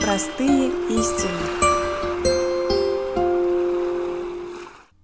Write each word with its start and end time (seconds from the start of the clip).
Простые 0.00 0.68
истины. 0.90 1.40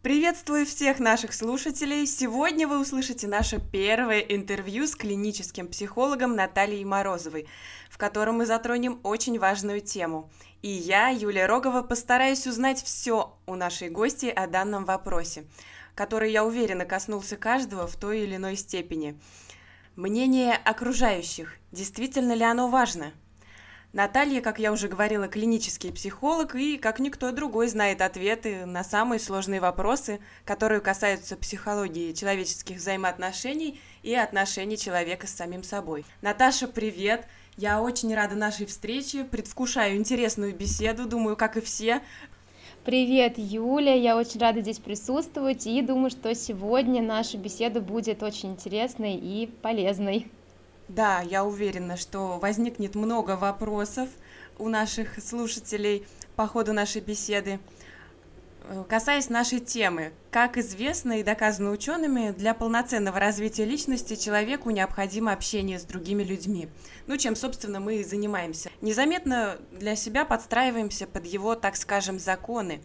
Приветствую 0.02 0.66
всех 0.66 1.00
наших 1.00 1.34
слушателей! 1.34 2.06
Сегодня 2.06 2.68
вы 2.68 2.80
услышите 2.80 3.26
наше 3.26 3.60
первое 3.60 4.20
интервью 4.20 4.86
с 4.86 4.94
клиническим 4.94 5.66
психологом 5.66 6.36
Натальей 6.36 6.84
Морозовой, 6.84 7.48
в 7.90 7.98
котором 7.98 8.36
мы 8.36 8.46
затронем 8.46 9.00
очень 9.02 9.40
важную 9.40 9.80
тему. 9.80 10.30
И 10.62 10.68
я, 10.68 11.08
Юлия 11.08 11.46
Рогова, 11.46 11.82
постараюсь 11.82 12.46
узнать 12.46 12.80
все 12.80 13.36
у 13.46 13.56
нашей 13.56 13.88
гости 13.88 14.26
о 14.26 14.46
данном 14.46 14.84
вопросе, 14.84 15.44
который, 15.96 16.30
я 16.30 16.44
уверена, 16.44 16.84
коснулся 16.84 17.36
каждого 17.36 17.88
в 17.88 17.96
той 17.96 18.20
или 18.20 18.36
иной 18.36 18.54
степени. 18.54 19.18
Мнение 19.96 20.54
окружающих. 20.54 21.56
Действительно 21.72 22.32
ли 22.32 22.44
оно 22.44 22.68
важно? 22.68 23.12
Наталья, 23.92 24.40
как 24.40 24.60
я 24.60 24.70
уже 24.70 24.86
говорила, 24.86 25.26
клинический 25.26 25.92
психолог 25.92 26.54
и, 26.54 26.78
как 26.78 27.00
никто 27.00 27.32
другой, 27.32 27.66
знает 27.66 28.00
ответы 28.00 28.66
на 28.66 28.84
самые 28.84 29.18
сложные 29.18 29.60
вопросы, 29.60 30.20
которые 30.44 30.80
касаются 30.80 31.36
психологии 31.36 32.12
человеческих 32.12 32.76
взаимоотношений 32.76 33.80
и 34.04 34.14
отношений 34.14 34.78
человека 34.78 35.26
с 35.26 35.34
самим 35.34 35.64
собой. 35.64 36.06
Наташа, 36.22 36.68
привет! 36.68 37.26
Я 37.56 37.82
очень 37.82 38.14
рада 38.14 38.36
нашей 38.36 38.66
встрече, 38.66 39.24
предвкушаю 39.24 39.96
интересную 39.96 40.54
беседу, 40.54 41.04
думаю, 41.04 41.36
как 41.36 41.56
и 41.56 41.60
все. 41.60 42.00
Привет, 42.82 43.34
Юля, 43.36 43.92
я 43.94 44.16
очень 44.16 44.40
рада 44.40 44.62
здесь 44.62 44.78
присутствовать 44.78 45.66
и 45.66 45.82
думаю, 45.82 46.08
что 46.08 46.34
сегодня 46.34 47.02
наша 47.02 47.36
беседа 47.36 47.78
будет 47.82 48.22
очень 48.22 48.52
интересной 48.52 49.16
и 49.16 49.50
полезной. 49.60 50.26
Да, 50.88 51.20
я 51.20 51.44
уверена, 51.44 51.98
что 51.98 52.38
возникнет 52.38 52.94
много 52.94 53.36
вопросов 53.36 54.08
у 54.58 54.70
наших 54.70 55.22
слушателей 55.22 56.06
по 56.36 56.46
ходу 56.46 56.72
нашей 56.72 57.02
беседы. 57.02 57.60
Э, 58.64 58.84
касаясь 58.88 59.28
нашей 59.28 59.60
темы, 59.60 60.12
как 60.30 60.58
известно 60.58 61.20
и 61.20 61.22
доказано 61.22 61.70
учеными, 61.70 62.32
для 62.32 62.54
полноценного 62.54 63.18
развития 63.18 63.64
личности 63.64 64.16
человеку 64.16 64.70
необходимо 64.70 65.32
общение 65.32 65.78
с 65.78 65.84
другими 65.84 66.22
людьми. 66.22 66.68
Ну, 67.06 67.16
чем, 67.16 67.36
собственно, 67.36 67.80
мы 67.80 67.96
и 67.96 68.04
занимаемся. 68.04 68.70
Незаметно 68.80 69.58
для 69.72 69.96
себя 69.96 70.24
подстраиваемся 70.24 71.06
под 71.06 71.26
его, 71.26 71.54
так 71.54 71.76
скажем, 71.76 72.18
законы. 72.18 72.82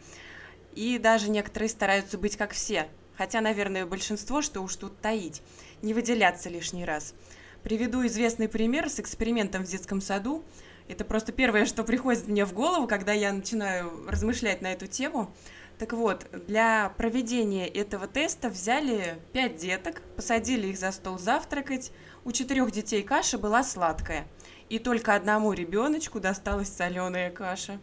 И 0.73 0.97
даже 0.97 1.29
некоторые 1.29 1.69
стараются 1.69 2.17
быть 2.17 2.37
как 2.37 2.51
все. 2.51 2.87
Хотя, 3.17 3.41
наверное, 3.41 3.85
большинство, 3.85 4.41
что 4.41 4.61
уж 4.61 4.75
тут 4.75 4.99
таить, 4.99 5.41
не 5.81 5.93
выделяться 5.93 6.49
лишний 6.49 6.85
раз– 6.85 7.13
Приведу 7.65 8.05
известный 8.05 8.47
пример 8.47 8.91
с 8.91 8.99
экспериментом 8.99 9.65
в 9.65 9.67
детском 9.67 9.99
саду. 9.99 10.45
Это 10.87 11.03
просто 11.03 11.31
первое, 11.31 11.65
что 11.65 11.83
приходит 11.83 12.27
мне 12.27 12.45
в 12.45 12.53
голову, 12.53 12.85
когда 12.85 13.11
я 13.11 13.33
начинаю 13.33 14.05
размышлять 14.07 14.61
на 14.61 14.71
эту 14.71 14.85
тему. 14.85 15.33
Так 15.77 15.93
вот, 15.93 16.25
для 16.47 16.93
проведения 16.97 17.67
этого 17.67 18.07
теста 18.07 18.49
взяли 18.49 19.19
пять 19.33 19.57
деток, 19.57 20.01
посадили 20.15 20.67
их 20.67 20.77
за 20.77 20.91
стол 20.91 21.19
завтракать. 21.19 21.91
У 22.23 22.31
четырех 22.31 22.71
детей 22.71 23.03
каша 23.03 23.37
была 23.37 23.63
сладкая, 23.63 24.25
и 24.69 24.79
только 24.79 25.15
одному 25.15 25.51
ребеночку 25.53 26.19
досталась 26.19 26.69
соленая 26.69 27.29
каша. 27.29 27.79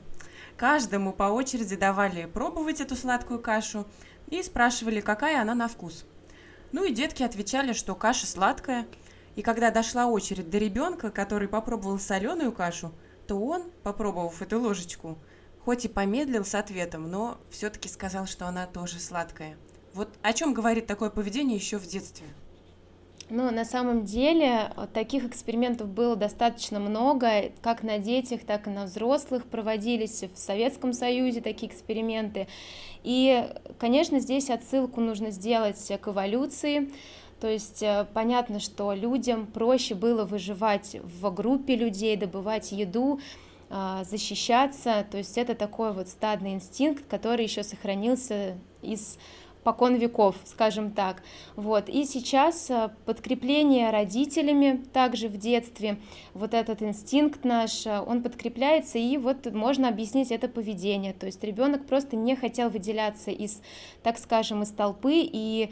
Каждому 0.56 1.12
по 1.12 1.24
очереди 1.24 1.76
давали 1.76 2.24
пробовать 2.26 2.80
эту 2.80 2.96
сладкую 2.96 3.40
кашу 3.40 3.86
и 4.28 4.42
спрашивали, 4.42 5.00
какая 5.00 5.42
она 5.42 5.54
на 5.54 5.68
вкус. 5.68 6.04
Ну 6.72 6.84
и 6.84 6.92
детки 6.92 7.22
отвечали, 7.22 7.72
что 7.72 7.94
каша 7.94 8.26
сладкая– 8.26 8.86
и 9.36 9.42
когда 9.42 9.70
дошла 9.70 10.06
очередь 10.06 10.50
до 10.50 10.58
ребенка, 10.58 11.10
который 11.10 11.48
попробовал 11.48 11.98
соленую 11.98 12.52
кашу, 12.52 12.92
то 13.26 13.36
он, 13.36 13.70
попробовав 13.82 14.42
эту 14.42 14.60
ложечку, 14.60 15.18
хоть 15.64 15.84
и 15.84 15.88
помедлил 15.88 16.44
с 16.44 16.54
ответом, 16.54 17.10
но 17.10 17.38
все-таки 17.50 17.88
сказал, 17.88 18.26
что 18.26 18.46
она 18.46 18.66
тоже 18.66 18.98
сладкая. 18.98 19.56
Вот 19.94 20.08
о 20.22 20.32
чем 20.32 20.54
говорит 20.54 20.86
такое 20.86 21.10
поведение 21.10 21.56
еще 21.56 21.78
в 21.78 21.86
детстве? 21.86 22.26
Ну, 23.34 23.50
на 23.50 23.64
самом 23.64 24.04
деле, 24.04 24.72
таких 24.92 25.24
экспериментов 25.24 25.88
было 25.88 26.16
достаточно 26.16 26.78
много, 26.78 27.52
как 27.62 27.82
на 27.82 27.98
детях, 27.98 28.40
так 28.46 28.66
и 28.66 28.70
на 28.70 28.84
взрослых. 28.84 29.46
Проводились 29.46 30.22
в 30.22 30.36
Советском 30.36 30.92
Союзе 30.92 31.40
такие 31.40 31.72
эксперименты. 31.72 32.46
И, 33.04 33.48
конечно, 33.78 34.20
здесь 34.20 34.50
отсылку 34.50 35.00
нужно 35.00 35.30
сделать 35.30 35.90
к 36.00 36.08
эволюции. 36.08 36.90
То 37.40 37.48
есть 37.48 37.82
э, 37.82 38.06
понятно, 38.12 38.60
что 38.60 38.92
людям 38.92 39.46
проще 39.46 39.94
было 39.94 40.24
выживать 40.24 40.96
в 41.02 41.34
группе 41.34 41.74
людей, 41.74 42.16
добывать 42.16 42.70
еду, 42.70 43.18
защищаться. 44.04 45.06
То 45.10 45.18
есть 45.18 45.38
это 45.38 45.54
такой 45.54 45.92
вот 45.92 46.08
стадный 46.08 46.52
инстинкт, 46.52 47.06
который 47.08 47.44
еще 47.44 47.62
сохранился 47.62 48.58
из 48.82 49.18
покон 49.62 49.94
веков, 49.94 50.36
скажем 50.44 50.92
так. 50.92 51.22
Вот. 51.56 51.88
И 51.88 52.04
сейчас 52.04 52.70
э, 52.70 52.90
подкрепление 53.06 53.90
родителями 53.90 54.84
также 54.92 55.28
в 55.28 55.36
детстве, 55.36 55.98
вот 56.34 56.54
этот 56.54 56.82
инстинкт 56.82 57.44
наш, 57.44 57.86
э, 57.86 58.00
он 58.00 58.22
подкрепляется, 58.22 58.98
и 58.98 59.16
вот 59.16 59.52
можно 59.52 59.88
объяснить 59.88 60.32
это 60.32 60.48
поведение. 60.48 61.12
То 61.12 61.26
есть 61.26 61.42
ребенок 61.44 61.86
просто 61.86 62.16
не 62.16 62.36
хотел 62.36 62.70
выделяться 62.70 63.30
из, 63.30 63.62
так 64.02 64.18
скажем, 64.18 64.62
из 64.62 64.70
толпы, 64.70 65.14
и 65.14 65.70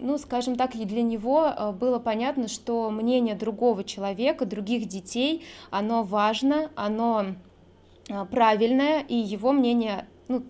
ну, 0.00 0.18
скажем 0.18 0.56
так, 0.56 0.74
и 0.74 0.84
для 0.84 1.02
него 1.02 1.46
э, 1.46 1.72
было 1.72 1.98
понятно, 1.98 2.48
что 2.48 2.90
мнение 2.90 3.34
другого 3.34 3.84
человека, 3.84 4.46
других 4.46 4.86
детей, 4.86 5.44
оно 5.70 6.02
важно, 6.02 6.70
оно 6.74 7.26
э, 8.08 8.24
правильное, 8.26 9.00
и 9.00 9.14
его 9.14 9.52
мнение, 9.52 10.06
ну, 10.28 10.42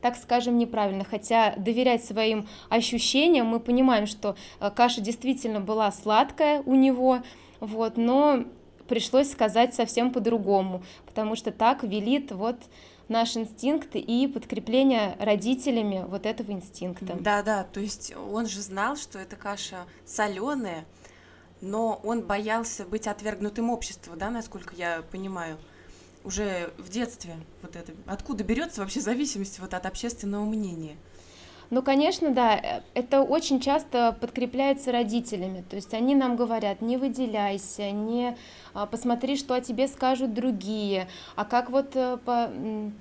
так 0.00 0.16
скажем, 0.16 0.58
неправильно. 0.58 1.04
Хотя 1.04 1.54
доверять 1.56 2.04
своим 2.04 2.48
ощущениям, 2.68 3.46
мы 3.46 3.60
понимаем, 3.60 4.06
что 4.06 4.36
э, 4.60 4.70
каша 4.70 5.00
действительно 5.00 5.60
была 5.60 5.90
сладкая 5.92 6.62
у 6.64 6.74
него, 6.74 7.18
вот, 7.60 7.96
но 7.96 8.44
пришлось 8.88 9.30
сказать 9.30 9.74
совсем 9.74 10.12
по-другому, 10.12 10.82
потому 11.06 11.36
что 11.36 11.50
так 11.50 11.82
велит 11.82 12.32
вот 12.32 12.56
наш 13.12 13.36
инстинкт 13.36 13.94
и 13.94 14.26
подкрепление 14.26 15.16
родителями 15.20 16.04
вот 16.08 16.26
этого 16.26 16.50
инстинкта. 16.50 17.16
Да, 17.20 17.42
да, 17.42 17.64
то 17.64 17.78
есть 17.78 18.14
он 18.16 18.46
же 18.46 18.60
знал, 18.60 18.96
что 18.96 19.18
эта 19.18 19.36
каша 19.36 19.84
соленая, 20.04 20.84
но 21.60 22.00
он 22.02 22.22
боялся 22.22 22.84
быть 22.84 23.06
отвергнутым 23.06 23.70
обществом, 23.70 24.18
да, 24.18 24.30
насколько 24.30 24.74
я 24.74 25.02
понимаю, 25.12 25.58
уже 26.24 26.72
в 26.78 26.88
детстве. 26.88 27.36
Вот 27.62 27.76
это 27.76 27.92
откуда 28.06 28.42
берется 28.44 28.80
вообще 28.80 29.00
зависимость 29.00 29.58
вот 29.60 29.74
от 29.74 29.86
общественного 29.86 30.44
мнения? 30.44 30.96
Ну, 31.72 31.80
конечно, 31.80 32.32
да, 32.32 32.54
э, 32.54 32.82
это 32.92 33.22
очень 33.22 33.58
часто 33.58 34.14
подкрепляется 34.20 34.92
родителями, 34.92 35.64
то 35.70 35.76
есть 35.76 35.94
они 35.94 36.14
нам 36.14 36.36
говорят, 36.36 36.82
не 36.82 36.98
выделяйся, 36.98 37.90
не 37.92 38.36
а, 38.74 38.84
посмотри, 38.84 39.38
что 39.38 39.54
о 39.54 39.62
тебе 39.62 39.88
скажут 39.88 40.34
другие, 40.34 41.08
а 41.34 41.46
как 41.46 41.70
вот 41.70 41.96
э, 41.96 42.18
по, 42.26 42.50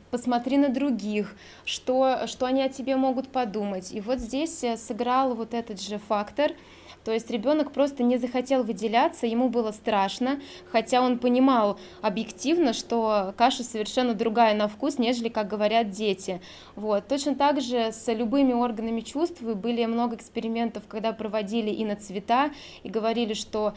посмотри 0.09 0.57
на 0.57 0.69
других, 0.69 1.35
что, 1.65 2.25
что 2.27 2.45
они 2.45 2.63
о 2.63 2.69
тебе 2.69 2.95
могут 2.95 3.27
подумать. 3.27 3.91
И 3.91 3.99
вот 3.99 4.19
здесь 4.19 4.63
э, 4.63 4.77
сыграл 4.77 5.35
вот 5.35 5.53
этот 5.53 5.81
же 5.81 5.97
фактор– 5.97 6.53
то 7.03 7.11
есть 7.11 7.29
ребенок 7.31 7.71
просто 7.71 8.03
не 8.03 8.17
захотел 8.17 8.63
выделяться, 8.63 9.25
ему 9.25 9.49
было 9.49 9.71
страшно, 9.71 10.39
хотя 10.71 11.01
он 11.01 11.17
понимал 11.17 11.79
объективно, 12.01 12.73
что 12.73 13.33
каша 13.37 13.63
совершенно 13.63 14.13
другая 14.13 14.55
на 14.55 14.67
вкус, 14.67 14.97
нежели, 14.97 15.29
как 15.29 15.47
говорят 15.47 15.89
дети. 15.89 16.41
Вот. 16.75 17.07
Точно 17.07 17.35
так 17.35 17.61
же 17.61 17.91
с 17.91 18.11
любыми 18.13 18.53
органами 18.53 19.01
чувств 19.01 19.41
были 19.41 19.85
много 19.85 20.15
экспериментов, 20.15 20.83
когда 20.87 21.13
проводили 21.13 21.69
и 21.69 21.85
на 21.85 21.95
цвета, 21.95 22.51
и 22.83 22.89
говорили, 22.89 23.33
что 23.33 23.73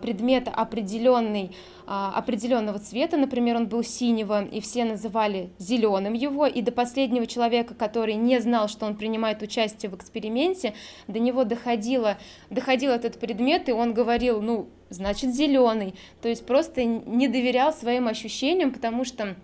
предмет 0.00 0.48
определенный, 0.52 1.54
а, 1.86 2.12
определенного 2.14 2.78
цвета, 2.78 3.16
например, 3.16 3.56
он 3.56 3.66
был 3.66 3.82
синего, 3.82 4.44
и 4.44 4.60
все 4.60 4.84
называли 4.84 5.50
зеленым 5.58 6.14
его, 6.14 6.46
и 6.46 6.62
до 6.62 6.72
последнего 6.72 7.26
человека, 7.26 7.74
который 7.74 8.14
не 8.14 8.40
знал, 8.40 8.68
что 8.68 8.86
он 8.86 8.96
принимает 8.96 9.42
участие 9.42 9.90
в 9.90 9.94
эксперименте, 9.94 10.74
до 11.08 11.18
него 11.18 11.44
доходило, 11.44 12.16
доходил 12.50 12.92
этот 12.92 13.18
предмет, 13.18 13.68
и 13.68 13.72
он 13.72 13.92
говорил, 13.92 14.40
ну, 14.40 14.68
значит, 14.90 15.34
зеленый, 15.34 15.94
то 16.22 16.28
есть 16.28 16.46
просто 16.46 16.84
не 16.84 17.28
доверял 17.28 17.72
своим 17.72 18.08
ощущениям, 18.08 18.72
потому 18.72 19.04
что 19.04 19.36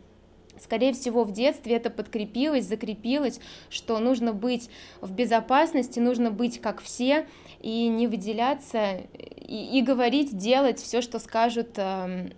Скорее 0.62 0.92
всего, 0.92 1.24
в 1.24 1.32
детстве 1.32 1.76
это 1.76 1.90
подкрепилось, 1.90 2.66
закрепилось, 2.66 3.40
что 3.70 3.98
нужно 3.98 4.32
быть 4.32 4.68
в 5.00 5.12
безопасности, 5.12 5.98
нужно 6.00 6.30
быть 6.30 6.60
как 6.60 6.82
все 6.82 7.26
и 7.60 7.88
не 7.88 8.06
выделяться, 8.06 9.00
и, 9.50 9.78
и 9.78 9.82
говорить, 9.82 10.36
делать 10.36 10.78
все, 10.78 11.00
что 11.00 11.18
скажут, 11.18 11.70
э, 11.76 12.28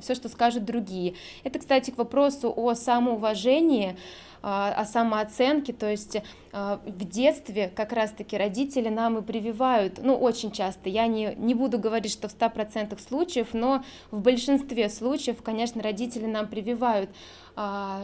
все, 0.00 0.14
что 0.14 0.28
скажут 0.28 0.64
другие. 0.64 1.14
Это, 1.44 1.58
кстати, 1.58 1.90
к 1.90 1.98
вопросу 1.98 2.52
о 2.54 2.74
самоуважении. 2.74 3.96
О 4.42 4.84
самооценке, 4.84 5.72
то 5.72 5.88
есть 5.88 6.16
в 6.52 7.04
детстве 7.04 7.72
как 7.74 7.92
раз-таки 7.92 8.36
родители 8.36 8.88
нам 8.88 9.18
и 9.18 9.22
прививают, 9.22 10.00
ну, 10.02 10.16
очень 10.16 10.50
часто, 10.50 10.88
я 10.88 11.06
не, 11.06 11.34
не 11.36 11.54
буду 11.54 11.78
говорить, 11.78 12.12
что 12.12 12.28
в 12.28 12.34
100% 12.34 13.00
случаев, 13.00 13.48
но 13.52 13.84
в 14.10 14.20
большинстве 14.20 14.88
случаев, 14.90 15.42
конечно, 15.42 15.82
родители 15.82 16.26
нам 16.26 16.48
прививают 16.48 17.10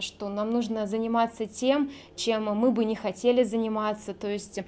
что 0.00 0.28
нам 0.28 0.50
нужно 0.50 0.86
заниматься 0.86 1.46
тем, 1.46 1.90
чем 2.16 2.44
мы 2.54 2.70
бы 2.70 2.84
не 2.84 2.94
хотели 2.94 3.44
заниматься, 3.44 4.12
то 4.12 4.28
есть 4.28 4.60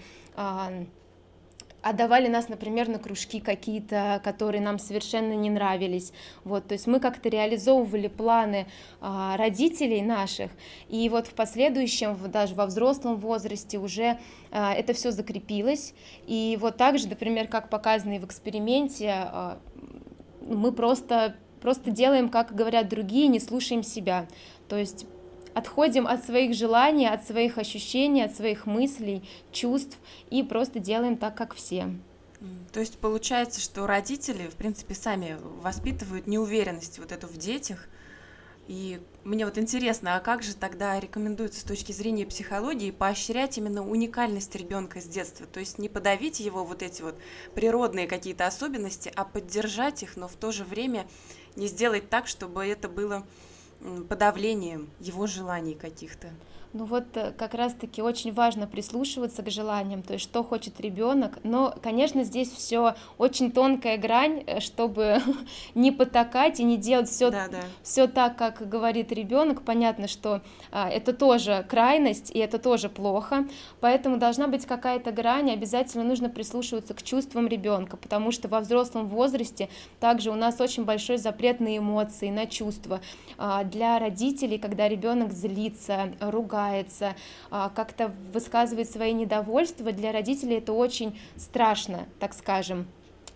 отдавали 1.82 2.28
нас, 2.28 2.48
например, 2.48 2.88
на 2.88 2.98
кружки 2.98 3.40
какие-то, 3.40 4.20
которые 4.24 4.60
нам 4.60 4.78
совершенно 4.78 5.32
не 5.32 5.50
нравились. 5.50 6.12
Вот, 6.44 6.66
то 6.68 6.74
есть 6.74 6.86
мы 6.86 7.00
как-то 7.00 7.28
реализовывали 7.28 8.08
планы 8.08 8.66
а, 9.00 9.36
родителей 9.36 10.02
наших, 10.02 10.50
и 10.88 11.08
вот 11.08 11.26
в 11.26 11.34
последующем, 11.34 12.16
даже 12.30 12.54
во 12.54 12.66
взрослом 12.66 13.16
возрасте 13.16 13.78
уже 13.78 14.18
а, 14.50 14.74
это 14.74 14.92
все 14.92 15.10
закрепилось. 15.10 15.94
И 16.26 16.58
вот 16.60 16.76
также, 16.76 17.08
например, 17.08 17.48
как 17.48 17.70
показано 17.70 18.14
и 18.14 18.18
в 18.18 18.24
эксперименте, 18.24 19.10
а, 19.10 19.58
мы 20.40 20.72
просто, 20.72 21.36
просто 21.60 21.90
делаем, 21.90 22.28
как 22.28 22.54
говорят 22.54 22.88
другие, 22.88 23.28
не 23.28 23.40
слушаем 23.40 23.82
себя. 23.82 24.26
То 24.68 24.76
есть 24.76 25.06
отходим 25.54 26.06
от 26.06 26.24
своих 26.24 26.54
желаний, 26.54 27.06
от 27.06 27.26
своих 27.26 27.58
ощущений, 27.58 28.22
от 28.22 28.34
своих 28.34 28.66
мыслей, 28.66 29.22
чувств 29.52 29.98
и 30.30 30.42
просто 30.42 30.78
делаем 30.78 31.16
так, 31.16 31.34
как 31.34 31.54
все. 31.54 31.88
То 32.72 32.80
есть 32.80 32.98
получается, 32.98 33.60
что 33.60 33.86
родители, 33.86 34.48
в 34.48 34.54
принципе, 34.54 34.94
сами 34.94 35.36
воспитывают 35.62 36.26
неуверенность 36.26 36.98
вот 36.98 37.12
эту 37.12 37.26
в 37.26 37.36
детях. 37.36 37.86
И 38.66 39.00
мне 39.24 39.44
вот 39.44 39.58
интересно, 39.58 40.14
а 40.14 40.20
как 40.20 40.42
же 40.42 40.54
тогда 40.54 40.98
рекомендуется 41.00 41.60
с 41.60 41.64
точки 41.64 41.90
зрения 41.90 42.24
психологии 42.24 42.92
поощрять 42.92 43.58
именно 43.58 43.86
уникальность 43.86 44.54
ребенка 44.54 45.00
с 45.00 45.04
детства? 45.04 45.44
То 45.46 45.58
есть 45.58 45.78
не 45.78 45.88
подавить 45.88 46.38
его 46.38 46.64
вот 46.64 46.82
эти 46.82 47.02
вот 47.02 47.18
природные 47.54 48.06
какие-то 48.06 48.46
особенности, 48.46 49.12
а 49.16 49.24
поддержать 49.24 50.04
их, 50.04 50.16
но 50.16 50.28
в 50.28 50.36
то 50.36 50.52
же 50.52 50.64
время 50.64 51.06
не 51.56 51.66
сделать 51.66 52.08
так, 52.08 52.28
чтобы 52.28 52.64
это 52.64 52.88
было 52.88 53.26
подавлением 54.08 54.90
его 55.00 55.26
желаний 55.26 55.74
каких-то. 55.74 56.28
Ну 56.72 56.84
вот 56.84 57.16
э, 57.16 57.32
как 57.36 57.54
раз-таки 57.54 58.00
очень 58.00 58.32
важно 58.32 58.68
прислушиваться 58.68 59.42
к 59.42 59.50
желаниям, 59.50 60.02
то 60.02 60.12
есть 60.12 60.22
что 60.22 60.44
хочет 60.44 60.80
ребенок. 60.80 61.40
Но, 61.42 61.74
конечно, 61.82 62.22
здесь 62.22 62.48
все 62.48 62.94
очень 63.18 63.50
тонкая 63.50 63.98
грань, 63.98 64.44
э, 64.46 64.60
чтобы 64.60 65.20
не 65.74 65.90
потакать 65.90 66.60
и 66.60 66.64
не 66.64 66.76
делать 66.76 67.08
все, 67.08 67.30
да, 67.30 67.48
да. 67.48 67.62
все 67.82 68.06
так, 68.06 68.36
как 68.36 68.68
говорит 68.68 69.10
ребенок. 69.10 69.62
Понятно, 69.62 70.06
что 70.06 70.42
а, 70.70 70.88
это 70.88 71.12
тоже 71.12 71.66
крайность, 71.68 72.30
и 72.30 72.38
это 72.38 72.60
тоже 72.60 72.88
плохо. 72.88 73.48
Поэтому 73.80 74.16
должна 74.18 74.46
быть 74.46 74.64
какая-то 74.64 75.10
грань, 75.10 75.50
обязательно 75.50 76.04
нужно 76.04 76.28
прислушиваться 76.28 76.94
к 76.94 77.02
чувствам 77.02 77.48
ребенка, 77.48 77.96
потому 77.96 78.30
что 78.30 78.46
во 78.46 78.60
взрослом 78.60 79.08
возрасте 79.08 79.68
также 79.98 80.30
у 80.30 80.36
нас 80.36 80.60
очень 80.60 80.84
большой 80.84 81.16
запрет 81.16 81.58
на 81.58 81.76
эмоции, 81.76 82.30
на 82.30 82.46
чувства. 82.46 83.00
А, 83.38 83.64
для 83.64 83.98
родителей, 83.98 84.58
когда 84.58 84.88
ребенок 84.88 85.32
злится, 85.32 86.12
ругается, 86.20 86.59
ругается, 86.60 87.14
а, 87.50 87.70
как-то 87.70 88.12
высказывает 88.32 88.90
свои 88.90 89.12
недовольства, 89.12 89.92
для 89.92 90.12
родителей 90.12 90.58
это 90.58 90.72
очень 90.72 91.18
страшно, 91.36 92.06
так 92.18 92.34
скажем. 92.34 92.86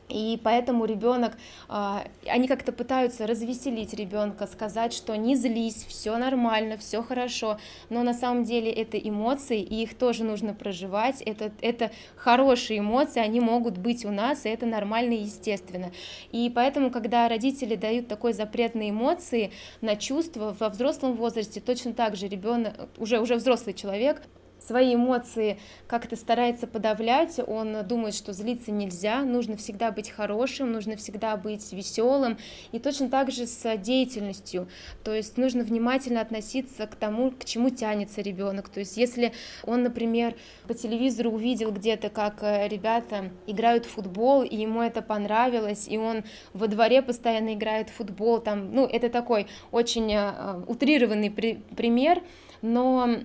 И 0.09 0.39
поэтому 0.43 0.85
ребенок, 0.85 1.37
а, 1.69 2.05
они 2.27 2.47
как-то 2.47 2.73
пытаются 2.73 3.27
развеселить 3.27 3.95
ребенка, 3.95 4.47
сказать, 4.47 4.93
что 4.93 5.17
не 5.17 5.35
злись, 5.35 5.87
все 5.89 6.17
нормально, 6.19 6.77
все 6.77 7.03
хорошо, 7.03 7.59
но 7.89 8.03
на 8.03 8.13
самом 8.13 8.45
деле 8.45 8.71
это 8.71 8.99
эмоции, 8.99 9.61
и 9.61 9.83
их 9.83 9.95
тоже 9.95 10.25
нужно 10.25 10.53
проживать, 10.53 11.23
это, 11.23 11.53
это 11.63 11.91
хорошие 12.17 12.81
эмоции, 12.81 13.21
они 13.21 13.41
могут 13.41 13.79
быть 13.79 14.05
у 14.05 14.11
нас, 14.11 14.45
и 14.45 14.51
это 14.51 14.67
нормально 14.67 15.15
и 15.15 15.23
естественно. 15.23 15.91
И 16.33 16.53
поэтому, 16.55 16.91
когда 16.91 17.29
родители 17.29 17.75
дают 17.75 18.07
такой 18.07 18.35
запрет 18.35 18.75
на 18.75 18.91
эмоции, 18.91 19.53
на 19.81 19.97
чувства, 19.97 20.55
во 20.59 20.69
взрослом 20.69 21.15
возрасте 21.15 21.61
точно 21.61 21.95
так 21.95 22.17
же 22.17 22.29
ребенок, 22.29 22.75
уже, 22.99 23.21
уже 23.21 23.37
взрослый 23.37 23.75
человек, 23.75 24.23
свои 24.67 24.95
эмоции 24.95 25.59
как-то 25.87 26.17
старается 26.17 26.67
подавлять, 26.67 27.41
он 27.47 27.77
думает, 27.87 28.15
что 28.15 28.33
злиться 28.33 28.73
нельзя, 28.73 29.23
нужно 29.23 29.57
всегда 29.57 29.91
быть 29.91 30.11
хорошим, 30.11 30.73
нужно 30.73 30.97
всегда 30.97 31.37
быть 31.37 31.73
веселым, 31.73 32.39
и 32.73 32.79
точно 32.79 33.09
так 33.09 33.31
же 33.31 33.47
с 33.47 33.77
деятельностью, 33.77 34.69
то 35.03 35.13
есть 35.15 35.37
нужно 35.37 35.65
внимательно 35.65 36.21
относиться 36.21 36.87
к 36.87 36.95
тому, 36.95 37.31
к 37.31 37.45
чему 37.45 37.71
тянется 37.71 38.21
ребенок, 38.21 38.69
то 38.69 38.81
есть 38.81 38.97
если 38.97 39.33
он, 39.65 39.83
например, 39.83 40.35
по 40.67 40.75
телевизору 40.75 41.31
увидел 41.31 41.71
где-то, 41.71 42.09
как 42.09 42.43
э, 42.43 42.69
ребята 42.69 43.31
играют 43.47 43.85
в 43.85 43.91
футбол, 43.91 44.43
и 44.43 44.57
ему 44.57 44.83
это 44.83 45.03
понравилось, 45.03 45.87
и 45.89 45.99
он 45.99 46.25
во 46.53 46.69
дворе 46.69 47.03
постоянно 47.03 47.55
играет 47.55 47.91
в 47.91 47.95
футбол, 47.95 48.41
там, 48.41 48.75
ну, 48.75 48.87
это 48.87 49.11
такой 49.11 49.47
очень 49.71 50.13
э, 50.13 50.63
утрированный 50.67 51.31
при 51.31 51.55
пример, 51.77 52.23
но 52.63 53.19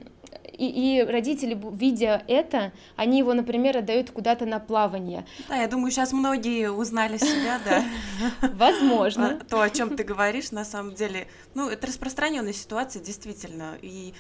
и, 0.60 0.98
и 1.00 1.04
родители, 1.04 1.58
видя 1.74 2.22
это, 2.28 2.74
они 2.98 3.20
его, 3.20 3.34
например, 3.34 3.78
отдают 3.78 4.12
куда-то 4.12 4.46
на 4.46 4.60
плавание. 4.60 5.26
Да, 5.48 5.56
я 5.56 5.68
думаю, 5.68 5.90
сейчас 5.90 6.12
многие 6.12 6.70
узнали 6.70 7.18
себя, 7.18 7.60
да. 7.64 7.84
Возможно. 8.56 9.40
А, 9.42 9.46
то, 9.46 9.62
о 9.62 9.70
чем 9.70 9.96
ты 9.96 10.04
говоришь, 10.04 10.52
на 10.52 10.66
самом 10.66 10.96
деле, 10.96 11.28
ну, 11.56 11.70
это 11.70 11.88
распространенная 11.88 12.52
ситуация, 12.52 13.02
действительно, 13.02 13.78
и 13.82 14.14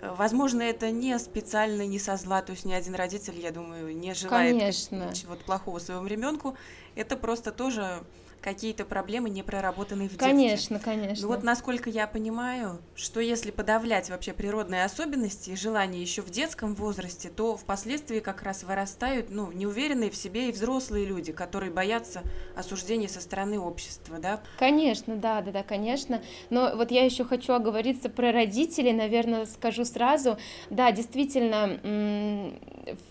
э, 0.00 0.14
Возможно, 0.16 0.60
это 0.60 0.90
не 0.90 1.18
специально, 1.18 1.86
не 1.86 1.98
со 1.98 2.16
зла, 2.16 2.42
то 2.42 2.52
есть 2.52 2.66
ни 2.66 2.74
один 2.74 2.94
родитель, 2.94 3.40
я 3.40 3.50
думаю, 3.50 3.96
не 3.96 4.12
желает 4.12 4.74
чего-то 5.14 5.42
плохого 5.44 5.78
своему 5.78 6.06
ребенку. 6.06 6.54
Это 6.96 7.16
просто 7.16 7.50
тоже 7.50 8.04
какие-то 8.40 8.84
проблемы 8.84 9.30
не 9.30 9.42
проработанные 9.42 10.08
в 10.08 10.12
детстве. 10.12 10.28
Конечно, 10.30 10.78
конечно. 10.78 11.26
Ну 11.26 11.32
вот 11.32 11.42
насколько 11.42 11.90
я 11.90 12.06
понимаю, 12.06 12.80
что 12.94 13.20
если 13.20 13.50
подавлять 13.50 14.10
вообще 14.10 14.32
природные 14.32 14.84
особенности 14.84 15.50
и 15.50 15.56
желания 15.56 16.00
еще 16.00 16.22
в 16.22 16.30
детском 16.30 16.74
возрасте, 16.74 17.28
то 17.28 17.56
впоследствии 17.56 18.20
как 18.20 18.42
раз 18.42 18.62
вырастают, 18.62 19.30
ну, 19.30 19.50
неуверенные 19.52 20.10
в 20.10 20.16
себе 20.16 20.48
и 20.48 20.52
взрослые 20.52 21.04
люди, 21.04 21.32
которые 21.32 21.72
боятся 21.72 22.22
осуждения 22.56 23.08
со 23.08 23.20
стороны 23.20 23.58
общества, 23.58 24.18
да? 24.18 24.40
Конечно, 24.58 25.16
да, 25.16 25.40
да, 25.40 25.50
да, 25.50 25.62
конечно. 25.62 26.22
Но 26.50 26.72
вот 26.74 26.90
я 26.90 27.04
еще 27.04 27.24
хочу 27.24 27.52
оговориться 27.52 28.08
про 28.08 28.32
родителей, 28.32 28.92
наверное, 28.92 29.46
скажу 29.46 29.84
сразу. 29.84 30.38
Да, 30.70 30.92
действительно, 30.92 31.78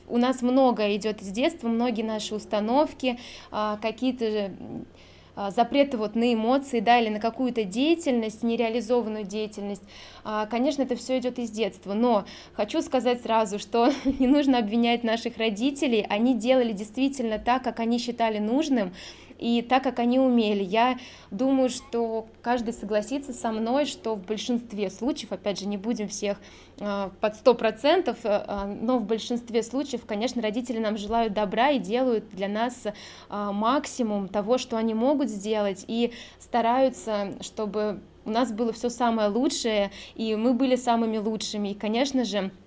у 0.07 0.17
нас 0.17 0.41
много 0.41 0.95
идет 0.95 1.21
из 1.21 1.29
детства, 1.29 1.67
многие 1.67 2.03
наши 2.03 2.33
установки, 2.35 3.19
а, 3.51 3.77
какие-то 3.77 4.51
запреты 5.55 5.97
вот 5.97 6.15
на 6.15 6.33
эмоции, 6.33 6.79
да, 6.79 6.99
или 6.99 7.09
на 7.09 7.19
какую-то 7.19 7.63
деятельность, 7.63 8.43
нереализованную 8.43 9.23
деятельность, 9.23 9.83
а, 10.23 10.45
конечно, 10.47 10.81
это 10.81 10.95
все 10.95 11.19
идет 11.19 11.39
из 11.39 11.51
детства, 11.51 11.93
но 11.93 12.25
хочу 12.53 12.81
сказать 12.81 13.21
сразу, 13.21 13.59
что 13.59 13.91
не 14.19 14.27
нужно 14.27 14.57
обвинять 14.57 15.03
наших 15.03 15.37
родителей, 15.37 16.05
они 16.09 16.33
делали 16.35 16.73
действительно 16.73 17.39
так, 17.39 17.63
как 17.63 17.79
они 17.79 17.99
считали 17.99 18.39
нужным, 18.39 18.93
и 19.37 19.61
так, 19.61 19.83
как 19.83 19.99
они 19.99 20.19
умели. 20.19 20.63
Я 20.63 20.97
думаю, 21.31 21.69
что 21.69 22.27
каждый 22.41 22.73
согласится 22.73 23.33
со 23.33 23.51
мной, 23.51 23.85
что 23.85 24.15
в 24.15 24.25
большинстве 24.25 24.89
случаев, 24.89 25.31
опять 25.31 25.59
же, 25.59 25.67
не 25.67 25.77
будем 25.77 26.07
всех 26.07 26.37
э, 26.79 27.09
под 27.19 27.35
сто 27.35 27.53
процентов, 27.53 28.17
э, 28.23 28.77
но 28.81 28.97
в 28.97 29.05
большинстве 29.05 29.63
случаев, 29.63 30.05
конечно, 30.05 30.41
родители 30.41 30.79
нам 30.79 30.97
желают 30.97 31.33
добра 31.33 31.71
и 31.71 31.79
делают 31.79 32.29
для 32.31 32.47
нас 32.47 32.85
э, 32.85 32.91
максимум 33.29 34.27
того, 34.27 34.57
что 34.57 34.77
они 34.77 34.93
могут 34.93 35.29
сделать, 35.29 35.85
и 35.87 36.13
стараются, 36.39 37.33
чтобы 37.41 38.01
у 38.25 38.29
нас 38.29 38.51
было 38.51 38.73
все 38.73 38.89
самое 38.89 39.29
лучшее, 39.29 39.91
и 40.15 40.35
мы 40.35 40.53
были 40.53 40.75
самыми 40.75 41.17
лучшими. 41.17 41.69
И, 41.69 41.73
конечно 41.73 42.25
же, 42.25 42.51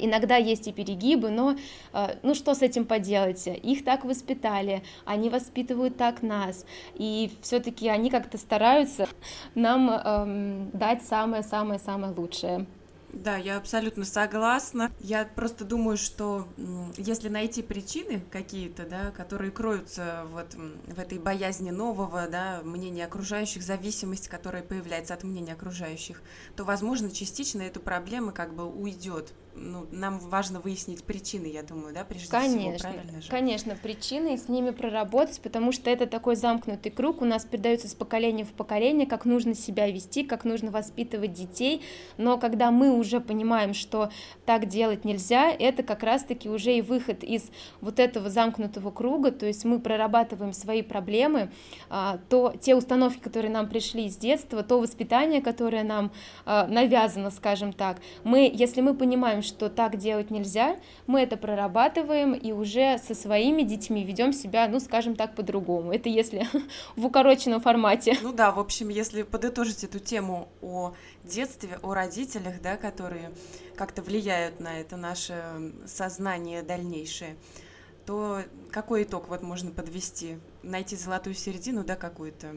иногда 0.00 0.36
есть 0.36 0.66
и 0.66 0.72
перегибы, 0.72 1.30
но 1.30 1.56
э, 1.92 2.16
ну 2.22 2.34
что 2.34 2.54
с 2.54 2.62
этим 2.62 2.84
поделать? 2.84 3.46
Их 3.46 3.84
так 3.84 4.04
воспитали, 4.04 4.82
они 5.04 5.30
воспитывают 5.30 5.96
так 5.96 6.22
нас, 6.22 6.66
и 6.94 7.32
все-таки 7.42 7.88
они 7.88 8.10
как-то 8.10 8.38
стараются 8.38 9.08
нам 9.54 9.90
эм, 9.90 10.70
дать 10.72 11.02
самое-самое-самое 11.02 12.12
лучшее. 12.14 12.66
Да, 13.14 13.36
я 13.36 13.56
абсолютно 13.58 14.04
согласна. 14.04 14.90
Я 14.98 15.24
просто 15.24 15.64
думаю, 15.64 15.96
что 15.96 16.48
если 16.96 17.28
найти 17.28 17.62
причины 17.62 18.24
какие-то, 18.30 18.86
да, 18.86 19.12
которые 19.12 19.52
кроются 19.52 20.26
вот 20.32 20.54
в 20.54 20.98
этой 20.98 21.18
боязни 21.20 21.70
нового, 21.70 22.26
да, 22.28 22.60
мнения 22.64 23.04
окружающих, 23.04 23.62
зависимость, 23.62 24.28
которая 24.28 24.64
появляется 24.64 25.14
от 25.14 25.22
мнения 25.22 25.52
окружающих, 25.52 26.22
то, 26.56 26.64
возможно, 26.64 27.10
частично 27.10 27.62
эта 27.62 27.78
проблема 27.78 28.32
как 28.32 28.54
бы 28.54 28.66
уйдет 28.66 29.32
ну, 29.56 29.86
нам 29.92 30.18
важно 30.18 30.60
выяснить 30.60 31.04
причины, 31.04 31.46
я 31.46 31.62
думаю, 31.62 31.94
да, 31.94 32.04
прежде 32.04 32.28
конечно, 32.28 32.76
всего, 32.76 32.92
правильно 32.92 33.22
же? 33.22 33.30
Конечно, 33.30 33.76
причины, 33.80 34.36
с 34.36 34.48
ними 34.48 34.70
проработать, 34.70 35.40
потому 35.40 35.72
что 35.72 35.90
это 35.90 36.06
такой 36.06 36.36
замкнутый 36.36 36.90
круг, 36.90 37.22
у 37.22 37.24
нас 37.24 37.44
передается 37.44 37.88
с 37.88 37.94
поколения 37.94 38.44
в 38.44 38.52
поколение, 38.52 39.06
как 39.06 39.24
нужно 39.24 39.54
себя 39.54 39.90
вести, 39.90 40.24
как 40.24 40.44
нужно 40.44 40.70
воспитывать 40.70 41.32
детей, 41.32 41.82
но 42.16 42.38
когда 42.38 42.70
мы 42.70 42.90
уже 42.90 43.20
понимаем, 43.20 43.74
что 43.74 44.10
так 44.44 44.66
делать 44.66 45.04
нельзя, 45.04 45.50
это 45.50 45.82
как 45.82 46.02
раз-таки 46.02 46.48
уже 46.48 46.76
и 46.76 46.82
выход 46.82 47.22
из 47.22 47.50
вот 47.80 48.00
этого 48.00 48.30
замкнутого 48.30 48.90
круга, 48.90 49.30
то 49.30 49.46
есть 49.46 49.64
мы 49.64 49.78
прорабатываем 49.78 50.52
свои 50.52 50.82
проблемы, 50.82 51.50
а, 51.88 52.18
то 52.28 52.54
те 52.60 52.74
установки, 52.74 53.20
которые 53.20 53.52
нам 53.52 53.68
пришли 53.68 54.10
с 54.10 54.16
детства, 54.16 54.62
то 54.62 54.80
воспитание, 54.80 55.40
которое 55.40 55.84
нам 55.84 56.10
а, 56.44 56.66
навязано, 56.66 57.30
скажем 57.30 57.72
так, 57.72 57.98
мы, 58.24 58.50
если 58.52 58.80
мы 58.80 58.94
понимаем, 58.94 59.43
что 59.44 59.68
так 59.68 59.96
делать 59.96 60.30
нельзя, 60.30 60.76
мы 61.06 61.20
это 61.20 61.36
прорабатываем 61.36 62.34
и 62.34 62.52
уже 62.52 62.98
со 62.98 63.14
своими 63.14 63.62
детьми 63.62 64.04
ведем 64.04 64.32
себя, 64.32 64.66
ну, 64.68 64.80
скажем 64.80 65.16
так, 65.16 65.34
по-другому. 65.34 65.92
Это 65.92 66.08
если 66.08 66.46
в 66.96 67.06
укороченном 67.06 67.60
формате. 67.60 68.16
Ну 68.22 68.32
да, 68.32 68.50
в 68.50 68.58
общем, 68.58 68.88
если 68.88 69.22
подытожить 69.22 69.84
эту 69.84 69.98
тему 69.98 70.48
о 70.60 70.94
детстве, 71.24 71.78
о 71.82 71.94
родителях, 71.94 72.60
да, 72.62 72.76
которые 72.76 73.30
как-то 73.76 74.02
влияют 74.02 74.60
на 74.60 74.80
это 74.80 74.96
наше 74.96 75.72
сознание 75.86 76.62
дальнейшее, 76.62 77.36
то 78.06 78.42
какой 78.70 79.04
итог 79.04 79.28
вот 79.28 79.42
можно 79.42 79.70
подвести? 79.70 80.38
Найти 80.62 80.96
золотую 80.96 81.34
середину, 81.34 81.84
да, 81.84 81.96
какую-то? 81.96 82.54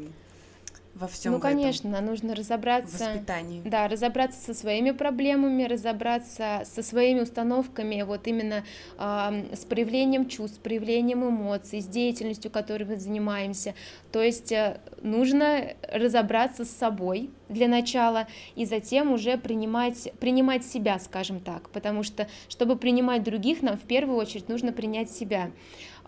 Во 0.98 1.08
всем 1.08 1.34
Ну, 1.34 1.39
конечно, 1.39 1.89
этом 1.89 2.06
нужно 2.06 2.36
разобраться. 2.36 3.12
Воспитании. 3.12 3.62
Да, 3.66 3.88
разобраться 3.88 4.39
со 4.42 4.54
своими 4.54 4.92
проблемами, 4.92 5.63
разобраться 5.63 6.63
со 6.66 6.84
своими 6.84 7.22
установками, 7.22 8.01
вот 8.01 8.27
именно 8.27 8.63
э, 8.98 9.56
с 9.56 9.66
проявлением 9.66 10.27
чувств, 10.27 10.60
проявлением 10.60 11.27
эмоций, 11.27 11.82
с 11.82 11.86
деятельностью, 11.86 12.51
которой 12.51 12.84
мы 12.84 12.96
занимаемся. 12.98 13.75
То 14.12 14.22
есть 14.22 14.51
э, 14.51 14.80
нужно 15.01 15.74
разобраться 15.92 16.66
с 16.66 16.72
собой 16.72 17.30
для 17.50 17.68
начала 17.68 18.27
и 18.56 18.66
затем 18.66 19.12
уже 19.12 19.38
принимать, 19.38 20.12
принимать 20.20 20.66
себя, 20.66 21.00
скажем 21.00 21.39
так, 21.39 21.70
потому 21.70 22.04
что, 22.04 22.27
чтобы 22.50 22.75
принимать 22.75 23.24
других, 23.24 23.62
нам 23.62 23.77
в 23.77 23.84
первую 23.84 24.18
очередь 24.18 24.50
нужно 24.50 24.72
принять 24.74 25.12
себя. 25.12 25.51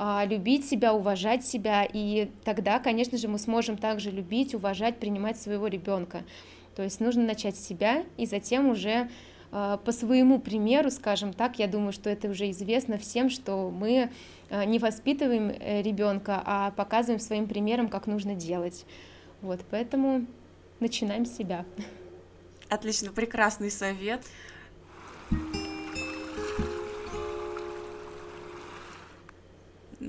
А, 0.02 0.24
любить 0.24 0.66
себя, 0.66 0.94
уважать 0.94 1.46
себя, 1.46 1.84
и 1.84 2.32
тогда, 2.46 2.80
конечно 2.80 3.18
же, 3.18 3.28
мы 3.28 3.38
сможем 3.38 3.76
также 3.78 4.12
любить, 4.12 4.56
уважать, 4.56 4.98
принимать 4.98 5.38
своего 5.38 5.68
ребенка. 5.68 6.24
То 6.78 6.84
есть 6.84 7.02
нужно 7.02 7.24
начать 7.24 7.58
с 7.58 7.68
себя 7.68 8.06
и 8.16 8.26
затем 8.26 8.70
уже 8.70 9.10
а, 9.52 9.76
по 9.76 9.92
своему 9.92 10.40
примеру, 10.40 10.90
скажем 10.90 11.34
так, 11.34 11.60
я 11.60 11.68
думаю, 11.68 11.92
что 11.92 12.10
это 12.10 12.30
уже 12.30 12.50
известно 12.52 12.98
всем, 12.98 13.30
что 13.30 13.70
мы 13.70 14.10
а, 14.50 14.64
не 14.64 14.80
воспитываем 14.80 15.50
э, 15.50 15.82
ребенка, 15.82 16.42
а 16.46 16.72
показываем 16.72 17.20
своим 17.20 17.46
примером, 17.46 17.90
как 17.90 18.08
нужно 18.08 18.36
делать. 18.36 18.86
Вот, 19.42 19.60
поэтому 19.70 20.26
начинаем 20.80 21.26
с 21.26 21.36
себя. 21.36 21.66
Отлично, 22.70 23.12
прекрасный 23.12 23.70
совет. 23.70 24.22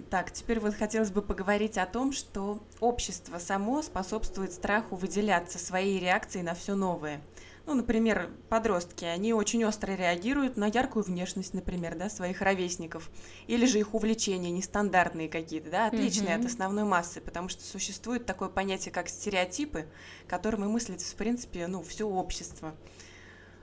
Так, 0.09 0.30
теперь 0.32 0.61
вот 0.61 0.75
хотелось 0.75 1.11
бы 1.11 1.20
поговорить 1.20 1.76
о 1.76 1.87
том, 1.87 2.12
что 2.12 2.62
общество 2.78 3.38
само 3.38 3.82
способствует 3.82 4.52
страху 4.52 4.94
выделяться 4.94 5.59
своей 5.59 5.99
реакцией 5.99 6.44
на 6.44 6.54
все 6.54 6.76
новое. 6.76 7.20
Ну, 7.66 7.75
например, 7.75 8.30
подростки, 8.49 9.04
они 9.04 9.32
очень 9.32 9.64
остро 9.64 9.92
реагируют 9.92 10.56
на 10.56 10.66
яркую 10.66 11.04
внешность, 11.04 11.54
например, 11.54 11.97
да, 11.97 12.09
своих 12.09 12.40
ровесников, 12.40 13.11
или 13.49 13.66
же 13.66 13.78
их 13.78 13.94
увлечения 13.94 14.50
нестандартные 14.50 15.28
какие-то, 15.28 15.70
да, 15.70 15.87
отличные 15.87 16.37
mm-hmm. 16.37 16.40
от 16.40 16.47
основной 16.47 16.85
массы, 16.85 17.20
потому 17.20 17.49
что 17.49 17.62
существует 17.62 18.26
такое 18.26 18.49
понятие, 18.49 18.92
как 18.92 19.09
стереотипы, 19.09 19.87
которым 20.26 20.64
и 20.64 20.68
мыслит, 20.68 21.00
в 21.02 21.14
принципе, 21.16 21.66
ну, 21.66 21.82
все 21.82 22.09
общество. 22.09 22.75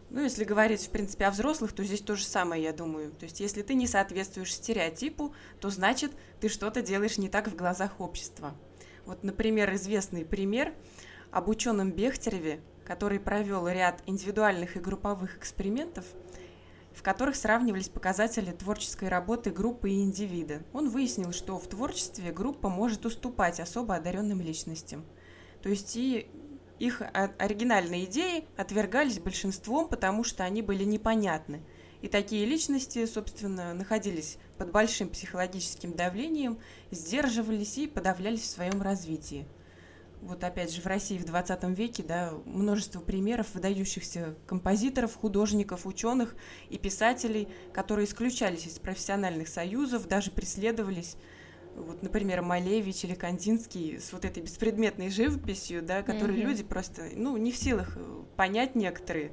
Ну, 0.09 0.21
если 0.21 0.45
говорить, 0.45 0.85
в 0.85 0.89
принципе, 0.89 1.25
о 1.25 1.31
взрослых, 1.31 1.73
то 1.73 1.83
здесь 1.83 2.01
то 2.01 2.15
же 2.15 2.23
самое, 2.23 2.63
я 2.63 2.71
думаю. 2.71 3.11
То 3.11 3.25
есть, 3.25 3.41
если 3.41 3.61
ты 3.61 3.73
не 3.73 3.87
соответствуешь 3.87 4.53
стереотипу, 4.53 5.33
то 5.59 5.69
значит, 5.69 6.11
ты 6.39 6.47
что-то 6.47 6.81
делаешь 6.81 7.17
не 7.17 7.27
так 7.27 7.49
в 7.49 7.55
глазах 7.55 7.99
общества. 7.99 8.55
Вот, 9.05 9.23
например, 9.23 9.73
известный 9.75 10.23
пример 10.23 10.73
об 11.31 11.49
ученом 11.49 11.91
Бехтереве, 11.91 12.61
который 12.85 13.19
провел 13.19 13.67
ряд 13.67 14.01
индивидуальных 14.05 14.77
и 14.77 14.79
групповых 14.79 15.37
экспериментов, 15.37 16.05
в 16.93 17.03
которых 17.03 17.35
сравнивались 17.35 17.89
показатели 17.89 18.51
творческой 18.51 19.09
работы 19.09 19.51
группы 19.51 19.89
и 19.89 20.01
индивида. 20.01 20.63
Он 20.73 20.89
выяснил, 20.89 21.33
что 21.33 21.59
в 21.59 21.67
творчестве 21.67 22.31
группа 22.31 22.69
может 22.69 23.05
уступать 23.05 23.59
особо 23.59 23.95
одаренным 23.95 24.41
личностям. 24.41 25.05
То 25.61 25.69
есть 25.69 25.95
и 25.95 26.29
их 26.79 27.01
оригинальные 27.37 28.05
идеи 28.05 28.45
отвергались 28.55 29.19
большинством, 29.19 29.87
потому 29.87 30.23
что 30.23 30.43
они 30.43 30.61
были 30.61 30.83
непонятны. 30.83 31.61
И 32.01 32.07
такие 32.07 32.45
личности, 32.45 33.05
собственно, 33.05 33.73
находились 33.73 34.37
под 34.57 34.71
большим 34.71 35.09
психологическим 35.09 35.93
давлением, 35.93 36.59
сдерживались 36.91 37.77
и 37.77 37.87
подавлялись 37.87 38.41
в 38.41 38.51
своем 38.51 38.81
развитии. 38.81 39.47
Вот 40.21 40.43
опять 40.43 40.73
же 40.73 40.81
в 40.81 40.85
России 40.87 41.17
в 41.17 41.25
20 41.25 41.63
веке 41.77 42.03
да, 42.03 42.33
множество 42.45 42.99
примеров 42.99 43.53
выдающихся 43.53 44.35
композиторов, 44.47 45.15
художников, 45.15 45.85
ученых 45.85 46.35
и 46.69 46.77
писателей, 46.77 47.47
которые 47.71 48.05
исключались 48.05 48.65
из 48.65 48.79
профессиональных 48.79 49.47
союзов, 49.47 50.07
даже 50.07 50.31
преследовались 50.31 51.17
вот, 51.77 52.01
например, 52.01 52.41
Малевич 52.41 53.03
или 53.03 53.13
Кандинский 53.13 53.99
с 53.99 54.11
вот 54.11 54.25
этой 54.25 54.41
беспредметной 54.41 55.09
живописью, 55.09 55.81
да, 55.81 56.01
которые 56.01 56.39
mm-hmm. 56.39 56.45
люди 56.45 56.63
просто, 56.63 57.09
ну, 57.15 57.37
не 57.37 57.51
в 57.51 57.57
силах 57.57 57.93
э, 57.95 58.23
понять 58.35 58.75
некоторые. 58.75 59.31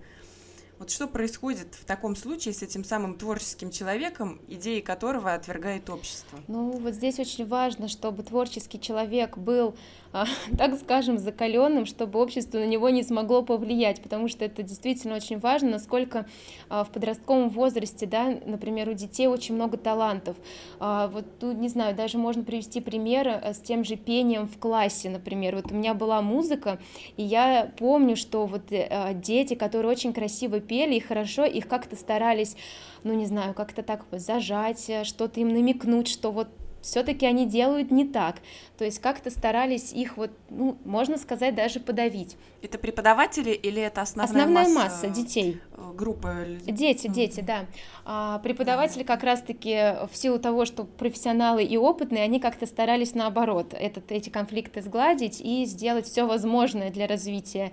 Вот 0.78 0.90
что 0.90 1.06
происходит 1.06 1.74
в 1.74 1.84
таком 1.84 2.16
случае 2.16 2.52
с 2.52 2.62
этим 2.62 2.84
самым 2.84 3.16
творческим 3.16 3.70
человеком, 3.70 4.40
идеи 4.48 4.80
которого 4.80 5.32
отвергает 5.32 5.88
общество? 5.88 6.40
Ну, 6.48 6.72
вот 6.72 6.94
здесь 6.94 7.18
очень 7.18 7.46
важно, 7.46 7.88
чтобы 7.88 8.22
творческий 8.24 8.80
человек 8.80 9.38
был 9.38 9.76
так 10.58 10.78
скажем, 10.78 11.18
закаленным, 11.18 11.86
чтобы 11.86 12.20
общество 12.20 12.58
на 12.58 12.66
него 12.66 12.88
не 12.90 13.02
смогло 13.02 13.42
повлиять, 13.42 14.02
потому 14.02 14.28
что 14.28 14.44
это 14.44 14.62
действительно 14.62 15.16
очень 15.16 15.38
важно, 15.38 15.70
насколько 15.70 16.26
а, 16.68 16.84
в 16.84 16.90
подростковом 16.90 17.48
возрасте, 17.48 18.06
да, 18.06 18.38
например, 18.46 18.88
у 18.88 18.92
детей 18.92 19.26
очень 19.26 19.54
много 19.54 19.76
талантов. 19.76 20.36
А, 20.78 21.08
вот 21.08 21.24
тут, 21.38 21.56
не 21.56 21.68
знаю, 21.68 21.94
даже 21.94 22.18
можно 22.18 22.44
привести 22.44 22.80
пример 22.80 23.28
э, 23.28 23.54
с 23.54 23.58
тем 23.58 23.84
же 23.84 23.96
пением 23.96 24.46
в 24.46 24.58
классе, 24.58 25.10
например. 25.10 25.56
Вот 25.56 25.72
у 25.72 25.74
меня 25.74 25.94
была 25.94 26.22
музыка, 26.22 26.78
и 27.16 27.22
я 27.22 27.72
помню, 27.78 28.16
что 28.16 28.46
вот 28.46 28.70
э, 28.70 29.12
дети, 29.14 29.54
которые 29.54 29.90
очень 29.90 30.12
красиво 30.12 30.60
пели 30.60 30.94
и 30.94 31.00
хорошо, 31.00 31.44
их 31.44 31.68
как-то 31.68 31.96
старались 31.96 32.56
ну, 33.04 33.12
не 33.12 33.26
знаю, 33.26 33.52
как-то 33.54 33.82
так 33.82 34.06
зажать, 34.10 34.88
э, 34.88 35.04
что-то 35.04 35.38
им 35.40 35.52
намекнуть, 35.52 36.08
что 36.08 36.32
вот 36.32 36.48
все-таки 36.84 37.26
они 37.26 37.46
делают 37.46 37.90
не 37.90 38.06
так. 38.06 38.36
То 38.78 38.84
есть 38.84 39.00
как-то 39.00 39.30
старались 39.30 39.92
их 39.92 40.16
вот, 40.16 40.30
ну, 40.50 40.76
можно 40.84 41.16
сказать, 41.16 41.54
даже 41.54 41.80
подавить. 41.80 42.36
Это 42.62 42.78
преподаватели 42.78 43.50
или 43.50 43.82
это 43.82 44.02
основная, 44.02 44.44
основная 44.44 44.68
масса, 44.68 45.06
масса 45.06 45.08
детей? 45.08 45.60
Э, 45.76 45.92
группа 45.94 46.44
Дети, 46.66 47.08
дети, 47.08 47.40
да. 47.40 47.66
А 48.04 48.38
преподаватели 48.40 49.02
как 49.02 49.22
раз-таки 49.22 50.06
в 50.10 50.16
силу 50.16 50.38
того, 50.38 50.64
что 50.64 50.84
профессионалы 50.84 51.64
и 51.64 51.76
опытные, 51.76 52.22
они 52.22 52.40
как-то 52.40 52.66
старались 52.66 53.14
наоборот 53.14 53.74
этот, 53.74 54.12
эти 54.12 54.30
конфликты 54.30 54.82
сгладить 54.82 55.40
и 55.40 55.64
сделать 55.64 56.06
все 56.06 56.26
возможное 56.26 56.90
для 56.90 57.06
развития. 57.06 57.72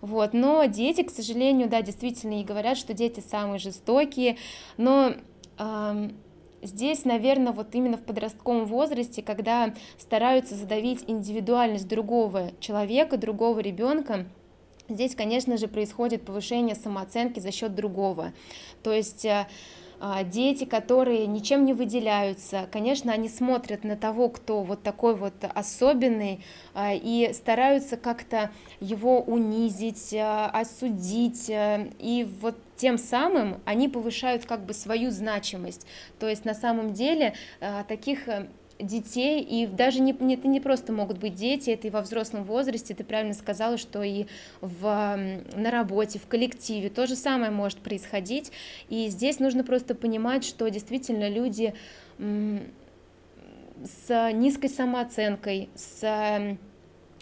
Вот. 0.00 0.32
Но 0.34 0.64
дети, 0.66 1.02
к 1.02 1.10
сожалению, 1.10 1.68
да, 1.68 1.82
действительно 1.82 2.40
и 2.40 2.44
говорят, 2.44 2.76
что 2.76 2.94
дети 2.94 3.20
самые 3.20 3.58
жестокие, 3.58 4.36
но 4.76 5.14
эм, 5.58 6.16
Здесь, 6.62 7.04
наверное, 7.04 7.52
вот 7.52 7.74
именно 7.74 7.96
в 7.96 8.02
подростковом 8.02 8.66
возрасте, 8.66 9.22
когда 9.22 9.74
стараются 9.98 10.54
задавить 10.54 11.04
индивидуальность 11.06 11.88
другого 11.88 12.52
человека, 12.60 13.16
другого 13.16 13.60
ребенка, 13.60 14.26
Здесь, 14.88 15.16
конечно 15.16 15.56
же, 15.56 15.66
происходит 15.66 16.24
повышение 16.24 16.76
самооценки 16.76 17.40
за 17.40 17.50
счет 17.50 17.74
другого. 17.74 18.32
То 18.84 18.92
есть 18.92 19.24
э, 19.24 19.48
а, 19.98 20.22
дети, 20.22 20.64
которые 20.64 21.26
ничем 21.26 21.64
не 21.64 21.72
выделяются, 21.72 22.68
конечно, 22.70 23.12
они 23.12 23.28
смотрят 23.28 23.82
на 23.82 23.96
того, 23.96 24.28
кто 24.28 24.62
вот 24.62 24.82
такой 24.82 25.16
вот 25.16 25.34
особенный, 25.54 26.44
а, 26.74 26.92
и 26.94 27.32
стараются 27.32 27.96
как-то 27.96 28.50
его 28.78 29.20
унизить, 29.20 30.14
а, 30.14 30.50
осудить, 30.50 31.46
и 31.48 32.28
вот 32.40 32.56
тем 32.76 32.98
самым 32.98 33.60
они 33.64 33.88
повышают 33.88 34.46
как 34.46 34.64
бы 34.64 34.74
свою 34.74 35.10
значимость. 35.10 35.86
То 36.18 36.28
есть 36.28 36.44
на 36.44 36.54
самом 36.54 36.92
деле 36.92 37.34
таких 37.88 38.28
детей, 38.78 39.42
и 39.42 39.66
даже 39.66 40.00
не, 40.00 40.14
не, 40.20 40.34
это 40.34 40.48
не 40.48 40.60
просто 40.60 40.92
могут 40.92 41.18
быть 41.18 41.34
дети, 41.34 41.70
это 41.70 41.86
и 41.86 41.90
во 41.90 42.02
взрослом 42.02 42.44
возрасте, 42.44 42.94
ты 42.94 43.04
правильно 43.04 43.34
сказала, 43.34 43.78
что 43.78 44.02
и 44.02 44.26
в, 44.60 45.18
на 45.54 45.70
работе, 45.70 46.18
в 46.18 46.26
коллективе 46.26 46.90
то 46.90 47.06
же 47.06 47.16
самое 47.16 47.50
может 47.50 47.78
происходить, 47.78 48.52
и 48.88 49.08
здесь 49.08 49.38
нужно 49.38 49.64
просто 49.64 49.94
понимать, 49.94 50.44
что 50.44 50.68
действительно 50.68 51.28
люди 51.28 51.74
с 52.18 54.32
низкой 54.32 54.68
самооценкой, 54.68 55.68
с 55.74 56.02
Э, 56.02 56.56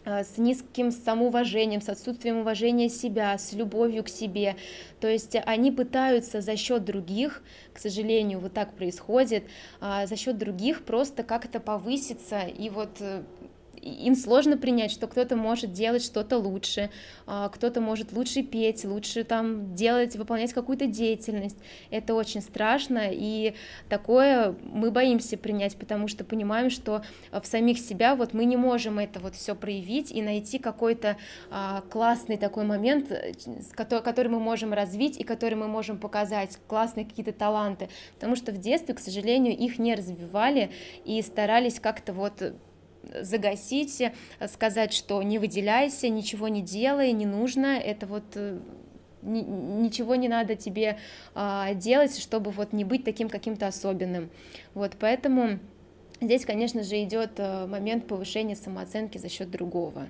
с 0.05 0.39
низким 0.39 0.91
самоуважением, 0.91 1.81
с 1.81 1.89
отсутствием 1.89 2.39
уважения 2.39 2.89
себя, 2.89 3.37
с 3.39 3.53
любовью 3.53 4.05
к 4.05 4.09
себе. 4.09 4.57
То 5.01 5.09
есть 5.09 5.37
они 5.47 5.71
пытаются 5.71 6.41
за 6.41 6.57
счет 6.57 6.85
других, 6.85 7.43
к 7.73 7.79
сожалению, 7.79 8.41
вот 8.41 8.53
так 8.53 8.75
происходит, 8.75 9.45
а, 9.81 10.07
за 10.07 10.17
счет 10.17 10.39
других 10.39 10.85
просто 10.85 11.23
как-то 11.23 11.61
повыситься 11.61 12.41
и 12.41 12.71
вот 12.71 13.01
э, 13.01 13.23
им 13.85 14.15
сложно 14.15 14.57
принять, 14.57 14.91
что 14.91 15.07
кто-то 15.07 15.37
может 15.37 15.73
делать 15.73 16.03
что-то 16.03 16.39
лучше, 16.39 16.91
а, 17.27 17.49
кто-то 17.51 17.81
может 17.81 18.13
лучше 18.13 18.43
петь, 18.43 18.85
лучше 18.85 19.25
там 19.25 19.75
делать, 19.75 20.17
выполнять 20.17 20.53
какую-то 20.53 20.87
деятельность. 20.87 21.59
Это 21.91 22.15
очень 22.15 22.41
страшно, 22.41 23.11
и 23.11 23.55
такое 23.89 24.57
мы 24.63 24.91
боимся 24.91 25.37
принять, 25.37 25.77
потому 25.77 26.09
что 26.09 26.25
понимаем, 26.25 26.71
что 26.71 27.03
в 27.31 27.47
самих 27.47 27.79
себя 27.79 28.15
вот 28.15 28.33
мы 28.33 28.47
не 28.47 28.57
можем 28.57 28.99
это 28.99 29.21
вот 29.21 29.35
все 29.35 29.55
проявить 29.55 30.11
и 30.11 30.23
найти 30.23 30.59
какой-то 30.59 31.17
а, 31.51 31.83
классный 31.91 32.39
такой 32.39 32.65
момент, 32.65 33.13
который 33.77 34.29
мы 34.29 34.41
можем 34.41 34.73
развить 34.73 35.19
и 35.19 35.25
который 35.25 35.55
мы 35.55 35.69
можем 35.69 35.99
показать, 35.99 36.59
классные 36.67 37.05
какие-то 37.05 37.33
таланты, 37.33 37.89
потому 38.15 38.35
что 38.37 38.53
в 38.53 38.59
детстве, 38.59 38.95
к 38.95 39.01
сожалению, 39.01 39.57
их 39.57 39.79
не 39.79 39.95
развивали 39.95 40.71
и 41.05 41.21
старались 41.21 41.81
как-то 41.81 42.13
вот 42.13 42.55
загасить, 43.21 44.01
э, 44.01 44.13
сказать, 44.49 44.93
что 44.93 45.23
не 45.23 45.39
выделяйся, 45.39 46.09
ничего 46.09 46.49
не 46.49 46.63
делай, 46.63 47.13
не 47.13 47.27
нужно, 47.27 47.79
это 47.79 48.07
вот 48.07 48.25
э, 48.35 48.59
ничего 49.23 50.15
не 50.15 50.29
надо 50.29 50.55
тебе 50.55 50.99
а, 51.35 51.75
делать, 51.75 52.19
чтобы 52.19 52.51
вот 52.51 52.73
не 52.73 52.85
быть 52.85 53.05
таким 53.05 53.29
каким-то 53.29 53.67
особенным. 53.67 54.31
Вот, 54.75 54.97
поэтому 55.01 55.59
здесь, 56.21 56.45
конечно 56.45 56.83
же, 56.83 57.03
идет 57.03 57.33
э, 57.39 57.67
момент 57.67 58.07
повышения 58.07 58.57
самооценки 58.57 59.19
за 59.19 59.29
счет 59.29 59.51
другого. 59.51 60.09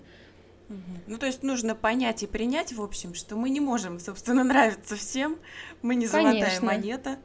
Ну, 1.07 1.19
то 1.19 1.27
есть 1.27 1.43
нужно 1.43 1.75
понять 1.75 2.23
и 2.23 2.27
принять, 2.27 2.73
в 2.73 2.83
общем, 2.83 3.15
что 3.15 3.37
мы 3.37 3.51
не 3.51 3.61
можем, 3.61 4.01
собственно, 4.01 4.45
нравиться 4.45 4.97
всем, 4.97 5.39
мы 5.83 5.95
не 5.95 6.07
золотая 6.07 6.41
Конечно. 6.41 6.67
монета. 6.67 7.19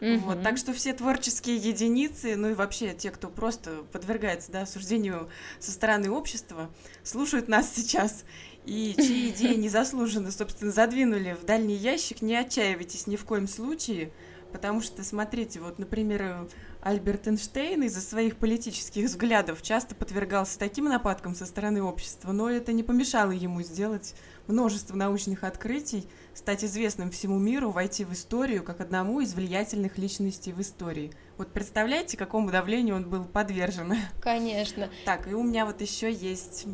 Угу. 0.00 0.16
Вот, 0.20 0.42
так 0.42 0.56
что 0.56 0.72
все 0.72 0.92
творческие 0.94 1.56
единицы, 1.56 2.36
ну 2.36 2.50
и 2.50 2.54
вообще 2.54 2.94
те, 2.94 3.10
кто 3.10 3.28
просто 3.28 3.84
подвергается 3.92 4.50
да, 4.50 4.62
осуждению 4.62 5.28
со 5.58 5.72
стороны 5.72 6.10
общества, 6.10 6.70
слушают 7.02 7.48
нас 7.48 7.72
сейчас 7.74 8.24
и 8.64 8.94
чьи 8.96 9.28
идеи 9.28 9.54
незаслуженно, 9.56 10.32
собственно, 10.32 10.72
задвинули 10.72 11.36
в 11.40 11.44
дальний 11.44 11.76
ящик, 11.76 12.22
не 12.22 12.36
отчаивайтесь 12.36 13.06
ни 13.06 13.16
в 13.16 13.24
коем 13.24 13.46
случае, 13.46 14.10
потому 14.52 14.80
что, 14.80 15.02
смотрите, 15.04 15.60
вот, 15.60 15.78
например, 15.78 16.48
Альберт 16.82 17.28
Эйнштейн 17.28 17.82
из-за 17.84 18.00
своих 18.00 18.36
политических 18.36 19.06
взглядов 19.06 19.62
часто 19.62 19.94
подвергался 19.94 20.58
таким 20.58 20.86
нападкам 20.86 21.34
со 21.34 21.46
стороны 21.46 21.82
общества, 21.82 22.32
но 22.32 22.50
это 22.50 22.72
не 22.72 22.82
помешало 22.82 23.32
ему 23.32 23.62
сделать 23.62 24.14
множество 24.46 24.96
научных 24.96 25.44
открытий, 25.44 26.06
стать 26.34 26.64
известным 26.64 27.10
всему 27.10 27.38
миру, 27.38 27.70
войти 27.70 28.04
в 28.04 28.12
историю 28.12 28.62
как 28.62 28.80
одному 28.80 29.20
из 29.20 29.34
влиятельных 29.34 29.98
личностей 29.98 30.52
в 30.52 30.60
истории. 30.60 31.12
Вот 31.36 31.52
представляете, 31.52 32.16
какому 32.16 32.50
давлению 32.50 32.96
он 32.96 33.08
был 33.08 33.24
подвержен? 33.24 33.94
Конечно. 34.20 34.90
Так, 35.04 35.28
и 35.28 35.34
у 35.34 35.42
меня 35.42 35.66
вот 35.66 35.80
еще 35.80 36.12
есть 36.12 36.66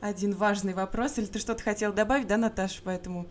один 0.00 0.34
важный 0.34 0.74
вопрос. 0.74 1.18
Или 1.18 1.26
ты 1.26 1.38
что-то 1.38 1.62
хотел 1.62 1.92
добавить, 1.92 2.26
да, 2.26 2.36
Наташа, 2.36 2.80
поэтому... 2.82 3.28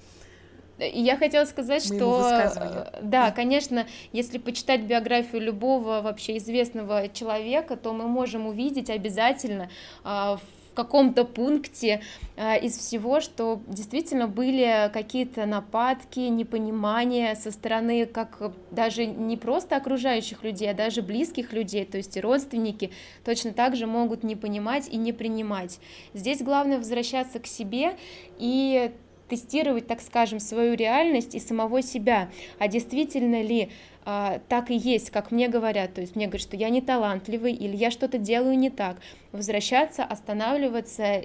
Я 0.80 1.18
хотела 1.18 1.46
сказать, 1.46 1.84
что 1.84 2.30
э, 2.30 3.00
да, 3.02 3.32
конечно, 3.32 3.86
если 4.14 4.38
почитать 4.38 4.82
биографию 4.82 5.42
любого 5.42 6.02
вообще 6.02 6.38
известного 6.38 7.10
человека, 7.10 7.76
то 7.76 7.94
мы 7.94 8.08
можем 8.08 8.48
увидеть 8.48 8.90
обязательно 8.90 9.70
а, 10.04 10.38
в 10.38 10.74
каком-то 10.74 11.26
пункте 11.26 12.02
э, 12.38 12.60
из 12.62 12.78
всего, 12.78 13.20
что 13.20 13.62
действительно 13.68 14.28
были 14.28 14.90
какие-то 14.94 15.46
нападки, 15.46 16.22
непонимания 16.22 17.36
со 17.36 17.52
стороны 17.52 18.06
как 18.06 18.54
даже 18.72 19.06
не 19.06 19.36
просто 19.36 19.76
окружающих 19.76 20.44
людей, 20.44 20.72
а 20.72 20.74
даже 20.74 21.02
близких 21.02 21.52
людей, 21.52 21.84
то 21.84 21.98
есть 21.98 22.16
и 22.16 22.22
родственники 22.22 22.92
точно 23.26 23.52
так 23.52 23.76
же 23.76 23.88
могут 23.88 24.24
не 24.24 24.38
понимать 24.38 24.88
и 24.88 24.96
не 24.96 25.12
принимать. 25.12 25.80
Здесь 26.14 26.42
главное 26.42 26.78
возвращаться 26.78 27.40
к 27.40 27.48
себе 27.48 27.98
и 28.38 28.92
тестировать, 29.30 29.88
так 29.88 30.02
скажем, 30.02 30.40
свою 30.40 30.76
реальность 30.76 31.36
и 31.36 31.40
самого 31.40 31.82
себя, 31.82 32.30
а 32.58 32.68
действительно 32.68 33.42
ли 33.42 33.70
а, 34.06 34.42
так 34.50 34.72
и 34.72 34.76
есть, 34.76 35.12
как 35.12 35.32
мне 35.32 35.48
говорят, 35.48 35.94
то 35.94 36.02
есть 36.02 36.16
мне 36.16 36.26
говорят, 36.26 36.42
что 36.42 36.58
я 36.58 36.70
не 36.70 36.82
талантливый 36.82 37.54
или 37.54 37.76
я 37.76 37.92
что-то 37.92 38.18
делаю 38.18 38.58
не 38.58 38.70
так, 38.70 38.98
возвращаться, 39.32 40.04
останавливаться 40.04 41.22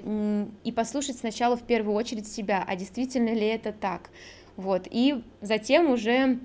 и 0.63 0.71
послушать 0.71 1.17
сначала 1.17 1.57
в 1.57 1.63
первую 1.63 1.95
очередь 1.95 2.27
себя, 2.27 2.63
а 2.67 2.75
действительно 2.75 3.33
ли 3.33 3.47
это 3.47 3.73
так, 3.73 4.09
вот, 4.55 4.87
и 4.89 5.23
затем 5.41 5.89
уже 5.91 6.39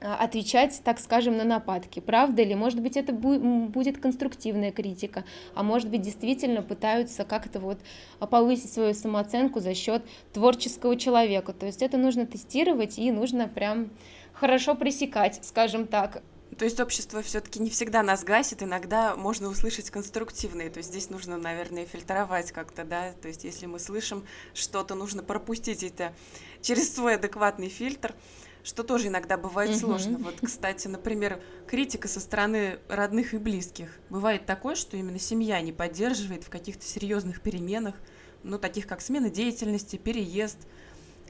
отвечать, 0.00 0.80
так 0.82 0.98
скажем, 0.98 1.36
на 1.36 1.44
нападки. 1.44 2.00
Правда 2.00 2.42
ли? 2.42 2.54
Может 2.54 2.80
быть, 2.80 2.96
это 2.96 3.12
будет 3.12 3.98
конструктивная 3.98 4.72
критика, 4.72 5.24
а 5.54 5.62
может 5.62 5.90
быть, 5.90 6.00
действительно 6.00 6.62
пытаются 6.62 7.24
как-то 7.24 7.60
вот 7.60 7.78
повысить 8.18 8.72
свою 8.72 8.94
самооценку 8.94 9.60
за 9.60 9.74
счет 9.74 10.02
творческого 10.32 10.96
человека. 10.96 11.52
То 11.52 11.66
есть 11.66 11.82
это 11.82 11.98
нужно 11.98 12.26
тестировать 12.26 12.98
и 12.98 13.12
нужно 13.12 13.46
прям 13.46 13.90
хорошо 14.32 14.74
пресекать, 14.74 15.40
скажем 15.42 15.86
так. 15.86 16.22
То 16.58 16.64
есть 16.64 16.80
общество 16.80 17.22
все-таки 17.22 17.60
не 17.60 17.70
всегда 17.70 18.02
нас 18.02 18.24
гасит, 18.24 18.62
иногда 18.62 19.14
можно 19.14 19.48
услышать 19.48 19.90
конструктивные. 19.90 20.68
То 20.68 20.78
есть 20.78 20.90
здесь 20.90 21.08
нужно, 21.08 21.38
наверное, 21.38 21.86
фильтровать 21.86 22.52
как-то, 22.52 22.84
да. 22.84 23.12
То 23.22 23.28
есть 23.28 23.44
если 23.44 23.66
мы 23.66 23.78
слышим 23.78 24.24
что-то, 24.52 24.94
нужно 24.94 25.22
пропустить 25.22 25.82
это 25.82 26.12
через 26.60 26.94
свой 26.94 27.14
адекватный 27.14 27.68
фильтр 27.68 28.14
что 28.62 28.82
тоже 28.82 29.08
иногда 29.08 29.36
бывает 29.36 29.70
mm-hmm. 29.70 29.78
сложно. 29.78 30.18
Вот, 30.18 30.36
кстати, 30.42 30.88
например, 30.88 31.40
критика 31.66 32.08
со 32.08 32.20
стороны 32.20 32.78
родных 32.88 33.34
и 33.34 33.38
близких. 33.38 33.98
Бывает 34.08 34.46
такое, 34.46 34.74
что 34.74 34.96
именно 34.96 35.18
семья 35.18 35.60
не 35.60 35.72
поддерживает 35.72 36.44
в 36.44 36.50
каких-то 36.50 36.84
серьезных 36.84 37.40
переменах, 37.40 37.94
ну, 38.42 38.58
таких 38.58 38.86
как 38.86 39.00
смена 39.00 39.30
деятельности, 39.30 39.96
переезд. 39.96 40.58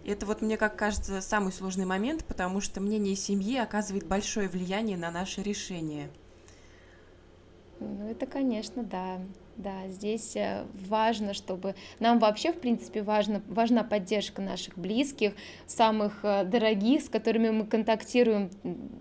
И 0.04 0.10
это 0.10 0.26
вот, 0.26 0.42
мне 0.42 0.56
как 0.56 0.76
кажется, 0.76 1.20
самый 1.20 1.52
сложный 1.52 1.84
момент, 1.84 2.24
потому 2.24 2.60
что 2.60 2.80
мнение 2.80 3.16
семьи 3.16 3.58
оказывает 3.58 4.06
большое 4.06 4.48
влияние 4.48 4.96
на 4.96 5.10
наши 5.10 5.42
решения. 5.42 6.10
Ну, 7.80 8.08
это, 8.10 8.26
конечно, 8.26 8.82
да. 8.82 9.20
Да, 9.60 9.88
здесь 9.88 10.36
э, 10.36 10.64
важно, 10.88 11.34
чтобы 11.34 11.74
нам 11.98 12.18
вообще, 12.18 12.50
в 12.50 12.58
принципе, 12.60 13.02
важно, 13.02 13.42
важна 13.46 13.84
поддержка 13.84 14.40
наших 14.40 14.78
близких, 14.78 15.34
самых 15.66 16.20
э, 16.24 16.44
дорогих, 16.44 17.02
с 17.02 17.10
которыми 17.10 17.50
мы 17.50 17.66
контактируем 17.66 18.50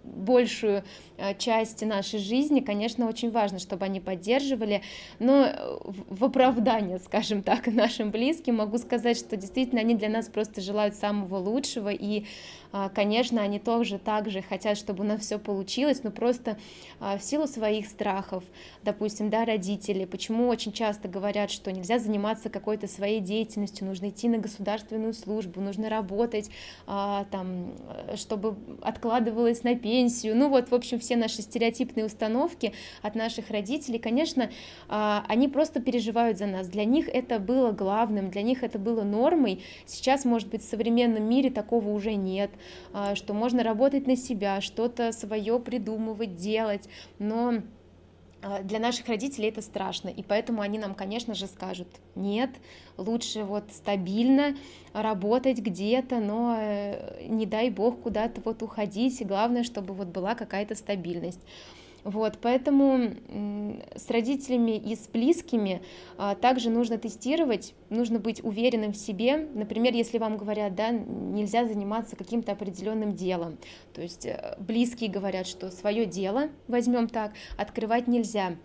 большую 0.04 0.84
э, 1.20 1.36
часть 1.38 1.86
нашей 1.86 2.20
жизни. 2.20 2.60
Конечно, 2.62 3.08
очень 3.08 3.32
важно, 3.32 3.60
чтобы 3.60 3.86
они 3.86 4.00
поддерживали, 4.00 4.82
но 5.20 5.48
в 5.84 6.26
оправдание, 6.26 7.00
скажем 7.06 7.44
так, 7.44 7.68
нашим 7.68 8.12
близким 8.12 8.56
могу 8.56 8.78
сказать, 8.78 9.18
что 9.18 9.36
действительно 9.38 9.82
они 9.82 9.96
для 9.96 10.10
нас 10.10 10.28
просто 10.28 10.62
желают 10.62 10.96
самого 10.96 11.38
лучшего, 11.38 11.90
и, 11.90 12.26
конечно, 12.94 13.42
они 13.42 13.60
тоже 13.60 14.00
так 14.00 14.30
же 14.30 14.42
хотят, 14.42 14.78
чтобы 14.78 15.04
у 15.04 15.08
нас 15.08 15.22
все 15.22 15.40
получилось, 15.40 16.04
но 16.04 16.12
просто 16.12 16.58
в 17.00 17.20
силу 17.20 17.48
своих 17.48 17.88
страхов, 17.88 18.44
допустим, 18.84 19.30
да, 19.30 19.46
родители, 19.46 20.06
почему 20.06 20.48
очень 20.48 20.72
часто 20.72 21.08
говорят, 21.08 21.52
что 21.52 21.72
нельзя 21.72 22.00
заниматься 22.00 22.50
какой-то 22.50 22.88
своей 22.88 23.20
деятельностью, 23.20 23.88
нужно 23.88 24.10
идти 24.10 24.28
на 24.30 24.38
государственную 24.38 25.14
службу, 25.14 25.62
нужно 25.62 25.90
работать, 25.90 26.50
там, 26.86 27.74
чтобы 28.16 28.56
откладывалось 28.82 29.64
на 29.64 29.76
пенсию. 29.76 30.36
Ну 30.36 30.50
вот, 30.50 30.70
в 30.70 30.76
общем, 30.76 31.00
все 31.00 31.09
наши 31.16 31.42
стереотипные 31.42 32.06
установки 32.06 32.74
от 33.02 33.16
наших 33.16 33.50
родителей, 33.50 34.00
конечно, 34.00 34.50
а, 34.88 35.24
они 35.28 35.48
просто 35.48 35.80
переживают 35.82 36.38
за 36.38 36.48
нас. 36.48 36.68
Для 36.68 36.86
них 36.86 37.08
это 37.08 37.40
было 37.40 37.72
главным, 37.72 38.30
для 38.30 38.42
них 38.42 38.64
это 38.64 38.80
было 38.80 39.04
нормой. 39.04 39.64
Сейчас, 39.86 40.26
может 40.26 40.50
быть, 40.50 40.62
в 40.62 40.70
современном 40.70 41.24
мире 41.24 41.50
такого 41.50 41.90
уже 41.90 42.16
нет, 42.16 42.52
а, 42.94 43.16
что 43.16 43.34
можно 43.34 43.64
работать 43.64 44.08
на 44.08 44.16
себя, 44.16 44.62
что-то 44.62 45.12
свое 45.12 45.60
придумывать, 45.60 46.36
делать, 46.36 46.90
но 47.18 47.62
для 48.64 48.80
наших 48.80 49.08
родителей 49.08 49.50
это 49.50 49.62
страшно, 49.62 50.10
и 50.10 50.24
поэтому 50.24 50.62
они 50.62 50.80
нам, 50.80 50.96
конечно 50.96 51.36
же, 51.36 51.48
скажут, 51.48 51.88
нет, 52.16 52.50
лучше 52.98 53.44
вот 53.44 53.66
стабильно 53.72 54.56
работать 54.94 55.60
где-то, 55.60 56.20
но 56.20 56.56
э, 56.58 57.28
не 57.28 57.46
дай 57.46 57.70
бог 57.70 58.02
куда-то 58.02 58.42
вот 58.46 58.64
уходить, 58.64 59.20
и 59.20 59.26
главное, 59.26 59.64
чтобы 59.64 59.94
вот 59.94 60.08
была 60.08 60.36
какая-то 60.36 60.76
стабильность. 60.76 61.42
Вот, 62.04 62.38
поэтому 62.42 63.14
с 63.96 64.10
родителями 64.10 64.78
и 64.78 64.96
с 64.96 65.08
близкими 65.08 65.82
а, 66.18 66.36
также 66.36 66.70
нужно 66.70 66.98
тестировать, 66.98 67.74
нужно 67.90 68.20
быть 68.20 68.44
уверенным 68.44 68.94
в 68.94 68.98
себе. 68.98 69.48
Например, 69.54 69.94
если 69.94 70.18
вам 70.18 70.38
говорят, 70.38 70.76
да, 70.76 70.92
нельзя 70.92 71.66
заниматься 71.66 72.16
каким-то 72.16 72.54
определенным 72.54 73.14
делом, 73.16 73.58
то 73.94 74.02
есть 74.02 74.26
э, 74.26 74.56
близкие 74.60 75.10
говорят, 75.10 75.48
что 75.48 75.72
свое 75.72 76.06
дело, 76.06 76.50
возьмем 76.68 77.08
так, 77.08 77.34
открывать 77.58 78.08
нельзя 78.08 78.56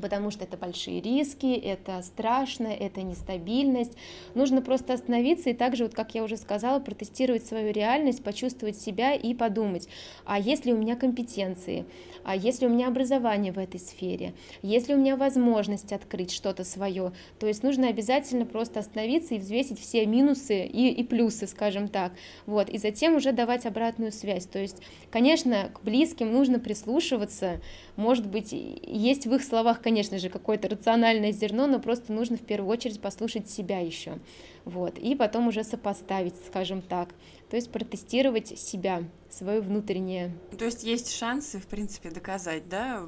потому 0.00 0.30
что 0.30 0.44
это 0.44 0.56
большие 0.56 1.00
риски, 1.00 1.54
это 1.54 2.02
страшно, 2.02 2.68
это 2.68 3.02
нестабильность. 3.02 3.96
Нужно 4.34 4.62
просто 4.62 4.94
остановиться 4.94 5.50
и 5.50 5.54
также, 5.54 5.84
вот 5.84 5.94
как 5.94 6.14
я 6.14 6.24
уже 6.24 6.36
сказала, 6.36 6.80
протестировать 6.80 7.46
свою 7.46 7.72
реальность, 7.72 8.22
почувствовать 8.22 8.76
себя 8.76 9.14
и 9.14 9.34
подумать, 9.34 9.88
а 10.24 10.38
есть 10.38 10.64
ли 10.64 10.72
у 10.72 10.76
меня 10.76 10.96
компетенции, 10.96 11.84
а 12.24 12.34
есть 12.34 12.62
ли 12.62 12.66
у 12.66 12.70
меня 12.70 12.88
образование 12.88 13.52
в 13.52 13.58
этой 13.58 13.78
сфере, 13.78 14.34
есть 14.62 14.88
ли 14.88 14.94
у 14.94 14.98
меня 14.98 15.16
возможность 15.16 15.92
открыть 15.92 16.32
что-то 16.32 16.64
свое. 16.64 17.12
То 17.38 17.46
есть 17.46 17.62
нужно 17.62 17.88
обязательно 17.88 18.46
просто 18.46 18.80
остановиться 18.80 19.34
и 19.34 19.38
взвесить 19.38 19.78
все 19.78 20.06
минусы 20.06 20.64
и, 20.64 20.90
и 20.90 21.04
плюсы, 21.04 21.46
скажем 21.46 21.88
так. 21.88 22.12
Вот, 22.46 22.68
и 22.68 22.78
затем 22.78 23.16
уже 23.16 23.32
давать 23.32 23.66
обратную 23.66 24.12
связь. 24.12 24.46
То 24.46 24.58
есть, 24.58 24.82
конечно, 25.10 25.70
к 25.74 25.82
близким 25.82 26.32
нужно 26.32 26.58
прислушиваться, 26.58 27.60
может 27.96 28.26
быть, 28.26 28.52
есть 28.52 29.26
в 29.26 29.34
их 29.34 29.44
словах 29.44 29.80
конечно 29.84 30.18
же, 30.18 30.30
какое-то 30.30 30.70
рациональное 30.70 31.30
зерно, 31.30 31.66
но 31.66 31.78
просто 31.78 32.10
нужно 32.10 32.38
в 32.38 32.40
первую 32.40 32.70
очередь 32.70 33.02
послушать 33.02 33.50
себя 33.50 33.80
еще, 33.80 34.18
вот, 34.64 34.98
и 34.98 35.14
потом 35.14 35.48
уже 35.48 35.62
сопоставить, 35.62 36.34
скажем 36.46 36.80
так, 36.80 37.10
то 37.50 37.56
есть 37.56 37.70
протестировать 37.70 38.58
себя, 38.58 39.04
свое 39.28 39.60
внутреннее. 39.60 40.34
То 40.58 40.64
есть 40.64 40.84
есть 40.84 41.14
шансы, 41.14 41.58
в 41.58 41.66
принципе, 41.66 42.10
доказать, 42.10 42.66
да, 42.70 43.02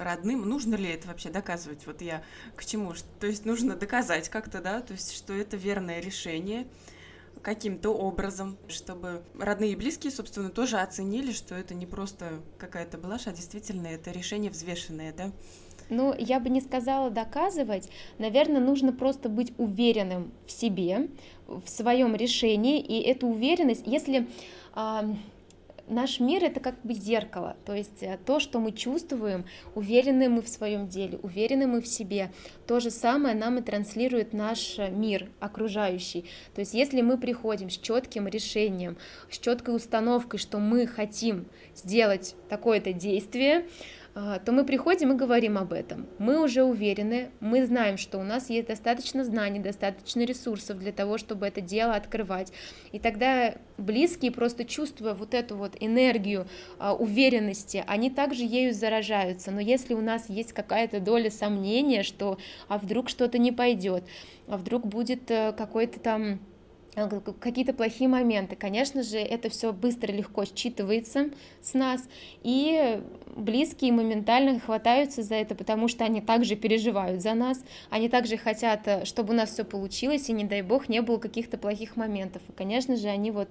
родным, 0.00 0.48
нужно 0.48 0.74
ли 0.74 0.88
это 0.88 1.06
вообще 1.06 1.30
доказывать, 1.30 1.86
вот 1.86 2.02
я 2.02 2.24
к 2.56 2.64
чему, 2.64 2.92
то 3.20 3.28
есть 3.28 3.44
нужно 3.44 3.76
доказать 3.76 4.28
как-то, 4.28 4.60
да, 4.60 4.80
то 4.80 4.94
есть 4.94 5.12
что 5.14 5.32
это 5.32 5.56
верное 5.56 6.00
решение, 6.00 6.66
каким-то 7.40 7.90
образом, 7.90 8.58
чтобы 8.66 9.22
родные 9.38 9.72
и 9.72 9.76
близкие, 9.76 10.10
собственно, 10.10 10.50
тоже 10.50 10.78
оценили, 10.78 11.30
что 11.30 11.54
это 11.54 11.74
не 11.74 11.86
просто 11.86 12.42
какая-то 12.58 12.98
блажь, 12.98 13.28
а 13.28 13.32
действительно 13.32 13.86
это 13.86 14.10
решение 14.10 14.50
взвешенное, 14.50 15.12
да? 15.12 15.30
Ну, 15.88 16.14
я 16.18 16.40
бы 16.40 16.48
не 16.48 16.60
сказала 16.60 17.10
доказывать. 17.10 17.88
Наверное, 18.18 18.60
нужно 18.60 18.92
просто 18.92 19.28
быть 19.28 19.52
уверенным 19.58 20.32
в 20.46 20.52
себе, 20.52 21.08
в 21.46 21.68
своем 21.68 22.16
решении. 22.16 22.80
И 22.80 23.00
эту 23.00 23.28
уверенность, 23.28 23.86
если 23.86 24.26
э, 24.74 25.14
наш 25.88 26.20
мир 26.20 26.44
это 26.44 26.60
как 26.60 26.80
бы 26.82 26.94
зеркало, 26.94 27.56
то 27.64 27.74
есть 27.74 28.02
э, 28.02 28.18
то, 28.24 28.40
что 28.40 28.58
мы 28.58 28.72
чувствуем, 28.72 29.44
уверены 29.74 30.28
мы 30.28 30.42
в 30.42 30.48
своем 30.48 30.88
деле, 30.88 31.18
уверены 31.22 31.66
мы 31.66 31.80
в 31.80 31.86
себе, 31.86 32.32
то 32.66 32.80
же 32.80 32.90
самое 32.90 33.34
нам 33.34 33.58
и 33.58 33.62
транслирует 33.62 34.32
наш 34.32 34.78
мир 34.78 35.28
окружающий. 35.40 36.24
То 36.54 36.60
есть 36.60 36.74
если 36.74 37.02
мы 37.02 37.18
приходим 37.18 37.70
с 37.70 37.78
четким 37.78 38.26
решением, 38.26 38.96
с 39.30 39.38
четкой 39.38 39.76
установкой, 39.76 40.38
что 40.38 40.58
мы 40.58 40.86
хотим 40.86 41.46
сделать 41.74 42.34
такое-то 42.48 42.92
действие, 42.92 43.60
а, 43.60 43.66
то 44.16 44.50
мы 44.50 44.64
приходим 44.64 45.12
и 45.12 45.14
говорим 45.14 45.58
об 45.58 45.74
этом. 45.74 46.06
Мы 46.18 46.42
уже 46.42 46.62
уверены, 46.62 47.28
мы 47.40 47.66
знаем, 47.66 47.98
что 47.98 48.18
у 48.18 48.22
нас 48.22 48.48
есть 48.48 48.68
достаточно 48.68 49.24
знаний, 49.24 49.58
достаточно 49.58 50.22
ресурсов 50.22 50.78
для 50.78 50.90
того, 50.92 51.18
чтобы 51.18 51.46
это 51.46 51.60
дело 51.60 51.94
открывать. 51.94 52.50
И 52.92 52.98
тогда 52.98 53.56
близкие, 53.76 54.32
просто 54.32 54.64
чувствуя 54.64 55.12
вот 55.12 55.34
эту 55.34 55.56
вот 55.56 55.76
энергию 55.80 56.46
а, 56.78 56.94
уверенности, 56.94 57.84
они 57.86 58.08
также 58.08 58.44
ею 58.44 58.72
заражаются. 58.72 59.50
Но 59.50 59.60
если 59.60 59.92
у 59.92 60.00
нас 60.00 60.30
есть 60.30 60.54
какая-то 60.54 60.98
доля 61.00 61.30
сомнения, 61.30 62.02
что 62.02 62.38
а 62.68 62.78
вдруг 62.78 63.10
что-то 63.10 63.36
не 63.36 63.52
пойдет, 63.52 64.04
а 64.48 64.56
вдруг 64.56 64.86
будет 64.86 65.30
э, 65.30 65.52
какой-то 65.52 66.00
там 66.00 66.40
какие-то 67.40 67.74
плохие 67.74 68.08
моменты. 68.08 68.56
Конечно 68.56 69.02
же, 69.02 69.18
это 69.18 69.50
все 69.50 69.72
быстро, 69.72 70.12
легко 70.12 70.44
считывается 70.44 71.30
с 71.60 71.74
нас, 71.74 72.08
и 72.42 73.00
близкие 73.36 73.92
моментально 73.92 74.58
хватаются 74.58 75.22
за 75.22 75.34
это, 75.34 75.54
потому 75.54 75.88
что 75.88 76.04
они 76.04 76.22
также 76.22 76.56
переживают 76.56 77.20
за 77.20 77.34
нас, 77.34 77.62
они 77.90 78.08
также 78.08 78.38
хотят, 78.38 78.88
э, 78.88 79.04
чтобы 79.04 79.34
у 79.34 79.36
нас 79.36 79.50
все 79.50 79.64
получилось, 79.64 80.28
и 80.30 80.32
не 80.32 80.44
дай 80.44 80.62
бог 80.62 80.88
не 80.88 81.02
было 81.02 81.18
каких-то 81.18 81.58
плохих 81.58 81.96
моментов. 81.96 82.40
И, 82.48 82.52
конечно 82.52 82.96
же, 82.96 83.08
они 83.08 83.30
вот 83.30 83.48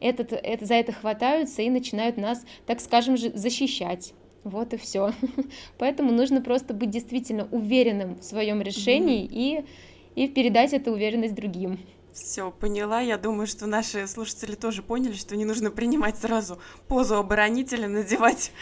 этот, 0.00 0.32
это, 0.32 0.66
за 0.66 0.74
это 0.74 0.92
хватаются 0.92 1.62
и 1.62 1.70
начинают 1.70 2.18
нас, 2.18 2.44
так 2.66 2.80
скажем, 2.80 3.16
защищать. 3.16 4.12
Вот 4.44 4.74
и 4.74 4.76
все. 4.76 5.12
Поэтому 5.78 6.12
нужно 6.12 6.42
просто 6.42 6.74
быть 6.74 6.90
действительно 6.90 7.48
уверенным 7.50 8.16
в 8.16 8.24
своем 8.24 8.60
решении 8.60 9.24
mm-hmm. 9.24 9.66
и, 10.14 10.24
и 10.24 10.28
передать 10.28 10.72
эту 10.72 10.92
уверенность 10.92 11.34
другим. 11.34 11.78
Все, 12.12 12.50
поняла. 12.50 13.00
Я 13.00 13.16
думаю, 13.16 13.46
что 13.46 13.66
наши 13.66 14.06
слушатели 14.06 14.54
тоже 14.54 14.82
поняли, 14.82 15.14
что 15.14 15.34
не 15.34 15.46
нужно 15.46 15.70
принимать 15.70 16.18
сразу 16.18 16.60
позу 16.86 17.16
оборонителя, 17.16 17.88
надевать 17.88 18.52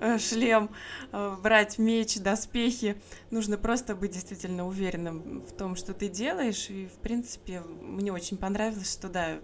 э, 0.00 0.18
шлем, 0.18 0.70
э, 1.10 1.36
брать 1.42 1.78
меч, 1.78 2.18
доспехи. 2.18 3.00
Нужно 3.30 3.58
просто 3.58 3.96
быть 3.96 4.12
действительно 4.12 4.66
уверенным 4.66 5.42
в 5.44 5.52
том, 5.52 5.74
что 5.74 5.92
ты 5.92 6.08
делаешь. 6.08 6.70
И, 6.70 6.86
в 6.86 7.00
принципе, 7.00 7.62
мне 7.82 8.12
очень 8.12 8.36
понравилось, 8.36 8.92
что 8.92 9.08
да, 9.08 9.40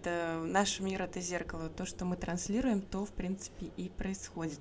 это, 0.00 0.40
наш 0.44 0.78
мир 0.78 1.02
это 1.02 1.20
зеркало. 1.20 1.68
То, 1.68 1.86
что 1.86 2.04
мы 2.04 2.16
транслируем, 2.16 2.80
то, 2.80 3.04
в 3.04 3.10
принципе, 3.10 3.66
и 3.76 3.88
происходит. 3.88 4.60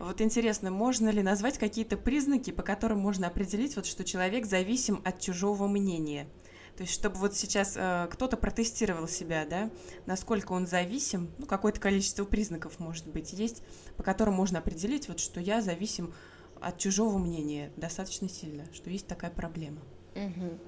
Вот 0.00 0.22
интересно, 0.22 0.70
можно 0.70 1.10
ли 1.10 1.22
назвать 1.22 1.58
какие-то 1.58 1.98
признаки, 1.98 2.52
по 2.52 2.62
которым 2.62 3.00
можно 3.00 3.26
определить, 3.26 3.76
вот, 3.76 3.84
что 3.84 4.02
человек 4.02 4.46
зависим 4.46 5.02
от 5.04 5.20
чужого 5.20 5.68
мнения? 5.68 6.26
То 6.74 6.84
есть, 6.84 6.94
чтобы 6.94 7.16
вот 7.16 7.36
сейчас 7.36 7.76
э, 7.76 8.08
кто-то 8.10 8.38
протестировал 8.38 9.06
себя, 9.06 9.44
да, 9.44 9.70
насколько 10.06 10.52
он 10.52 10.66
зависим, 10.66 11.30
ну, 11.36 11.44
какое-то 11.44 11.80
количество 11.80 12.24
признаков, 12.24 12.80
может 12.80 13.08
быть, 13.08 13.34
есть, 13.34 13.62
по 13.98 14.02
которым 14.02 14.32
можно 14.34 14.60
определить, 14.60 15.06
вот, 15.06 15.20
что 15.20 15.38
я 15.38 15.60
зависим 15.60 16.14
от 16.62 16.78
чужого 16.78 17.18
мнения 17.18 17.70
достаточно 17.76 18.30
сильно, 18.30 18.64
что 18.72 18.88
есть 18.88 19.06
такая 19.06 19.30
проблема. 19.30 19.82
Угу. 20.14 20.58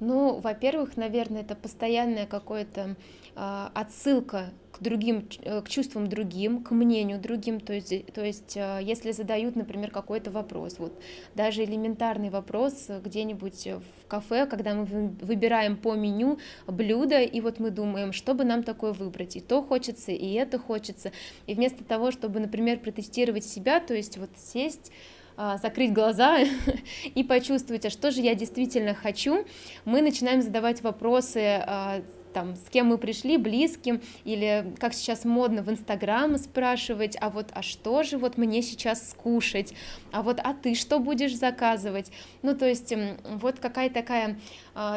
Ну, 0.00 0.40
во-первых, 0.40 0.96
наверное, 0.96 1.42
это 1.42 1.54
постоянная 1.54 2.26
какая-то 2.26 2.80
э, 2.80 2.94
отсылка 3.34 4.52
к 4.72 4.82
другим, 4.82 5.28
э, 5.42 5.60
к 5.62 5.68
чувствам 5.68 6.08
другим, 6.08 6.62
к 6.62 6.70
мнению 6.70 7.20
другим, 7.20 7.60
то 7.60 7.72
есть, 7.72 8.12
то 8.12 8.24
есть 8.24 8.56
э, 8.56 8.80
если 8.82 9.12
задают, 9.12 9.54
например, 9.54 9.90
какой-то 9.90 10.30
вопрос, 10.30 10.78
вот 10.78 10.98
даже 11.34 11.64
элементарный 11.64 12.30
вопрос 12.30 12.88
где-нибудь 12.88 13.66
в 13.66 14.06
кафе, 14.08 14.46
когда 14.46 14.74
мы 14.74 14.84
выбираем 15.20 15.76
по 15.76 15.94
меню 15.94 16.38
блюдо, 16.66 17.20
и 17.20 17.40
вот 17.40 17.60
мы 17.60 17.70
думаем, 17.70 18.12
что 18.12 18.34
бы 18.34 18.44
нам 18.44 18.62
такое 18.62 18.92
выбрать, 18.92 19.36
и 19.36 19.40
то 19.40 19.62
хочется, 19.62 20.12
и 20.12 20.32
это 20.32 20.58
хочется, 20.58 21.12
и 21.46 21.54
вместо 21.54 21.84
того, 21.84 22.10
чтобы, 22.10 22.40
например, 22.40 22.78
протестировать 22.80 23.44
себя, 23.44 23.80
то 23.80 23.94
есть 23.94 24.16
вот 24.16 24.30
сесть 24.36 24.90
а, 25.36 25.58
закрыть 25.58 25.92
глаза 25.92 26.38
и 27.04 27.24
почувствовать, 27.24 27.86
а 27.86 27.90
что 27.90 28.10
же 28.10 28.20
я 28.20 28.34
действительно 28.34 28.94
хочу, 28.94 29.44
мы 29.84 30.02
начинаем 30.02 30.42
задавать 30.42 30.82
вопросы 30.82 31.62
а, 31.66 32.02
там, 32.32 32.56
с 32.56 32.68
кем 32.70 32.86
мы 32.86 32.98
пришли, 32.98 33.36
близким, 33.36 34.00
или 34.24 34.74
как 34.78 34.94
сейчас 34.94 35.24
модно 35.24 35.62
в 35.62 35.70
Инстаграм 35.70 36.36
спрашивать, 36.38 37.16
а 37.20 37.30
вот, 37.30 37.48
а 37.52 37.62
что 37.62 38.02
же 38.02 38.18
вот 38.18 38.38
мне 38.38 38.62
сейчас 38.62 39.10
скушать, 39.10 39.74
а 40.10 40.22
вот, 40.22 40.40
а 40.42 40.54
ты 40.54 40.74
что 40.74 40.98
будешь 40.98 41.36
заказывать? 41.36 42.10
Ну, 42.42 42.56
то 42.56 42.68
есть, 42.68 42.92
вот 43.24 43.58
какая 43.58 43.90
такая, 43.90 44.38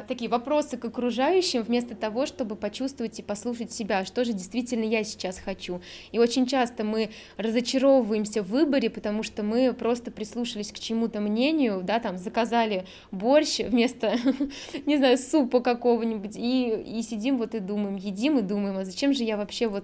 такие 0.08 0.30
вопросы 0.30 0.78
к 0.78 0.86
окружающим, 0.86 1.62
вместо 1.62 1.96
того, 1.96 2.26
чтобы 2.26 2.56
почувствовать 2.56 3.20
и 3.20 3.24
послушать 3.24 3.72
себя, 3.72 4.06
что 4.06 4.24
же 4.26 4.34
действительно 4.34 4.84
я 4.84 5.04
сейчас 5.04 5.38
хочу. 5.38 5.82
И 6.12 6.20
очень 6.20 6.48
часто 6.48 6.84
мы 6.84 7.10
разочаровываемся 7.38 8.42
в 8.42 8.48
выборе, 8.48 8.90
потому 8.90 9.24
что 9.24 9.44
мы 9.44 9.74
просто 9.74 10.12
прислушались 10.12 10.72
к 10.72 10.80
чему-то 10.80 11.20
мнению, 11.20 11.82
да, 11.84 12.00
там, 12.00 12.18
заказали 12.18 12.86
борщ 13.12 13.60
вместо, 13.60 14.16
не 14.86 14.98
знаю, 14.98 15.18
супа 15.18 15.60
какого-нибудь, 15.60 16.36
и, 16.38 16.70
и 16.70 17.02
сидим 17.02 17.26
сидим 17.26 17.38
вот 17.38 17.56
и 17.56 17.60
думаем, 17.60 17.96
едим 17.96 18.38
и 18.38 18.42
думаем, 18.42 18.78
а 18.78 18.86
зачем 18.86 19.14
же 19.14 19.24
я 19.24 19.38
вообще 19.38 19.68
вот 19.68 19.84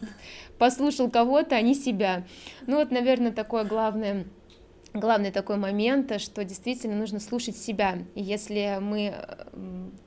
послушал 0.58 1.10
кого-то, 1.10 1.56
а 1.56 1.62
не 1.62 1.74
себя. 1.74 2.24
Ну 2.68 2.78
вот, 2.78 2.92
наверное, 2.92 3.32
такое 3.32 3.64
главное 3.64 4.26
главный 4.94 5.32
такой 5.32 5.58
момент, 5.58 6.20
что 6.20 6.44
действительно 6.44 6.96
нужно 6.96 7.20
слушать 7.20 7.58
себя. 7.58 8.00
И 8.16 8.22
если 8.22 8.78
мы 8.82 9.16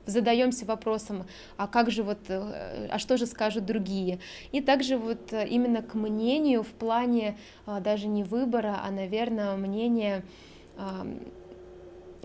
задаемся 0.07 0.67
вопросом, 0.67 1.27
а 1.57 1.67
как 1.67 1.91
же 1.91 2.03
вот, 2.03 2.19
э, 2.29 2.89
а 2.91 2.99
что 2.99 3.17
же 3.17 3.27
скажут 3.27 3.65
другие? 3.65 4.21
И 4.53 4.61
также 4.61 4.99
вот 4.99 5.33
именно 5.33 5.83
к 5.83 5.95
мнению 5.95 6.63
в 6.63 6.69
плане 6.69 7.39
а, 7.67 7.81
даже 7.81 8.07
не 8.07 8.25
выбора, 8.25 8.81
а, 8.83 8.91
наверное, 8.91 9.57
мнение, 9.57 10.25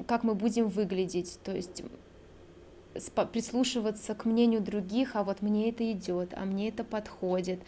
как 0.07 0.23
мы 0.23 0.33
будем 0.33 0.67
выглядеть. 0.67 1.39
То 1.43 1.51
есть 1.51 1.83
прислушиваться 3.31 4.15
к 4.15 4.25
мнению 4.25 4.61
других, 4.61 5.15
а 5.15 5.23
вот 5.23 5.41
мне 5.41 5.69
это 5.69 5.89
идет, 5.91 6.33
а 6.35 6.45
мне 6.45 6.69
это 6.69 6.83
подходит. 6.83 7.59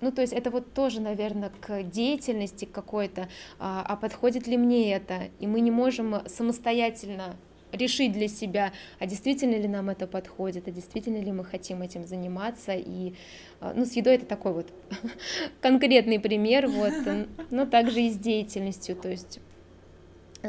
А, 0.00 0.04
ну, 0.04 0.12
то 0.12 0.22
есть 0.22 0.32
это 0.32 0.50
вот 0.50 0.72
тоже, 0.72 1.00
наверное, 1.00 1.50
к 1.60 1.82
деятельности 1.82 2.64
какой-то, 2.64 3.28
а, 3.58 3.84
а 3.86 3.96
подходит 3.96 4.46
ли 4.46 4.56
мне 4.56 4.92
это? 4.92 5.28
И 5.40 5.46
мы 5.46 5.60
не 5.60 5.70
можем 5.70 6.26
самостоятельно 6.26 7.36
решить 7.72 8.12
для 8.12 8.28
себя, 8.28 8.72
а 8.98 9.06
действительно 9.06 9.56
ли 9.56 9.68
нам 9.68 9.90
это 9.90 10.06
подходит, 10.06 10.68
а 10.68 10.70
действительно 10.70 11.18
ли 11.18 11.32
мы 11.32 11.44
хотим 11.44 11.82
этим 11.82 12.06
заниматься. 12.06 12.72
И, 12.74 13.14
а, 13.60 13.72
ну, 13.74 13.84
с 13.84 13.92
едой 13.92 14.14
это 14.14 14.26
такой 14.26 14.52
вот 14.52 14.72
конкретный 15.60 16.20
пример, 16.20 16.68
вот, 16.68 16.94
но 17.50 17.66
также 17.66 18.02
и 18.02 18.10
с 18.10 18.16
деятельностью, 18.16 18.96
то 18.96 19.10
есть 19.10 19.40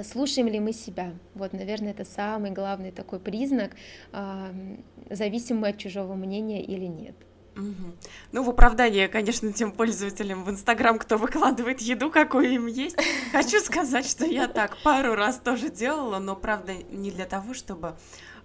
слушаем 0.03 0.47
ли 0.47 0.60
мы 0.60 0.73
себя. 0.73 1.13
Вот, 1.33 1.53
наверное, 1.53 1.91
это 1.91 2.05
самый 2.05 2.51
главный 2.51 2.91
такой 2.91 3.19
признак, 3.19 3.71
зависим 5.10 5.57
мы 5.57 5.69
от 5.69 5.79
чужого 5.79 6.13
мнения 6.13 6.62
или 6.63 6.86
нет. 6.86 7.15
Угу. 7.58 7.96
Ну, 8.32 8.43
в 8.43 8.50
оправдание, 8.50 9.08
конечно, 9.08 9.52
тем 9.52 9.72
пользователям 9.72 10.43
в 10.43 10.50
Инстаграм, 10.50 10.98
кто 11.00 11.17
выкладывает 11.17 11.82
еду, 11.82 12.10
какую 12.12 12.54
им 12.54 12.67
есть, 12.67 12.98
хочу 13.32 13.60
сказать, 13.60 14.10
что 14.10 14.26
я 14.26 14.48
так 14.48 14.78
пару 14.84 15.15
раз 15.15 15.38
тоже 15.38 15.70
делала, 15.70 16.20
но, 16.20 16.36
правда, 16.36 16.74
не 16.74 17.12
для 17.12 17.26
того, 17.26 17.54
чтобы 17.54 17.96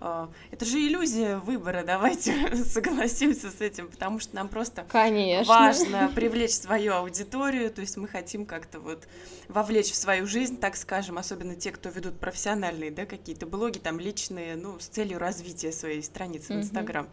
а, 0.05 0.29
это 0.51 0.65
же 0.65 0.79
иллюзия 0.79 1.37
выбора, 1.37 1.85
давайте 1.87 2.57
согласимся 2.65 3.53
с 3.53 3.61
этим, 3.61 3.89
потому 3.89 4.19
что 4.19 4.35
нам 4.35 4.49
просто 4.49 4.85
Конечно. 4.91 5.49
важно 5.49 6.11
привлечь 6.13 6.55
свою 6.55 6.95
аудиторию, 6.95 7.71
то 7.71 7.83
есть 7.83 7.97
мы 7.97 8.09
хотим 8.09 8.45
как-то 8.45 8.81
вот 8.81 9.07
вовлечь 9.47 9.93
в 9.93 9.95
свою 9.95 10.27
жизнь, 10.27 10.57
так 10.59 10.75
скажем, 10.75 11.19
особенно 11.19 11.55
те, 11.55 11.71
кто 11.71 11.89
ведут 11.89 12.19
профессиональные, 12.19 12.91
да, 12.91 13.07
какие-то 13.07 13.47
блоги 13.47 13.79
там 13.79 14.01
личные, 14.01 14.57
ну, 14.57 14.81
с 14.81 14.87
целью 14.87 15.21
развития 15.21 15.71
своей 15.71 16.03
страницы 16.03 16.55
в 16.55 16.57
Инстаграм. 16.57 17.09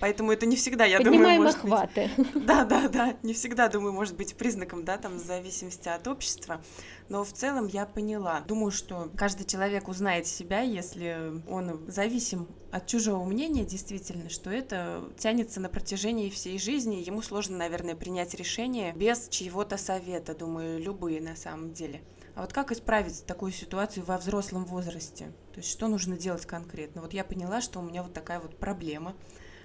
Поэтому 0.00 0.32
это 0.32 0.46
не 0.46 0.56
всегда, 0.56 0.84
я 0.84 0.98
Поднимаем 0.98 1.22
думаю, 1.22 1.40
может 1.42 1.58
охваты. 1.58 2.10
быть... 2.16 2.28
Да, 2.46 2.64
да, 2.64 2.88
да, 2.88 3.16
не 3.22 3.32
всегда, 3.32 3.68
думаю, 3.68 3.92
может 3.92 4.16
быть 4.16 4.36
признаком, 4.36 4.84
да, 4.84 4.96
там, 4.96 5.18
зависимости 5.18 5.88
от 5.88 6.06
общества 6.06 6.60
но 7.08 7.24
в 7.24 7.32
целом 7.32 7.66
я 7.66 7.86
поняла. 7.86 8.40
Думаю, 8.40 8.70
что 8.70 9.10
каждый 9.16 9.46
человек 9.46 9.88
узнает 9.88 10.26
себя, 10.26 10.60
если 10.60 11.42
он 11.48 11.90
зависим 11.90 12.48
от 12.70 12.86
чужого 12.86 13.24
мнения, 13.24 13.64
действительно, 13.64 14.28
что 14.28 14.50
это 14.50 15.10
тянется 15.18 15.60
на 15.60 15.68
протяжении 15.68 16.28
всей 16.28 16.58
жизни, 16.58 16.96
ему 16.96 17.22
сложно, 17.22 17.56
наверное, 17.56 17.96
принять 17.96 18.34
решение 18.34 18.92
без 18.92 19.28
чьего-то 19.28 19.78
совета, 19.78 20.34
думаю, 20.34 20.78
любые 20.80 21.20
на 21.20 21.34
самом 21.34 21.72
деле. 21.72 22.02
А 22.34 22.42
вот 22.42 22.52
как 22.52 22.70
исправить 22.70 23.24
такую 23.26 23.52
ситуацию 23.52 24.04
во 24.04 24.18
взрослом 24.18 24.64
возрасте? 24.64 25.32
То 25.52 25.58
есть 25.58 25.70
что 25.70 25.88
нужно 25.88 26.16
делать 26.16 26.46
конкретно? 26.46 27.00
Вот 27.02 27.12
я 27.12 27.24
поняла, 27.24 27.60
что 27.60 27.80
у 27.80 27.82
меня 27.82 28.02
вот 28.02 28.12
такая 28.12 28.38
вот 28.38 28.56
проблема. 28.58 29.16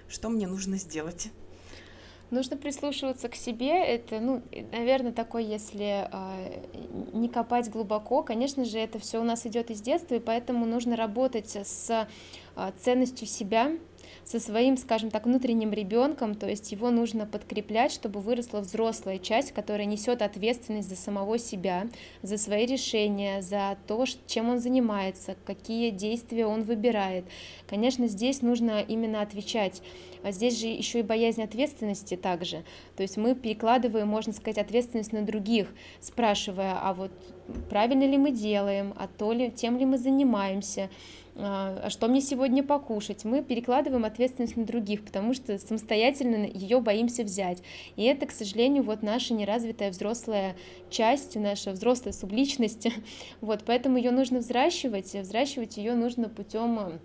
Что 0.08 0.28
мне 0.28 0.46
нужно 0.46 0.76
сделать? 0.76 1.30
Нужно 2.30 2.56
прислушиваться 2.56 3.28
к 3.28 3.34
себе. 3.34 3.70
Это, 3.84 4.18
ну, 4.18 4.42
наверное, 4.72 5.12
такой, 5.12 5.44
если 5.44 6.08
э, 6.10 6.62
не 7.12 7.28
копать 7.28 7.70
глубоко, 7.70 8.22
конечно 8.22 8.64
же, 8.64 8.78
это 8.78 8.98
все 8.98 9.20
у 9.20 9.24
нас 9.24 9.46
идет 9.46 9.70
из 9.70 9.80
детства, 9.80 10.14
и 10.14 10.20
поэтому 10.20 10.66
нужно 10.66 10.96
работать 10.96 11.54
с 11.54 12.08
э, 12.56 12.72
ценностью 12.80 13.28
себя, 13.28 13.72
со 14.24 14.40
своим, 14.40 14.76
скажем 14.76 15.10
так, 15.10 15.26
внутренним 15.26 15.72
ребенком, 15.72 16.34
то 16.34 16.48
есть 16.48 16.72
его 16.72 16.90
нужно 16.90 17.26
подкреплять, 17.26 17.92
чтобы 17.92 18.20
выросла 18.20 18.60
взрослая 18.60 19.18
часть, 19.18 19.52
которая 19.52 19.86
несет 19.86 20.22
ответственность 20.22 20.88
за 20.88 20.96
самого 20.96 21.38
себя, 21.38 21.88
за 22.22 22.38
свои 22.38 22.66
решения, 22.66 23.42
за 23.42 23.76
то, 23.86 24.04
чем 24.26 24.50
он 24.50 24.58
занимается, 24.58 25.36
какие 25.44 25.90
действия 25.90 26.46
он 26.46 26.62
выбирает. 26.62 27.24
Конечно, 27.68 28.06
здесь 28.06 28.42
нужно 28.42 28.80
именно 28.80 29.20
отвечать. 29.20 29.82
А 30.24 30.32
здесь 30.32 30.58
же 30.58 30.66
еще 30.66 31.00
и 31.00 31.02
боязнь 31.02 31.42
ответственности 31.42 32.16
также. 32.16 32.64
То 32.96 33.02
есть 33.02 33.16
мы 33.16 33.34
перекладываем, 33.34 34.08
можно 34.08 34.32
сказать, 34.32 34.58
ответственность 34.58 35.12
на 35.12 35.22
других, 35.22 35.68
спрашивая, 36.00 36.78
а 36.80 36.94
вот 36.94 37.12
правильно 37.68 38.04
ли 38.04 38.16
мы 38.16 38.30
делаем, 38.30 38.94
а 38.96 39.06
то 39.06 39.32
ли, 39.32 39.50
тем 39.50 39.78
ли 39.78 39.84
мы 39.84 39.98
занимаемся, 39.98 40.88
а, 41.36 41.82
а 41.84 41.90
что 41.90 42.08
мне 42.08 42.20
сегодня 42.20 42.62
покушать. 42.62 43.24
Мы 43.24 43.42
перекладываем 43.42 44.04
ответственность 44.04 44.56
на 44.56 44.64
других, 44.64 45.04
потому 45.04 45.34
что 45.34 45.58
самостоятельно 45.58 46.46
ее 46.46 46.80
боимся 46.80 47.24
взять. 47.24 47.62
И 47.96 48.04
это, 48.04 48.26
к 48.26 48.30
сожалению, 48.30 48.84
вот 48.84 49.02
наша 49.02 49.34
неразвитая 49.34 49.90
взрослая 49.90 50.56
часть, 50.90 51.36
наша 51.36 51.72
взрослая 51.72 52.12
субличность. 52.12 52.88
Вот, 53.40 53.64
поэтому 53.66 53.98
ее 53.98 54.10
нужно 54.10 54.38
взращивать, 54.38 55.14
взращивать 55.14 55.76
ее 55.76 55.94
нужно 55.94 56.28
путем 56.28 57.00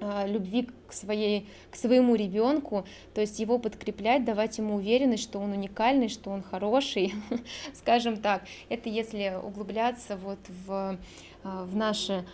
любви 0.00 0.68
к, 0.86 0.92
своей, 0.92 1.48
к 1.70 1.76
своему 1.76 2.14
ребенку, 2.14 2.84
то 3.14 3.20
есть 3.20 3.38
его 3.38 3.58
подкреплять, 3.58 4.24
давать 4.24 4.58
ему 4.58 4.76
уверенность, 4.76 5.22
что 5.22 5.38
он 5.38 5.52
уникальный, 5.52 6.08
что 6.08 6.30
он 6.30 6.42
хороший, 6.42 7.14
скажем 7.74 8.18
так. 8.18 8.42
Это 8.68 8.88
если 8.88 9.38
углубляться 9.42 10.16
вот 10.16 10.38
в, 10.66 10.98
а, 11.42 11.64
в 11.64 11.74
наши 11.76 12.24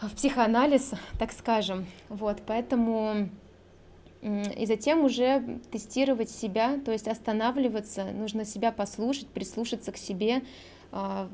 в 0.00 0.14
психоанализ, 0.14 0.92
так 1.18 1.32
скажем. 1.32 1.86
Вот, 2.08 2.38
поэтому 2.46 3.28
и 4.22 4.66
затем 4.66 5.04
уже 5.04 5.60
тестировать 5.70 6.30
себя, 6.30 6.78
то 6.84 6.90
есть 6.90 7.06
останавливаться, 7.06 8.04
нужно 8.04 8.44
себя 8.44 8.72
послушать, 8.72 9.28
прислушаться 9.28 9.92
к 9.92 9.96
себе, 9.96 10.42
а, 10.90 11.28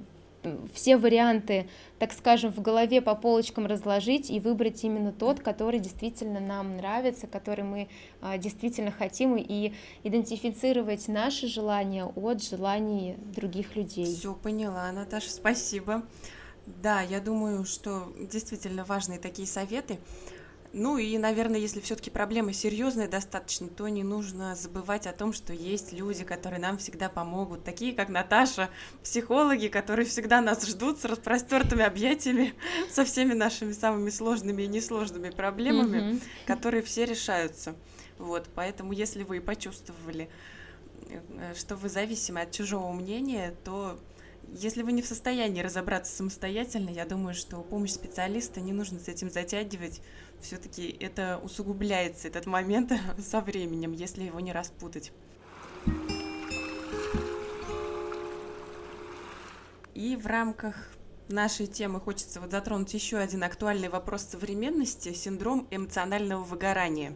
все 0.72 0.96
варианты, 0.96 1.68
так 1.98 2.12
скажем, 2.12 2.52
в 2.52 2.60
голове 2.60 3.00
по 3.00 3.14
полочкам 3.14 3.66
разложить 3.66 4.30
и 4.30 4.40
выбрать 4.40 4.84
именно 4.84 5.12
тот, 5.12 5.40
который 5.40 5.80
действительно 5.80 6.40
нам 6.40 6.76
нравится, 6.76 7.26
который 7.26 7.64
мы 7.64 7.88
а, 8.20 8.38
действительно 8.38 8.90
хотим, 8.90 9.36
и 9.36 9.72
идентифицировать 10.02 11.08
наши 11.08 11.46
желания 11.46 12.04
от 12.04 12.42
желаний 12.42 13.16
других 13.34 13.76
людей. 13.76 14.06
Все 14.06 14.34
поняла, 14.34 14.90
Наташа, 14.92 15.30
спасибо. 15.30 16.02
Да, 16.66 17.02
я 17.02 17.20
думаю, 17.20 17.64
что 17.64 18.12
действительно 18.30 18.84
важные 18.84 19.18
такие 19.18 19.46
советы. 19.46 19.98
Ну 20.76 20.98
и, 20.98 21.16
наверное, 21.18 21.60
если 21.60 21.78
все-таки 21.78 22.10
проблема 22.10 22.52
серьезная 22.52 23.06
достаточно, 23.06 23.68
то 23.68 23.86
не 23.86 24.02
нужно 24.02 24.56
забывать 24.56 25.06
о 25.06 25.12
том, 25.12 25.32
что 25.32 25.52
есть 25.52 25.92
люди, 25.92 26.24
которые 26.24 26.58
нам 26.58 26.78
всегда 26.78 27.08
помогут, 27.08 27.62
такие 27.62 27.94
как 27.94 28.08
Наташа, 28.08 28.68
психологи, 29.00 29.68
которые 29.68 30.04
всегда 30.04 30.40
нас 30.40 30.66
ждут 30.66 30.98
с 30.98 31.04
распростертыми 31.04 31.84
объятиями, 31.84 32.54
со 32.90 33.04
всеми 33.04 33.34
нашими 33.34 33.70
самыми 33.70 34.10
сложными 34.10 34.64
и 34.64 34.66
несложными 34.66 35.30
проблемами, 35.30 35.96
mm-hmm. 35.96 36.22
которые 36.44 36.82
все 36.82 37.04
решаются. 37.04 37.76
Вот, 38.18 38.48
поэтому, 38.52 38.92
если 38.92 39.22
вы 39.22 39.40
почувствовали, 39.40 40.28
э, 41.08 41.54
что 41.54 41.76
вы 41.76 41.88
зависимы 41.88 42.40
от 42.40 42.50
чужого 42.50 42.90
мнения, 42.90 43.54
то 43.62 43.96
если 44.52 44.82
вы 44.82 44.92
не 44.92 45.02
в 45.02 45.06
состоянии 45.06 45.62
разобраться 45.62 46.14
самостоятельно, 46.14 46.90
я 46.90 47.04
думаю, 47.04 47.34
что 47.34 47.60
помощь 47.62 47.92
специалиста 47.92 48.60
не 48.60 48.72
нужно 48.72 48.98
с 48.98 49.08
этим 49.08 49.30
затягивать. 49.30 50.00
Все-таки 50.40 50.96
это 51.00 51.40
усугубляется, 51.42 52.28
этот 52.28 52.46
момент 52.46 52.92
со 53.18 53.40
временем, 53.40 53.92
если 53.92 54.24
его 54.24 54.40
не 54.40 54.52
распутать. 54.52 55.12
И 59.94 60.16
в 60.16 60.26
рамках 60.26 60.90
нашей 61.28 61.66
темы 61.66 62.00
хочется 62.00 62.40
вот 62.40 62.50
затронуть 62.50 62.92
еще 62.94 63.16
один 63.18 63.42
актуальный 63.44 63.88
вопрос 63.88 64.22
современности– 64.22 65.12
синдром 65.14 65.66
эмоционального 65.70 66.42
выгорания. 66.42 67.14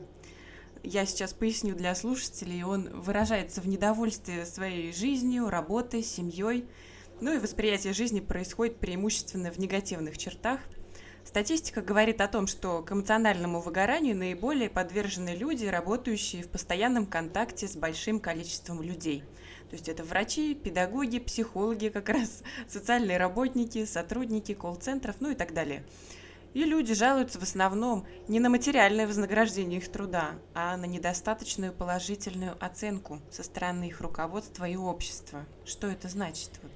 Я 0.85 1.07
сейчас 1.07 1.33
поясню 1.33 1.75
для 1.75 1.95
слушателей, 1.95 2.63
он 2.63 2.89
выражается 3.01 3.61
в 3.61 3.67
недовольстве 3.67 4.47
своей 4.47 4.93
жизнью, 4.93 5.51
работой, 5.51 6.03
семьей– 6.03 6.67
ну 7.21 7.35
и 7.35 7.39
восприятие 7.39 7.93
жизни 7.93 8.21
происходит 8.21 8.79
преимущественно 8.79 9.51
в 9.51 9.59
негативных 9.59 10.19
чертах. 10.19 10.61
Статистика 11.25 11.83
говорит 11.83 12.21
о 12.21 12.29
том, 12.29 12.47
что 12.47 12.83
к 12.83 12.93
эмоциональному 12.93 13.61
выгоранию 13.61 14.17
наиболее 14.17 14.71
подвержены 14.71 15.31
люди, 15.31 15.67
работающие 15.67 16.43
в 16.43 16.49
постоянном 16.49 17.07
контакте 17.07 17.69
с 17.69 17.77
большим 17.77 18.19
количеством 18.19 18.83
людей. 18.83 19.23
То 19.69 19.77
есть 19.77 19.89
это 19.89 20.05
врачи, 20.05 20.55
педагоги, 20.55 21.19
психологи, 21.19 21.89
как 21.89 22.09
раз 22.09 22.43
социальные 22.69 23.19
работники, 23.19 23.85
сотрудники 23.85 24.55
колл-центров, 24.55 25.17
ну 25.21 25.31
и 25.31 25.35
так 25.35 25.53
далее. 25.53 25.85
И 26.55 26.65
люди 26.65 26.95
жалуются 26.95 27.39
в 27.39 27.43
основном 27.43 28.07
не 28.27 28.41
на 28.41 28.49
материальное 28.49 29.07
вознаграждение 29.07 29.81
их 29.81 29.93
труда, 29.93 30.31
а 30.55 30.79
на 30.79 30.87
недостаточную 30.87 31.75
положительную 31.75 32.57
оценку 32.65 33.21
со 33.31 33.43
стороны 33.43 33.89
их 33.89 34.01
руководства 34.01 34.65
и 34.67 34.77
общества. 34.77 35.45
Что 35.67 35.89
это 35.89 36.09
значит? 36.09 36.51
Вот 36.63 36.73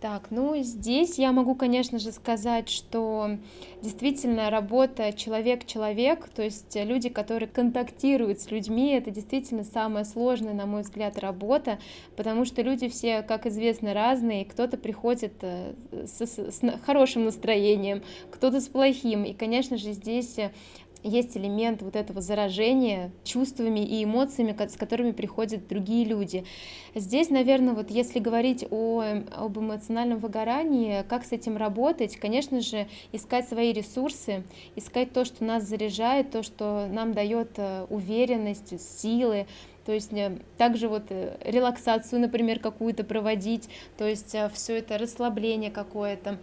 Так, 0.00 0.30
ну 0.30 0.54
здесь 0.62 1.18
я 1.18 1.32
могу, 1.32 1.54
конечно 1.54 1.98
же, 1.98 2.12
сказать, 2.12 2.68
что 2.68 3.38
действительно 3.80 4.50
работа 4.50 5.10
человек-человек, 5.14 6.28
то 6.28 6.42
есть 6.42 6.76
люди, 6.76 7.08
которые 7.08 7.48
контактируют 7.48 8.40
с 8.40 8.50
людьми, 8.50 8.90
это 8.90 9.10
действительно 9.10 9.64
самая 9.64 10.04
сложная, 10.04 10.52
на 10.52 10.66
мой 10.66 10.82
взгляд, 10.82 11.18
работа, 11.18 11.78
потому 12.14 12.44
что 12.44 12.60
люди 12.60 12.90
все, 12.90 13.22
как 13.22 13.46
известно, 13.46 13.94
разные, 13.94 14.44
кто-то 14.44 14.76
приходит 14.76 15.32
э, 15.40 15.72
с, 15.90 16.20
с 16.20 16.60
хорошим 16.84 17.24
настроением, 17.24 18.02
кто-то 18.30 18.60
с 18.60 18.68
плохим, 18.68 19.24
и, 19.24 19.32
конечно 19.32 19.78
же, 19.78 19.92
здесь 19.92 20.36
есть 21.06 21.36
элемент 21.36 21.82
вот 21.82 21.96
этого 21.96 22.20
заражения 22.20 23.12
чувствами 23.24 23.80
и 23.80 24.04
эмоциями, 24.04 24.56
с 24.68 24.76
которыми 24.76 25.12
приходят 25.12 25.68
другие 25.68 26.04
люди. 26.04 26.44
Здесь, 26.98 27.28
наверное, 27.28 27.74
вот 27.74 27.90
если 27.90 28.20
говорить 28.20 28.66
о, 28.70 29.04
об 29.36 29.58
эмоциональном 29.58 30.18
выгорании, 30.18 31.04
как 31.06 31.26
с 31.26 31.32
этим 31.32 31.58
работать, 31.58 32.16
конечно 32.16 32.62
же, 32.62 32.88
искать 33.12 33.46
свои 33.46 33.74
ресурсы, 33.74 34.44
искать 34.76 35.12
то, 35.12 35.26
что 35.26 35.44
нас 35.44 35.64
заряжает, 35.64 36.30
то, 36.30 36.42
что 36.42 36.86
нам 36.90 37.12
дает 37.12 37.50
э, 37.58 37.84
уверенность, 37.90 38.80
силы, 38.80 39.46
то 39.84 39.92
есть 39.92 40.10
э, 40.14 40.38
также 40.56 40.88
вот 40.88 41.02
э, 41.10 41.36
релаксацию, 41.44 42.18
например, 42.18 42.60
какую-то 42.60 43.04
проводить, 43.04 43.68
то 43.98 44.06
есть 44.08 44.34
все 44.54 44.78
это 44.78 44.96
расслабление 44.96 45.70
какое-то. 45.70 46.38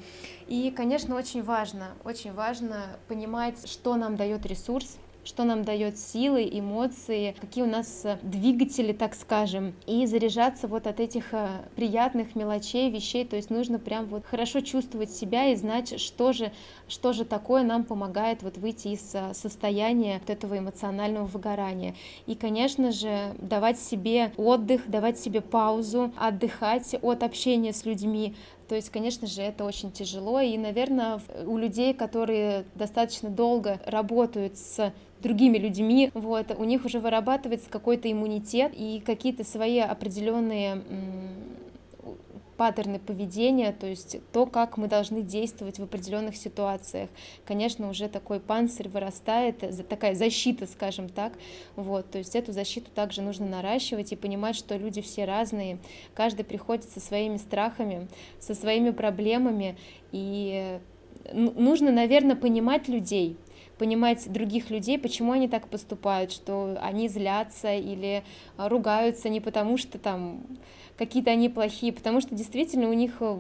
И, 0.48 0.70
конечно, 0.70 1.16
очень 1.16 1.42
важно, 1.42 1.96
очень 2.04 2.32
важно 2.32 3.00
понимать, 3.08 3.68
что 3.68 3.96
нам 3.96 4.18
дает 4.18 4.46
ресурс, 4.46 5.00
что 5.24 5.44
нам 5.44 5.64
дает 5.64 5.98
силы, 5.98 6.48
эмоции, 6.52 7.36
какие 7.40 7.64
у 7.64 7.68
нас 7.68 8.02
э, 8.04 8.18
двигатели, 8.22 8.94
так 8.94 9.16
скажем, 9.16 9.74
и 9.88 10.06
заряжаться 10.06 10.68
вот 10.68 10.88
от 10.88 11.00
этих 11.00 11.34
э, 11.34 11.48
приятных 11.76 12.36
мелочей, 12.36 12.90
вещей, 12.90 13.26
то 13.26 13.36
есть 13.36 13.50
нужно 13.50 13.80
прям 13.80 14.06
вот 14.06 14.26
хорошо 14.26 14.62
чувствовать 14.62 15.12
себя 15.12 15.50
и 15.50 15.56
знать, 15.56 16.00
что 16.00 16.34
же, 16.34 16.52
что 16.88 17.14
же 17.14 17.26
такое 17.26 17.64
нам 17.64 17.84
помогает 17.84 18.44
вот 18.44 18.58
выйти 18.58 18.90
из 18.90 19.16
э, 19.16 19.34
состояния 19.34 20.20
вот 20.20 20.30
этого 20.30 20.58
эмоционального 20.58 21.26
выгорания. 21.26 21.96
И, 22.28 22.36
конечно 22.36 22.92
же, 22.92 23.36
давать 23.40 23.80
себе 23.80 24.34
отдых, 24.38 24.90
давать 24.90 25.20
себе 25.20 25.42
паузу, 25.42 26.12
отдыхать 26.18 26.96
от 27.02 27.24
общения 27.24 27.74
с 27.74 27.86
людьми, 27.86 28.36
то 28.68 28.76
есть, 28.76 28.90
конечно 28.90 29.28
же, 29.28 29.42
это 29.42 29.66
очень 29.66 29.92
тяжело, 29.92 30.40
и, 30.40 30.58
наверное, 30.58 31.20
у 31.46 31.58
людей, 31.58 31.94
которые 31.94 32.66
достаточно 32.76 33.30
долго 33.30 33.80
работают 33.86 34.58
с 34.58 34.94
другими 35.22 35.58
людьми, 35.58 36.12
вот, 36.14 36.54
у 36.58 36.64
них 36.64 36.86
уже 36.86 37.00
вырабатывается 37.00 37.70
какой-то 37.70 38.12
иммунитет 38.12 38.74
и 38.76 39.02
какие-то 39.06 39.44
свои 39.44 39.80
определенные 39.80 40.82
паттерны 42.64 42.98
поведения, 42.98 43.74
то 43.74 43.88
есть 43.88 44.16
то, 44.32 44.46
как 44.46 44.78
мы 44.78 44.88
должны 44.88 45.22
действовать 45.22 45.80
в 45.80 45.84
определенных 45.84 46.38
ситуациях. 46.38 47.10
Конечно, 47.44 47.90
уже 47.90 48.08
такой 48.08 48.40
панцирь 48.40 48.88
вырастает, 48.88 49.62
такая 49.90 50.16
защита, 50.16 50.66
скажем 50.66 51.10
так, 51.10 51.34
вот, 51.76 52.10
то 52.10 52.20
есть 52.20 52.38
эту 52.38 52.54
защиту 52.54 52.90
также 52.90 53.22
нужно 53.22 53.48
наращивать 53.48 54.14
и 54.14 54.16
понимать, 54.16 54.56
что 54.56 54.78
люди 54.78 55.02
все 55.02 55.26
разные, 55.26 55.78
каждый 56.14 56.46
приходит 56.46 56.86
со 56.86 57.02
своими 57.02 57.36
страхами, 57.36 58.08
со 58.40 58.56
своими 58.56 58.92
проблемами, 58.92 59.76
и 60.14 60.80
нужно, 61.34 61.92
наверное, 61.92 62.38
понимать 62.38 62.88
людей, 62.88 63.36
понимать 63.78 64.32
других 64.32 64.70
людей, 64.70 64.98
почему 64.98 65.34
они 65.34 65.50
так 65.50 65.68
поступают, 65.68 66.32
что 66.32 66.78
они 66.82 67.10
злятся 67.10 67.74
или 67.74 68.24
а, 68.56 68.70
ругаются 68.70 69.28
не 69.28 69.42
потому, 69.42 69.76
что 69.76 70.00
там 70.00 70.46
какие-то 70.98 71.32
они 71.32 71.50
плохие, 71.50 71.92
потому 71.92 72.22
что 72.22 72.36
действительно 72.36 72.90
у 72.90 72.94
них 72.94 73.14
э, 73.20 73.38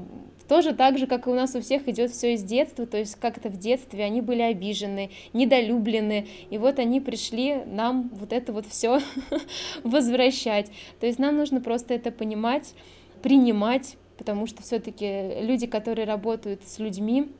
тоже 0.48 0.74
так 0.74 0.98
же, 0.98 1.08
как 1.08 1.28
и 1.28 1.30
у 1.30 1.34
нас 1.34 1.56
у 1.56 1.62
всех 1.62 1.88
идет 1.88 2.12
все 2.12 2.34
из 2.34 2.44
детства, 2.44 2.86
то 2.86 2.98
есть 2.98 3.16
как-то 3.16 3.50
в 3.50 3.58
детстве 3.58 4.04
они 4.04 4.22
были 4.22 4.42
обижены, 4.42 5.12
недолюблены, 5.34 6.28
и 6.50 6.58
вот 6.58 6.80
они 6.80 7.00
пришли 7.00 7.64
нам 7.66 8.10
вот 8.14 8.34
это 8.34 8.54
вот 8.54 8.66
все 8.66 9.00
возвращать. 9.84 10.72
То 11.00 11.06
есть 11.06 11.20
нам 11.20 11.38
нужно 11.38 11.62
просто 11.62 11.94
это 11.94 12.12
понимать, 12.12 12.74
принимать, 13.22 13.98
потому 14.18 14.48
что 14.48 14.62
все-таки 14.64 15.42
люди, 15.42 15.68
которые 15.68 16.06
работают 16.06 16.62
с 16.66 16.80
людьми, 16.80 17.32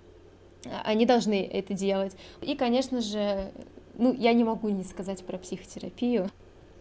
они 0.86 1.06
должны 1.06 1.44
это 1.46 1.74
делать. 1.74 2.16
И, 2.42 2.56
конечно 2.56 3.02
же, 3.02 3.52
ну, 3.98 4.14
я 4.14 4.34
не 4.34 4.44
могу 4.44 4.70
не 4.70 4.84
сказать 4.84 5.24
про 5.26 5.38
психотерапию. 5.38 6.30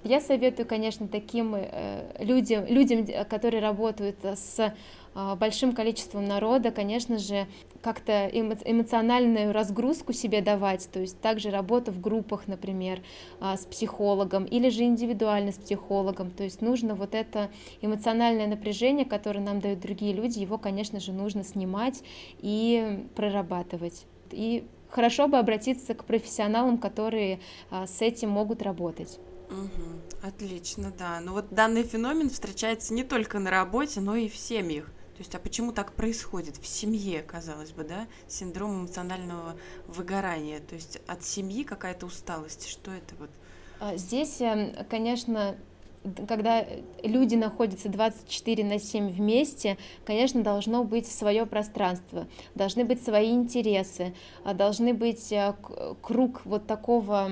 Я 0.05 0.21
советую, 0.21 0.67
конечно, 0.67 1.07
таким 1.07 1.55
э, 1.55 2.17
людям, 2.19 2.67
людям, 2.67 3.07
которые 3.29 3.63
работают 3.63 4.17
с 4.25 4.59
э, 5.15 5.35
большим 5.37 5.75
количеством 5.75 6.25
народа, 6.25 6.73
конечно 6.73 7.19
же, 7.19 7.47
как-то 7.83 8.27
эмоциональную 8.27 9.53
разгрузку 9.53 10.13
себе 10.13 10.41
давать, 10.41 10.89
то 10.93 10.99
есть 10.99 11.21
также 11.21 11.51
работа 11.51 11.93
в 11.93 12.01
группах, 12.01 12.49
например, 12.49 13.01
э, 13.41 13.55
с 13.57 13.65
психологом 13.65 14.45
или 14.45 14.71
же 14.71 14.83
индивидуально 14.83 15.53
с 15.53 15.59
психологом, 15.59 16.33
то 16.33 16.43
есть 16.43 16.63
нужно 16.63 16.97
вот 16.97 17.15
это 17.15 17.49
эмоциональное 17.81 18.49
напряжение, 18.49 19.05
которое 19.05 19.41
нам 19.41 19.61
дают 19.61 19.79
другие 19.79 20.15
люди, 20.15 20.41
его, 20.41 20.59
конечно 20.59 20.99
же, 20.99 21.13
нужно 21.13 21.45
снимать 21.45 22.03
и 22.41 23.07
прорабатывать. 23.15 24.05
И 24.33 24.65
хорошо 24.91 25.29
бы 25.29 25.39
обратиться 25.39 25.95
к 25.95 26.05
профессионалам, 26.05 26.79
которые 26.79 27.39
с 27.71 28.03
этим 28.03 28.31
могут 28.31 28.63
работать. 28.63 29.21
Угу, 29.53 30.27
отлично, 30.29 30.93
да. 30.97 31.21
Но 31.21 31.33
вот 31.33 31.47
данный 31.51 31.83
феномен 31.83 32.31
встречается 32.31 32.95
не 32.95 33.05
только 33.05 33.39
на 33.39 33.51
работе, 33.51 34.01
но 34.01 34.17
и 34.17 34.29
в 34.29 34.37
семьях. 34.37 34.87
То 34.87 35.19
есть, 35.19 35.35
а 35.35 35.39
почему 35.39 35.73
так 35.73 35.93
происходит 35.93 36.57
в 36.57 36.67
семье, 36.67 37.23
казалось 37.23 37.73
бы, 37.73 37.85
да, 37.85 38.07
синдром 38.27 38.81
эмоционального 38.81 39.57
выгорания? 39.87 40.61
То 40.61 40.75
есть 40.75 41.01
от 41.07 41.23
семьи 41.23 41.65
какая-то 41.65 42.07
усталость, 42.07 42.67
что 42.67 42.91
это 42.91 43.15
вот? 43.19 43.31
А, 43.79 43.97
здесь, 43.97 44.41
эм, 44.41 44.75
конечно, 44.89 45.55
когда 46.27 46.67
люди 47.03 47.35
находятся 47.35 47.89
24 47.89 48.65
на 48.65 48.79
7 48.79 49.11
вместе, 49.11 49.77
конечно, 50.05 50.43
должно 50.43 50.83
быть 50.83 51.07
свое 51.07 51.47
пространство, 51.47 52.27
должны 52.55 52.85
быть 52.85 53.05
свои 53.05 53.31
интересы, 53.31 54.15
а, 54.45 54.55
должны 54.55 54.95
быть 54.95 55.31
э, 55.31 55.55
круг 56.01 56.41
вот 56.45 56.67
такого 56.67 57.31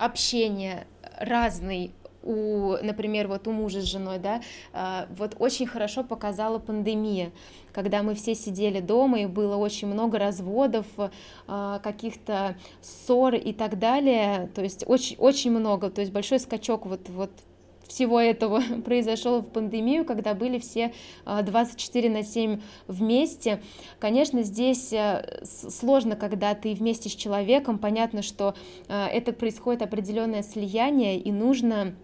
общение 0.00 0.86
разный 1.18 1.92
у, 2.22 2.76
например, 2.82 3.28
вот 3.28 3.48
у 3.48 3.52
мужа 3.52 3.80
с 3.80 3.84
женой, 3.84 4.18
да, 4.18 4.42
а, 4.72 5.06
вот 5.16 5.36
очень 5.38 5.66
хорошо 5.66 6.04
показала 6.04 6.58
пандемия, 6.58 7.32
когда 7.72 8.02
мы 8.02 8.14
все 8.14 8.34
сидели 8.34 8.80
дома 8.80 9.20
и 9.20 9.26
было 9.26 9.56
очень 9.56 9.88
много 9.88 10.18
разводов, 10.18 10.86
а, 11.46 11.78
каких-то 11.78 12.56
ссор 12.82 13.34
и 13.34 13.52
так 13.52 13.78
далее, 13.78 14.50
то 14.54 14.62
есть 14.62 14.84
очень, 14.86 15.16
очень 15.16 15.50
много, 15.50 15.90
то 15.90 16.00
есть 16.00 16.12
большой 16.12 16.40
скачок 16.40 16.86
вот, 16.86 17.08
вот 17.08 17.30
всего 17.90 18.20
этого 18.20 18.62
произошел 18.84 19.40
в 19.42 19.48
пандемию, 19.50 20.04
когда 20.04 20.32
были 20.32 20.58
все 20.58 20.92
24 21.26 22.08
а, 22.08 22.12
на 22.12 22.22
7 22.22 22.60
вместе. 22.86 23.60
Конечно, 23.98 24.42
здесь 24.42 24.92
э, 24.92 25.42
сложно, 25.44 26.16
когда 26.16 26.54
ты 26.54 26.72
вместе 26.74 27.08
с 27.08 27.12
человеком, 27.12 27.78
понятно, 27.78 28.22
что 28.22 28.54
а, 28.88 29.08
это 29.08 29.32
происходит 29.32 29.82
определенное 29.82 30.42
слияние, 30.42 31.18
и 31.18 31.32
нужно, 31.32 31.94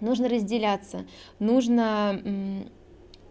нужно 0.00 0.28
разделяться, 0.28 1.06
нужно 1.38 2.68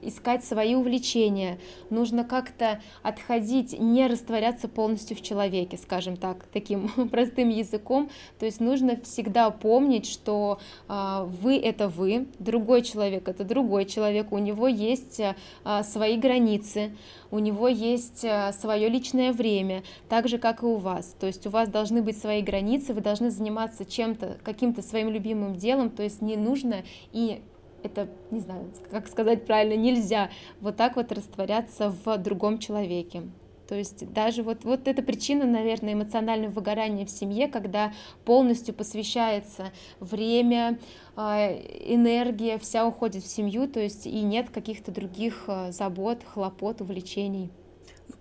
искать 0.01 0.43
свои 0.43 0.75
увлечения, 0.75 1.59
нужно 1.89 2.23
как-то 2.23 2.81
отходить, 3.03 3.77
не 3.79 4.07
растворяться 4.07 4.67
полностью 4.67 5.17
в 5.17 5.21
человеке, 5.21 5.77
скажем 5.77 6.17
так, 6.17 6.45
таким 6.51 6.89
простым 7.09 7.49
языком. 7.49 8.09
То 8.39 8.45
есть 8.45 8.59
нужно 8.59 8.99
всегда 9.01 9.49
помнить, 9.49 10.05
что 10.05 10.59
э, 10.87 11.27
вы 11.41 11.57
это 11.57 11.87
вы, 11.87 12.27
другой 12.39 12.81
человек 12.81 13.27
это 13.27 13.43
другой 13.43 13.85
человек, 13.85 14.31
у 14.31 14.37
него 14.37 14.67
есть 14.67 15.19
э, 15.19 15.35
свои 15.83 16.17
границы, 16.17 16.95
у 17.31 17.39
него 17.39 17.67
есть 17.67 18.25
свое 18.59 18.89
личное 18.89 19.31
время, 19.31 19.83
так 20.09 20.27
же 20.27 20.37
как 20.37 20.63
и 20.63 20.65
у 20.65 20.75
вас. 20.75 21.15
То 21.19 21.27
есть 21.27 21.47
у 21.47 21.49
вас 21.49 21.69
должны 21.69 22.01
быть 22.01 22.17
свои 22.17 22.41
границы, 22.41 22.93
вы 22.93 23.01
должны 23.01 23.31
заниматься 23.31 23.85
чем-то, 23.85 24.37
каким-то 24.43 24.81
своим 24.81 25.09
любимым 25.09 25.55
делом, 25.55 25.89
то 25.89 26.03
есть 26.03 26.21
не 26.21 26.35
нужно 26.35 26.83
и 27.13 27.41
это, 27.83 28.07
не 28.31 28.39
знаю, 28.39 28.71
как 28.89 29.07
сказать 29.07 29.45
правильно, 29.45 29.75
нельзя 29.75 30.29
вот 30.59 30.77
так 30.77 30.95
вот 30.95 31.11
растворяться 31.11 31.93
в 32.03 32.17
другом 32.17 32.59
человеке. 32.59 33.23
То 33.71 33.75
есть 33.75 34.11
даже 34.11 34.43
вот, 34.43 34.65
вот 34.65 34.89
эта 34.89 35.01
причина, 35.01 35.45
наверное, 35.45 35.93
эмоционального 35.93 36.51
выгорания 36.51 37.05
в 37.05 37.09
семье, 37.09 37.47
когда 37.47 37.93
полностью 38.25 38.73
посвящается 38.73 39.71
время, 40.01 40.77
а, 41.15 41.47
энергия, 41.47 42.57
вся 42.57 42.85
уходит 42.85 43.23
в 43.23 43.27
семью, 43.27 43.69
то 43.69 43.79
есть 43.79 44.05
и 44.07 44.21
нет 44.23 44.49
каких-то 44.49 44.91
других 44.91 45.45
а, 45.47 45.71
забот, 45.71 46.19
хлопот, 46.33 46.81
увлечений. 46.81 47.49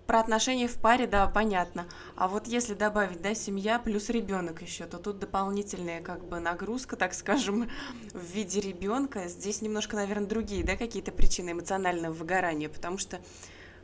Про 0.07 0.19
отношения 0.19 0.67
в 0.67 0.75
паре, 0.75 1.07
да, 1.07 1.27
понятно. 1.27 1.85
А 2.15 2.27
вот 2.27 2.47
если 2.47 2.73
добавить, 2.73 3.21
да, 3.21 3.33
семья 3.33 3.79
плюс 3.79 4.09
ребенок 4.09 4.61
еще, 4.61 4.85
то 4.85 4.97
тут 4.97 5.19
дополнительная 5.19 6.01
как 6.01 6.25
бы 6.25 6.39
нагрузка, 6.39 6.95
так 6.97 7.13
скажем, 7.13 7.69
в 8.13 8.33
виде 8.33 8.59
ребенка. 8.59 9.27
Здесь 9.27 9.61
немножко, 9.61 9.95
наверное, 9.95 10.27
другие, 10.27 10.63
да, 10.63 10.75
какие-то 10.75 11.11
причины 11.11 11.51
эмоционального 11.51 12.13
выгорания, 12.13 12.67
потому 12.67 12.97
что 12.97 13.21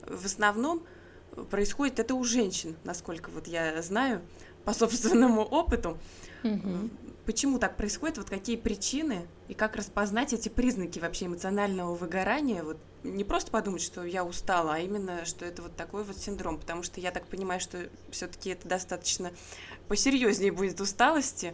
в 0.06 0.26
основном 0.26 0.84
происходит 1.50 2.00
это 2.00 2.16
у 2.16 2.24
женщин, 2.24 2.76
насколько 2.84 3.30
вот 3.30 3.48
я 3.48 3.82
знаю 3.82 4.22
по 4.66 4.74
собственному 4.74 5.44
опыту. 5.44 5.98
Угу. 6.44 6.90
Почему 7.28 7.60
так 7.60 7.76
происходит? 7.76 8.20
Вот 8.20 8.30
какие 8.30 8.56
причины 8.56 9.28
и 9.50 9.54
как 9.54 9.76
распознать 9.76 10.32
эти 10.32 10.48
признаки 10.48 11.00
вообще 11.00 11.26
эмоционального 11.26 11.94
выгорания? 11.94 12.64
Вот 12.64 12.78
не 13.04 13.26
просто 13.26 13.52
подумать, 13.52 13.82
что 13.82 14.06
я 14.06 14.24
устала, 14.24 14.76
а 14.76 14.80
именно, 14.80 15.26
что 15.26 15.44
это 15.44 15.62
вот 15.62 15.76
такой 15.76 16.06
вот 16.06 16.18
синдром, 16.18 16.58
потому 16.58 16.84
что 16.84 17.02
я 17.02 17.12
так 17.12 17.28
понимаю, 17.28 17.60
что 17.60 17.90
все-таки 18.12 18.52
это 18.52 18.70
достаточно 18.70 19.34
посерьезнее 19.90 20.54
будет 20.54 20.80
усталости. 20.80 21.54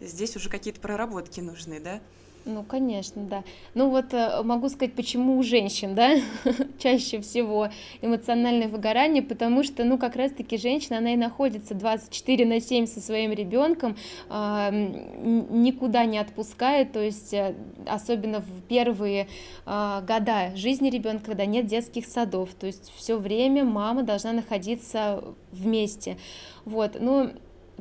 Здесь 0.00 0.34
уже 0.34 0.48
какие-то 0.48 0.80
проработки 0.80 1.40
нужны, 1.40 1.78
да? 1.78 2.00
Ну, 2.44 2.64
конечно, 2.64 3.22
да. 3.22 3.44
Ну 3.74 3.88
вот 3.88 4.12
э, 4.12 4.42
могу 4.42 4.68
сказать, 4.68 4.94
почему 4.94 5.38
у 5.38 5.42
женщин, 5.44 5.94
да, 5.94 6.16
чаще 6.78 7.20
всего 7.20 7.68
эмоциональное 8.00 8.66
выгорание, 8.66 9.22
потому 9.22 9.62
что, 9.62 9.84
ну, 9.84 9.96
как 9.96 10.16
раз-таки 10.16 10.58
женщина, 10.58 10.98
она 10.98 11.12
и 11.14 11.16
находится 11.16 11.74
24 11.74 12.44
на 12.44 12.60
7 12.60 12.86
со 12.86 13.00
своим 13.00 13.32
ребенком, 13.32 13.96
никуда 14.28 16.04
не 16.04 16.18
отпускает, 16.18 16.92
то 16.92 17.00
есть 17.00 17.32
э, 17.32 17.54
особенно 17.86 18.40
в 18.40 18.62
первые 18.68 19.28
а, 19.64 20.00
года 20.00 20.56
жизни 20.56 20.90
ребенка, 20.90 21.26
когда 21.26 21.46
нет 21.46 21.66
детских 21.66 22.06
садов, 22.06 22.50
то 22.58 22.66
есть 22.66 22.92
все 22.96 23.18
время 23.18 23.64
мама 23.64 24.02
должна 24.02 24.32
находиться 24.32 25.22
вместе. 25.52 26.18
Вот, 26.64 26.96
ну, 26.98 27.30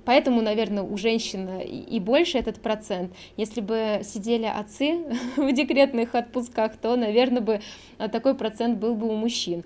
Поэтому, 0.03 0.41
наверное, 0.41 0.83
у 0.83 0.97
женщин 0.97 1.59
и 1.59 1.99
больше 1.99 2.37
этот 2.37 2.59
процент. 2.59 3.13
Если 3.37 3.61
бы 3.61 4.01
сидели 4.03 4.45
отцы 4.45 5.03
в 5.35 5.51
декретных 5.51 6.15
отпусках, 6.15 6.77
то, 6.77 6.95
наверное, 6.95 7.41
бы 7.41 7.61
а, 7.97 8.07
такой 8.07 8.35
процент 8.35 8.79
был 8.79 8.95
бы 8.95 9.07
у 9.07 9.15
мужчин 9.15 9.63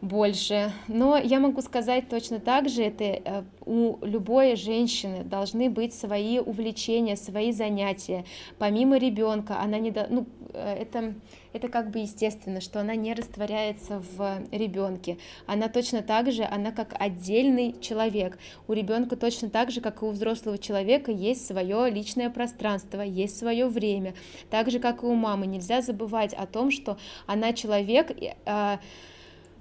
больше. 0.00 0.72
Но 0.88 1.16
я 1.16 1.40
могу 1.40 1.62
сказать 1.62 2.08
точно 2.08 2.40
так 2.40 2.68
же, 2.68 2.82
это 2.82 3.04
э, 3.04 3.42
у 3.64 3.98
любой 4.04 4.56
женщины 4.56 5.24
должны 5.24 5.70
быть 5.70 5.94
свои 5.94 6.38
увлечения, 6.38 7.16
свои 7.16 7.52
занятия. 7.52 8.24
Помимо 8.58 8.98
ребенка, 8.98 9.60
она 9.60 9.78
не 9.78 9.90
до... 9.90 10.06
ну, 10.08 10.26
э, 10.52 10.82
это, 10.82 11.14
это 11.52 11.68
как 11.68 11.90
бы 11.90 12.00
естественно, 12.00 12.60
что 12.60 12.80
она 12.80 12.94
не 12.94 13.14
растворяется 13.14 14.02
в 14.16 14.42
ребенке. 14.52 15.18
Она 15.46 15.68
точно 15.68 16.02
так 16.02 16.30
же, 16.30 16.44
она 16.44 16.72
как 16.72 16.94
отдельный 16.98 17.74
человек. 17.80 18.38
У 18.68 18.72
ребенка 18.72 19.16
точно 19.16 19.50
так 19.50 19.70
же, 19.70 19.80
как 19.80 20.02
и 20.02 20.04
у 20.04 20.10
взрослого 20.10 20.58
человека, 20.58 21.10
есть 21.10 21.46
свое 21.46 21.90
личное 21.90 22.30
пространство, 22.30 23.00
есть 23.00 23.38
свое 23.38 23.66
время. 23.66 24.14
Так 24.50 24.70
же, 24.70 24.78
как 24.78 25.02
и 25.02 25.06
у 25.06 25.14
мамы. 25.14 25.46
Нельзя 25.46 25.82
забывать 25.82 26.34
о 26.34 26.46
том, 26.46 26.70
что 26.70 26.98
она 27.26 27.52
человек, 27.52 28.10
э, 28.10 28.78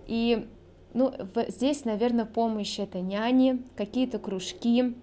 и 0.08 0.47
ну, 0.93 1.14
здесь, 1.49 1.84
наверное, 1.84 2.26
помощь 2.26 2.80
это 2.80 2.99
няни, 2.99 3.62
какие-то 3.76 4.18
кружки, 4.18 4.95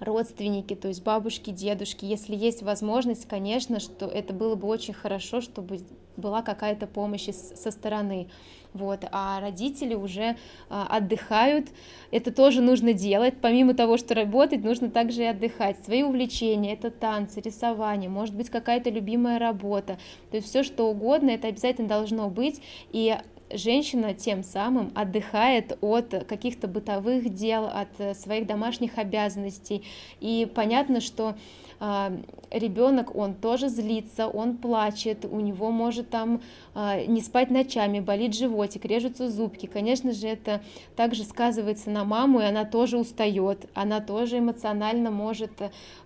родственники, 0.00 0.74
то 0.74 0.88
есть 0.88 1.02
бабушки, 1.02 1.50
дедушки. 1.50 2.04
Если 2.04 2.34
есть 2.34 2.62
возможность, 2.62 3.26
конечно, 3.26 3.80
что 3.80 4.06
это 4.06 4.32
было 4.32 4.54
бы 4.54 4.68
очень 4.68 4.94
хорошо, 4.94 5.40
чтобы 5.40 5.80
была 6.16 6.42
какая-то 6.42 6.86
помощь 6.86 7.28
со 7.28 7.70
стороны. 7.70 8.28
Вот, 8.74 9.04
а 9.12 9.40
родители 9.40 9.94
уже 9.94 10.36
а, 10.68 10.86
отдыхают, 10.90 11.68
это 12.10 12.30
тоже 12.30 12.60
нужно 12.60 12.92
делать, 12.92 13.34
помимо 13.40 13.72
того, 13.72 13.96
что 13.96 14.14
работать, 14.14 14.62
нужно 14.62 14.90
также 14.90 15.22
и 15.22 15.26
отдыхать. 15.26 15.82
Свои 15.84 16.02
увлечения, 16.02 16.74
это 16.74 16.90
танцы, 16.90 17.40
рисование, 17.40 18.10
может 18.10 18.34
быть 18.34 18.50
какая-то 18.50 18.90
любимая 18.90 19.38
работа, 19.38 19.98
то 20.30 20.36
есть 20.36 20.48
все 20.48 20.62
что 20.62 20.84
угодно, 20.90 21.30
это 21.30 21.48
обязательно 21.48 21.88
должно 21.88 22.28
быть, 22.28 22.60
и 22.92 23.16
женщина 23.52 24.14
тем 24.14 24.42
самым 24.42 24.92
отдыхает 24.94 25.78
от 25.80 26.24
каких-то 26.28 26.68
бытовых 26.68 27.34
дел, 27.34 27.64
от 27.66 28.16
своих 28.16 28.46
домашних 28.46 28.98
обязанностей. 28.98 29.84
И 30.20 30.50
понятно, 30.54 31.00
что 31.00 31.36
ребенок, 31.80 33.14
он 33.14 33.34
тоже 33.34 33.68
злится, 33.68 34.26
он 34.26 34.56
плачет, 34.56 35.24
у 35.24 35.40
него 35.40 35.70
может 35.70 36.10
там 36.10 36.42
а, 36.74 37.04
не 37.04 37.20
спать 37.20 37.50
ночами, 37.50 38.00
болит 38.00 38.34
животик, 38.34 38.84
режутся 38.84 39.30
зубки. 39.30 39.66
Конечно 39.66 40.12
же, 40.12 40.26
это 40.26 40.62
также 40.96 41.24
сказывается 41.24 41.90
на 41.90 42.04
маму, 42.04 42.40
и 42.40 42.44
она 42.44 42.64
тоже 42.64 42.98
устает, 42.98 43.68
она 43.74 44.00
тоже 44.00 44.38
эмоционально 44.38 45.10
может 45.10 45.52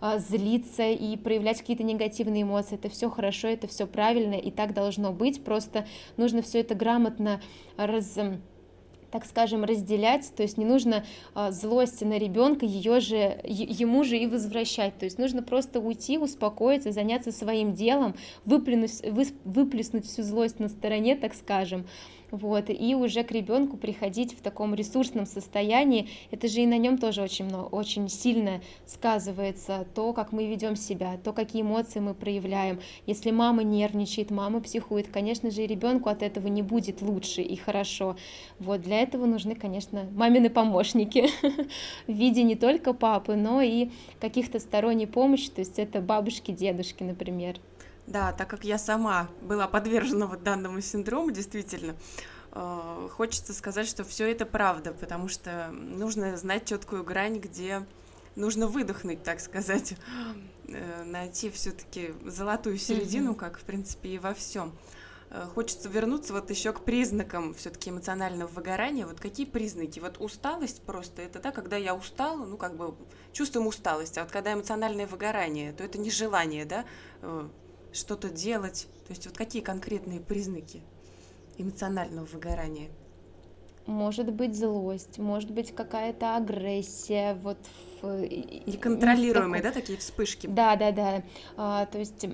а, 0.00 0.18
злиться 0.18 0.90
и 0.90 1.16
проявлять 1.16 1.60
какие-то 1.60 1.84
негативные 1.84 2.42
эмоции. 2.42 2.74
Это 2.74 2.88
все 2.88 3.08
хорошо, 3.08 3.48
это 3.48 3.66
все 3.66 3.86
правильно, 3.86 4.34
и 4.34 4.50
так 4.50 4.74
должно 4.74 5.12
быть. 5.12 5.44
Просто 5.44 5.86
нужно 6.16 6.42
все 6.42 6.60
это 6.60 6.74
грамотно 6.74 7.40
раз 7.76 8.18
так 9.12 9.26
скажем, 9.26 9.64
разделять, 9.64 10.32
то 10.34 10.42
есть 10.42 10.56
не 10.56 10.64
нужно 10.64 11.04
а, 11.34 11.52
злости 11.52 12.02
на 12.02 12.18
ребенка 12.18 12.64
ее 12.64 12.98
же, 12.98 13.38
ему 13.44 14.04
же 14.04 14.16
и 14.16 14.26
возвращать, 14.26 14.98
то 14.98 15.04
есть 15.04 15.18
нужно 15.18 15.42
просто 15.42 15.80
уйти, 15.80 16.18
успокоиться, 16.18 16.92
заняться 16.92 17.30
своим 17.30 17.74
делом, 17.74 18.14
выплюнуть, 18.46 19.02
выплеснуть 19.44 20.06
всю 20.06 20.22
злость 20.22 20.58
на 20.58 20.68
стороне, 20.68 21.14
так 21.14 21.34
скажем, 21.34 21.86
вот, 22.32 22.70
и 22.70 22.94
уже 22.94 23.22
к 23.22 23.30
ребенку 23.30 23.76
приходить 23.76 24.32
в 24.32 24.40
таком 24.40 24.74
ресурсном 24.74 25.26
состоянии, 25.26 26.08
это 26.30 26.48
же 26.48 26.62
и 26.62 26.66
на 26.66 26.78
нем 26.78 26.96
тоже 26.96 27.22
очень, 27.22 27.44
много, 27.44 27.66
очень 27.66 28.08
сильно 28.08 28.62
сказывается, 28.86 29.86
то, 29.94 30.14
как 30.14 30.32
мы 30.32 30.46
ведем 30.46 30.74
себя, 30.74 31.18
то, 31.22 31.34
какие 31.34 31.60
эмоции 31.60 32.00
мы 32.00 32.14
проявляем. 32.14 32.80
Если 33.06 33.30
мама 33.30 33.62
нервничает, 33.62 34.30
мама 34.30 34.60
психует, 34.62 35.08
конечно 35.08 35.50
же, 35.50 35.62
и 35.62 35.66
ребенку 35.66 36.08
от 36.08 36.22
этого 36.22 36.48
не 36.48 36.62
будет 36.62 37.02
лучше 37.02 37.42
и 37.42 37.54
хорошо. 37.54 38.16
Вот, 38.58 38.80
для 38.80 39.00
этого 39.00 39.26
нужны, 39.26 39.54
конечно, 39.54 40.08
мамины 40.12 40.48
помощники 40.48 41.28
в 42.06 42.12
виде 42.12 42.42
не 42.42 42.56
только 42.56 42.94
папы, 42.94 43.36
но 43.36 43.60
и 43.60 43.90
каких-то 44.20 44.58
сторонней 44.58 45.06
помощи, 45.06 45.50
то 45.50 45.60
есть 45.60 45.78
это 45.78 46.00
бабушки, 46.00 46.50
дедушки, 46.50 47.02
например. 47.02 47.56
Да, 48.06 48.32
так 48.32 48.48
как 48.50 48.64
я 48.64 48.78
сама 48.78 49.28
была 49.42 49.68
подвержена 49.68 50.26
вот 50.26 50.42
данному 50.42 50.80
синдрому, 50.80 51.30
действительно, 51.30 51.94
э, 52.52 53.08
хочется 53.12 53.54
сказать, 53.54 53.86
что 53.86 54.04
все 54.04 54.30
это 54.30 54.44
правда, 54.44 54.92
потому 54.92 55.28
что 55.28 55.70
нужно 55.70 56.36
знать 56.36 56.64
четкую 56.64 57.04
грань, 57.04 57.38
где 57.38 57.86
нужно 58.34 58.66
выдохнуть, 58.66 59.22
так 59.22 59.40
сказать, 59.40 59.94
э, 60.66 61.04
найти 61.04 61.50
все-таки 61.50 62.14
золотую 62.24 62.78
середину, 62.78 63.34
как 63.34 63.58
в 63.58 63.62
принципе 63.62 64.10
и 64.10 64.18
во 64.18 64.34
всем. 64.34 64.72
Э, 65.30 65.46
хочется 65.54 65.88
вернуться 65.88 66.32
вот 66.32 66.50
еще 66.50 66.72
к 66.72 66.80
признакам 66.80 67.54
все-таки 67.54 67.90
эмоционального 67.90 68.48
выгорания. 68.48 69.06
Вот 69.06 69.20
какие 69.20 69.46
признаки? 69.46 70.00
Вот 70.00 70.20
усталость 70.20 70.82
просто 70.82 71.22
это 71.22 71.38
да, 71.38 71.52
когда 71.52 71.76
я 71.76 71.94
устала, 71.94 72.44
ну 72.44 72.56
как 72.56 72.76
бы 72.76 72.94
чувствуем 73.32 73.66
усталость, 73.66 74.18
а 74.18 74.24
вот 74.24 74.32
когда 74.32 74.52
эмоциональное 74.52 75.06
выгорание, 75.06 75.72
то 75.72 75.84
это 75.84 75.98
не 75.98 76.10
желание, 76.10 76.64
да, 76.64 76.84
что-то 77.92 78.30
делать? 78.30 78.86
То 79.06 79.10
есть 79.10 79.26
вот 79.26 79.36
какие 79.36 79.62
конкретные 79.62 80.20
признаки 80.20 80.80
эмоционального 81.58 82.24
выгорания? 82.26 82.90
Может 83.86 84.32
быть 84.32 84.56
злость, 84.56 85.18
может 85.18 85.50
быть 85.50 85.74
какая-то 85.74 86.36
агрессия, 86.36 87.34
вот 87.42 87.58
в, 88.00 88.20
неконтролируемые, 88.66 89.60
в 89.60 89.64
таком... 89.64 89.74
да, 89.74 89.80
такие 89.80 89.98
вспышки. 89.98 90.46
Да, 90.46 90.76
да, 90.76 90.92
да. 90.92 91.22
А, 91.56 91.86
то 91.86 91.98
есть 91.98 92.26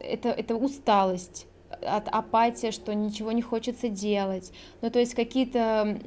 это 0.00 0.30
это 0.30 0.56
усталость, 0.56 1.46
от 1.82 2.08
апатия, 2.08 2.70
что 2.70 2.94
ничего 2.94 3.32
не 3.32 3.42
хочется 3.42 3.88
делать. 3.88 4.52
Ну, 4.82 4.90
то 4.90 4.98
есть 4.98 5.14
какие-то 5.14 5.98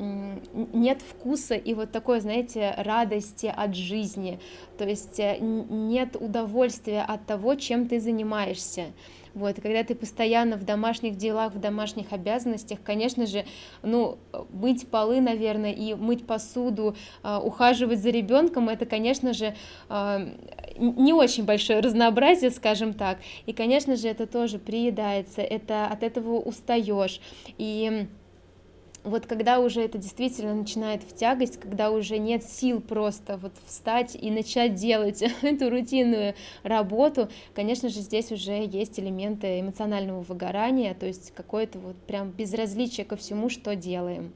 нет 0.73 1.01
вкуса 1.01 1.55
и 1.55 1.73
вот 1.73 1.91
такой, 1.91 2.21
знаете, 2.21 2.73
радости 2.77 3.53
от 3.53 3.75
жизни. 3.75 4.39
То 4.77 4.87
есть 4.87 5.19
э, 5.19 5.37
нет 5.39 6.15
удовольствия 6.19 7.01
от 7.01 7.25
того, 7.25 7.55
чем 7.55 7.87
ты 7.87 7.99
занимаешься. 7.99 8.87
Вот, 9.33 9.57
и 9.57 9.61
когда 9.61 9.83
ты 9.83 9.95
постоянно 9.95 10.57
в 10.57 10.63
домашних 10.63 11.15
делах, 11.15 11.53
в 11.53 11.59
домашних 11.59 12.11
обязанностях, 12.11 12.79
конечно 12.83 13.25
же, 13.25 13.45
ну, 13.83 14.17
мыть 14.51 14.87
полы, 14.87 15.21
наверное, 15.21 15.71
и 15.71 15.93
мыть 15.93 16.25
посуду, 16.25 16.95
а, 17.23 17.39
ухаживать 17.39 17.99
за 17.99 18.09
ребенком, 18.09 18.69
это, 18.69 18.85
конечно 18.85 19.33
же, 19.33 19.55
а, 19.87 20.21
не 20.77 21.13
очень 21.13 21.45
большое 21.45 21.79
разнообразие, 21.79 22.51
скажем 22.51 22.93
так. 22.93 23.19
И, 23.45 23.53
конечно 23.53 23.95
же, 23.95 24.07
это 24.07 24.27
тоже 24.27 24.59
приедается, 24.59 25.41
это 25.41 25.85
от 25.87 26.03
этого 26.03 26.39
устаешь. 26.39 27.19
И 27.57 28.07
вот 29.09 29.25
когда 29.25 29.59
уже 29.59 29.81
это 29.81 29.97
действительно 29.97 30.53
начинает 30.53 31.03
в 31.03 31.15
тягость, 31.15 31.59
когда 31.59 31.91
уже 31.91 32.17
нет 32.17 32.43
сил 32.43 32.79
просто 32.79 33.37
вот 33.37 33.53
встать 33.65 34.15
и 34.15 34.31
начать 34.31 34.75
делать 34.75 35.21
эту 35.41 35.69
рутинную 35.69 36.35
работу, 36.63 37.29
конечно 37.53 37.89
же, 37.89 37.99
здесь 37.99 38.31
уже 38.31 38.65
есть 38.65 38.99
элементы 38.99 39.59
эмоционального 39.59 40.21
выгорания, 40.21 40.93
то 40.93 41.05
есть 41.05 41.33
какое-то 41.35 41.79
вот 41.79 41.97
прям 41.97 42.31
безразличие 42.31 43.05
ко 43.05 43.15
всему, 43.15 43.49
что 43.49 43.75
делаем. 43.75 44.33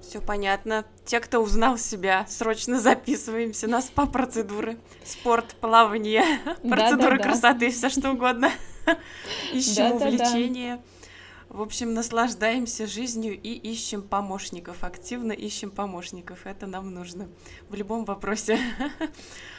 Все 0.00 0.20
понятно. 0.20 0.84
Те, 1.04 1.20
кто 1.20 1.38
узнал 1.40 1.78
себя, 1.78 2.26
срочно 2.28 2.80
записываемся 2.80 3.68
на 3.68 3.80
спа-процедуры. 3.80 4.76
Спорт, 5.04 5.54
плавание, 5.60 6.24
процедуры 6.68 7.18
красоты, 7.18 7.70
все 7.70 7.88
что 7.88 8.10
угодно. 8.10 8.50
Ищем 9.52 9.92
увлечения. 9.92 10.82
В 11.52 11.60
общем, 11.60 11.92
наслаждаемся 11.92 12.86
жизнью 12.86 13.38
и 13.38 13.50
ищем 13.50 14.00
помощников, 14.00 14.84
активно 14.84 15.32
ищем 15.32 15.70
помощников. 15.70 16.46
Это 16.46 16.66
нам 16.66 16.94
нужно 16.94 17.28
в 17.68 17.74
любом 17.74 18.06
вопросе. 18.06 18.58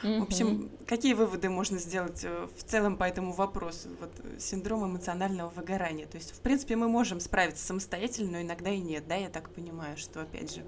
В 0.01 0.23
общем, 0.23 0.71
какие 0.87 1.13
выводы 1.13 1.49
можно 1.49 1.77
сделать 1.77 2.23
э, 2.23 2.47
в 2.57 2.63
целом 2.63 2.97
по 2.97 3.03
этому 3.03 3.31
вопросу? 3.31 3.89
Вот 3.99 4.09
э, 4.23 4.39
синдром 4.39 4.85
эмоционального 4.87 5.49
выгорания. 5.49 6.07
То 6.07 6.17
есть, 6.17 6.31
в 6.31 6.39
принципе, 6.39 6.75
мы 6.75 6.87
можем 6.87 7.19
справиться 7.19 7.63
самостоятельно, 7.63 8.31
но 8.31 8.41
иногда 8.41 8.71
и 8.71 8.79
нет, 8.79 9.07
да, 9.07 9.13
я 9.13 9.29
так 9.29 9.51
понимаю, 9.51 9.95
что, 9.95 10.23
опять 10.23 10.55
же, 10.55 10.65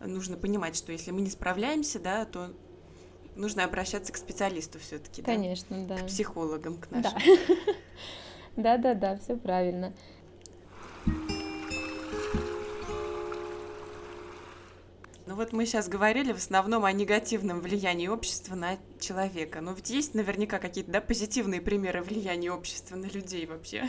нужно 0.00 0.38
понимать, 0.38 0.74
что 0.74 0.90
если 0.90 1.10
мы 1.10 1.20
не 1.20 1.28
справляемся, 1.28 1.98
да, 2.00 2.24
то 2.24 2.50
нужно 3.36 3.64
обращаться 3.64 4.10
к 4.10 4.16
специалисту 4.16 4.78
все-таки. 4.78 5.20
Конечно, 5.20 5.86
да? 5.86 5.96
да. 5.96 6.02
К 6.02 6.06
психологам, 6.06 6.78
к 6.78 6.90
нашим. 6.90 7.12
Да, 8.56 8.76
да, 8.76 8.94
да, 8.94 9.16
все 9.16 9.36
правильно. 9.36 9.94
Ну 15.30 15.36
вот 15.36 15.52
мы 15.52 15.64
сейчас 15.64 15.88
говорили 15.88 16.32
в 16.32 16.38
основном 16.38 16.84
о 16.84 16.90
негативном 16.90 17.60
влиянии 17.60 18.08
общества 18.08 18.56
на 18.56 18.78
человека. 18.98 19.60
Но 19.60 19.74
ведь 19.74 19.88
есть 19.88 20.12
наверняка 20.12 20.58
какие-то 20.58 20.90
да, 20.90 21.00
позитивные 21.00 21.60
примеры 21.60 22.02
влияния 22.02 22.50
общества 22.50 22.96
на 22.96 23.06
людей 23.06 23.46
вообще. 23.46 23.84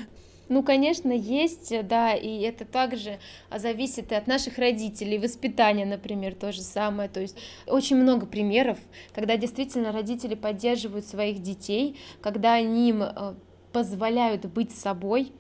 Ну, 0.50 0.62
конечно, 0.62 1.12
есть, 1.12 1.74
да, 1.88 2.14
и 2.14 2.42
это 2.42 2.64
также 2.64 3.18
зависит 3.50 4.12
и 4.12 4.16
от 4.16 4.28
наших 4.28 4.60
родителей, 4.60 5.18
воспитания, 5.18 5.84
например, 5.84 6.36
то 6.36 6.52
же 6.52 6.62
самое. 6.62 7.10
То 7.10 7.22
есть 7.22 7.36
очень 7.66 7.96
много 7.96 8.28
примеров, 8.28 8.78
когда 9.12 9.36
действительно 9.36 9.92
родители 9.92 10.36
поддерживают 10.36 11.08
своих 11.08 11.42
детей, 11.42 11.98
когда 12.22 12.54
они 12.54 12.90
им 12.90 13.02
э, 13.02 13.34
позволяют 13.74 14.46
быть 14.46 14.72
собой, 14.78 15.32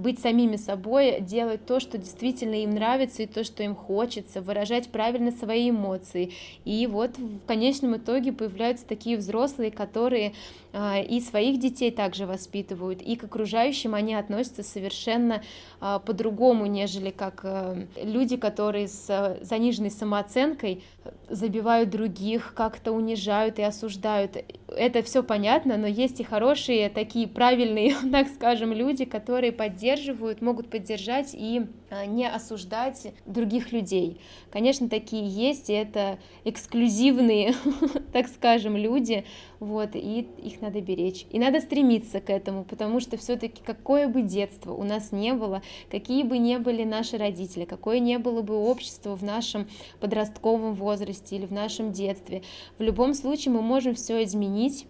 быть 0.00 0.18
самими 0.18 0.56
собой, 0.56 1.20
делать 1.20 1.66
то, 1.66 1.80
что 1.80 1.98
действительно 1.98 2.62
им 2.62 2.70
нравится 2.70 3.22
и 3.22 3.26
то, 3.26 3.44
что 3.44 3.62
им 3.62 3.74
хочется, 3.74 4.40
выражать 4.40 4.88
правильно 4.88 5.30
свои 5.30 5.70
эмоции. 5.70 6.32
И 6.64 6.86
вот 6.86 7.18
в 7.18 7.46
конечном 7.46 7.96
итоге 7.96 8.32
появляются 8.32 8.86
такие 8.86 9.16
взрослые, 9.16 9.70
которые 9.70 10.32
и 10.72 11.20
своих 11.20 11.58
детей 11.58 11.90
также 11.90 12.26
воспитывают, 12.26 13.02
и 13.02 13.16
к 13.16 13.24
окружающим 13.24 13.94
они 13.94 14.14
относятся 14.14 14.62
совершенно 14.62 15.42
а, 15.80 15.98
по-другому, 15.98 16.66
нежели 16.66 17.10
как 17.10 17.40
э, 17.42 17.86
люди, 18.02 18.36
которые 18.36 18.86
с 18.86 19.38
заниженной 19.40 19.90
самооценкой 19.90 20.82
забивают 21.28 21.90
других, 21.90 22.54
как-то 22.54 22.92
унижают 22.92 23.58
и 23.58 23.62
осуждают. 23.62 24.36
Это 24.68 25.02
все 25.02 25.22
понятно, 25.22 25.76
но 25.76 25.86
есть 25.86 26.20
и 26.20 26.24
хорошие, 26.24 26.90
такие 26.90 27.26
правильные, 27.26 27.96
так 28.12 28.28
скажем, 28.28 28.72
люди, 28.72 29.04
которые 29.04 29.52
поддерживают, 29.52 30.42
могут 30.42 30.68
поддержать 30.70 31.34
и 31.34 31.66
а, 31.90 32.06
не 32.06 32.28
осуждать 32.28 33.12
других 33.26 33.72
людей. 33.72 34.20
Конечно, 34.50 34.88
такие 34.88 35.26
есть, 35.26 35.70
и 35.70 35.72
это 35.72 36.18
эксклюзивные, 36.44 37.54
так 38.12 38.28
скажем, 38.28 38.76
люди, 38.76 39.24
вот, 39.60 39.94
и 39.94 40.26
их 40.38 40.62
надо 40.62 40.80
беречь. 40.80 41.26
И 41.30 41.38
надо 41.38 41.60
стремиться 41.60 42.20
к 42.20 42.30
этому, 42.30 42.64
потому 42.64 42.98
что 42.98 43.18
все-таки 43.18 43.62
какое 43.62 44.08
бы 44.08 44.22
детство 44.22 44.72
у 44.72 44.82
нас 44.82 45.12
не 45.12 45.34
было, 45.34 45.62
какие 45.90 46.22
бы 46.22 46.38
не 46.38 46.58
были 46.58 46.82
наши 46.82 47.18
родители, 47.18 47.66
какое 47.66 47.98
не 47.98 48.18
было 48.18 48.40
бы 48.40 48.56
общество 48.56 49.14
в 49.14 49.22
нашем 49.22 49.68
подростковом 50.00 50.74
возрасте 50.74 51.36
или 51.36 51.44
в 51.44 51.52
нашем 51.52 51.92
детстве, 51.92 52.42
в 52.78 52.82
любом 52.82 53.12
случае 53.12 53.52
мы 53.52 53.60
можем 53.60 53.94
все 53.94 54.24
изменить, 54.24 54.86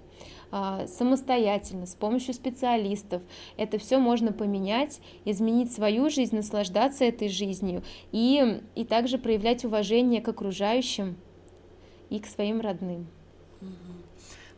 а, 0.53 0.87
самостоятельно, 0.87 1.87
с 1.87 1.95
помощью 1.95 2.35
специалистов. 2.35 3.23
Это 3.57 3.79
все 3.79 3.99
можно 3.99 4.33
поменять, 4.33 5.01
изменить 5.25 5.73
свою 5.73 6.11
жизнь, 6.11 6.35
наслаждаться 6.35 7.05
этой 7.05 7.29
жизнью 7.29 7.83
и, 8.11 8.61
и 8.75 8.85
также 8.85 9.19
проявлять 9.19 9.65
уважение 9.65 10.21
к 10.21 10.29
окружающим 10.29 11.17
и 12.09 12.19
к 12.19 12.27
своим 12.27 12.61
родным. 12.61 13.07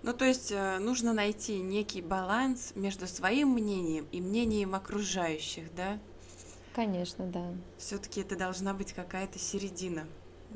Ну, 0.02 0.12
то 0.12 0.24
есть 0.24 0.50
э, 0.50 0.78
нужно 0.78 1.12
найти 1.12 1.58
некий 1.60 2.02
баланс 2.02 2.72
между 2.74 3.06
своим 3.06 3.50
мнением 3.50 4.06
и 4.10 4.20
мнением 4.20 4.74
окружающих, 4.74 5.72
да? 5.76 5.98
Конечно, 6.74 7.26
да. 7.26 7.52
Все-таки 7.78 8.20
это 8.22 8.36
должна 8.36 8.74
быть 8.74 8.92
какая-то 8.92 9.38
середина. 9.38 10.06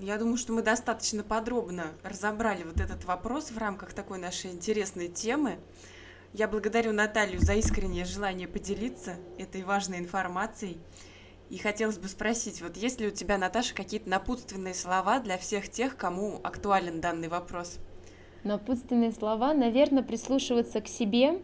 Я 0.01 0.19
думаю, 0.19 0.37
что 0.37 0.53
мы 0.53 0.63
достаточно 0.63 1.23
подробно 1.23 1.93
разобрали 2.03 2.65
вот 2.65 2.81
этот 2.81 3.05
вопрос 3.05 3.51
в 3.51 3.59
рамках 3.59 3.93
такой 3.93 4.19
нашей 4.19 4.51
интересной 4.51 5.09
темы. 5.09 5.59
Я 6.33 6.49
благодарю 6.49 6.93
Наталью 6.93 7.41
за 7.41 7.55
искреннее 7.55 8.05
желание 8.05 8.49
поделиться 8.49 9.17
этой 9.39 9.63
важной 9.63 9.99
информацией. 9.99 10.79
И 11.51 11.59
хотелось 11.59 11.99
бы 11.99 12.09
спросить, 12.09 12.61
вот 12.61 12.77
есть 12.77 13.01
ли 13.01 13.07
у 13.07 13.11
тебя, 13.11 13.39
Наташа, 13.39 13.75
какие-то 13.75 14.09
напутственные 14.09 14.75
слова 14.75 15.21
для 15.21 15.39
всех 15.39 15.71
тех, 15.71 15.97
кому 15.97 16.41
актуален 16.43 17.01
данный 17.01 17.29
вопрос? 17.29 17.79
Напутственные 18.47 19.13
слова, 19.13 19.55
наверное, 19.55 20.03
прислушиваться 20.03 20.81
к 20.81 20.89
себе, 20.89 21.41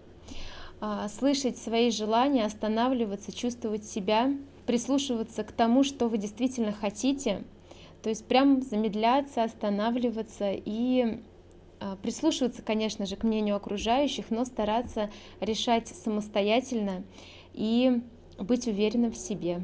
а, 0.80 1.08
слышать 1.08 1.58
свои 1.58 1.90
желания, 1.90 2.44
останавливаться, 2.44 3.32
чувствовать 3.32 3.84
себя, 3.84 4.32
прислушиваться 4.66 5.44
к 5.44 5.52
тому, 5.52 5.84
что 5.84 6.08
вы 6.08 6.18
действительно 6.18 6.72
хотите– 6.72 7.44
то 8.02 8.08
есть 8.08 8.26
прям 8.26 8.62
замедляться, 8.62 9.44
останавливаться 9.44 10.52
и 10.52 11.20
а, 11.80 11.96
прислушиваться, 11.96 12.62
конечно 12.62 13.06
же, 13.06 13.16
к 13.16 13.22
мнению 13.22 13.56
окружающих, 13.56 14.30
но 14.30 14.44
стараться 14.44 15.10
решать 15.40 15.88
самостоятельно 15.88 17.04
и 17.52 18.02
быть 18.38 18.66
уверенным 18.66 19.12
в 19.12 19.16
себе. 19.16 19.62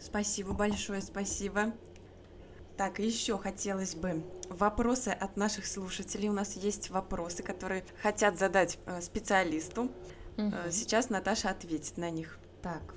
Спасибо 0.00 0.52
большое, 0.52 1.00
спасибо. 1.00 1.72
Так, 2.78 3.00
еще 3.00 3.36
хотелось 3.38 3.96
бы 3.96 4.22
вопросы 4.48 5.08
от 5.08 5.36
наших 5.36 5.66
слушателей. 5.66 6.28
У 6.28 6.32
нас 6.32 6.54
есть 6.54 6.90
вопросы, 6.90 7.42
которые 7.42 7.84
хотят 8.00 8.38
задать 8.38 8.78
э, 8.86 9.00
специалисту. 9.00 9.90
Угу. 10.36 10.52
Сейчас 10.70 11.10
Наташа 11.10 11.50
ответит 11.50 11.96
на 11.96 12.08
них. 12.10 12.38
Так, 12.62 12.94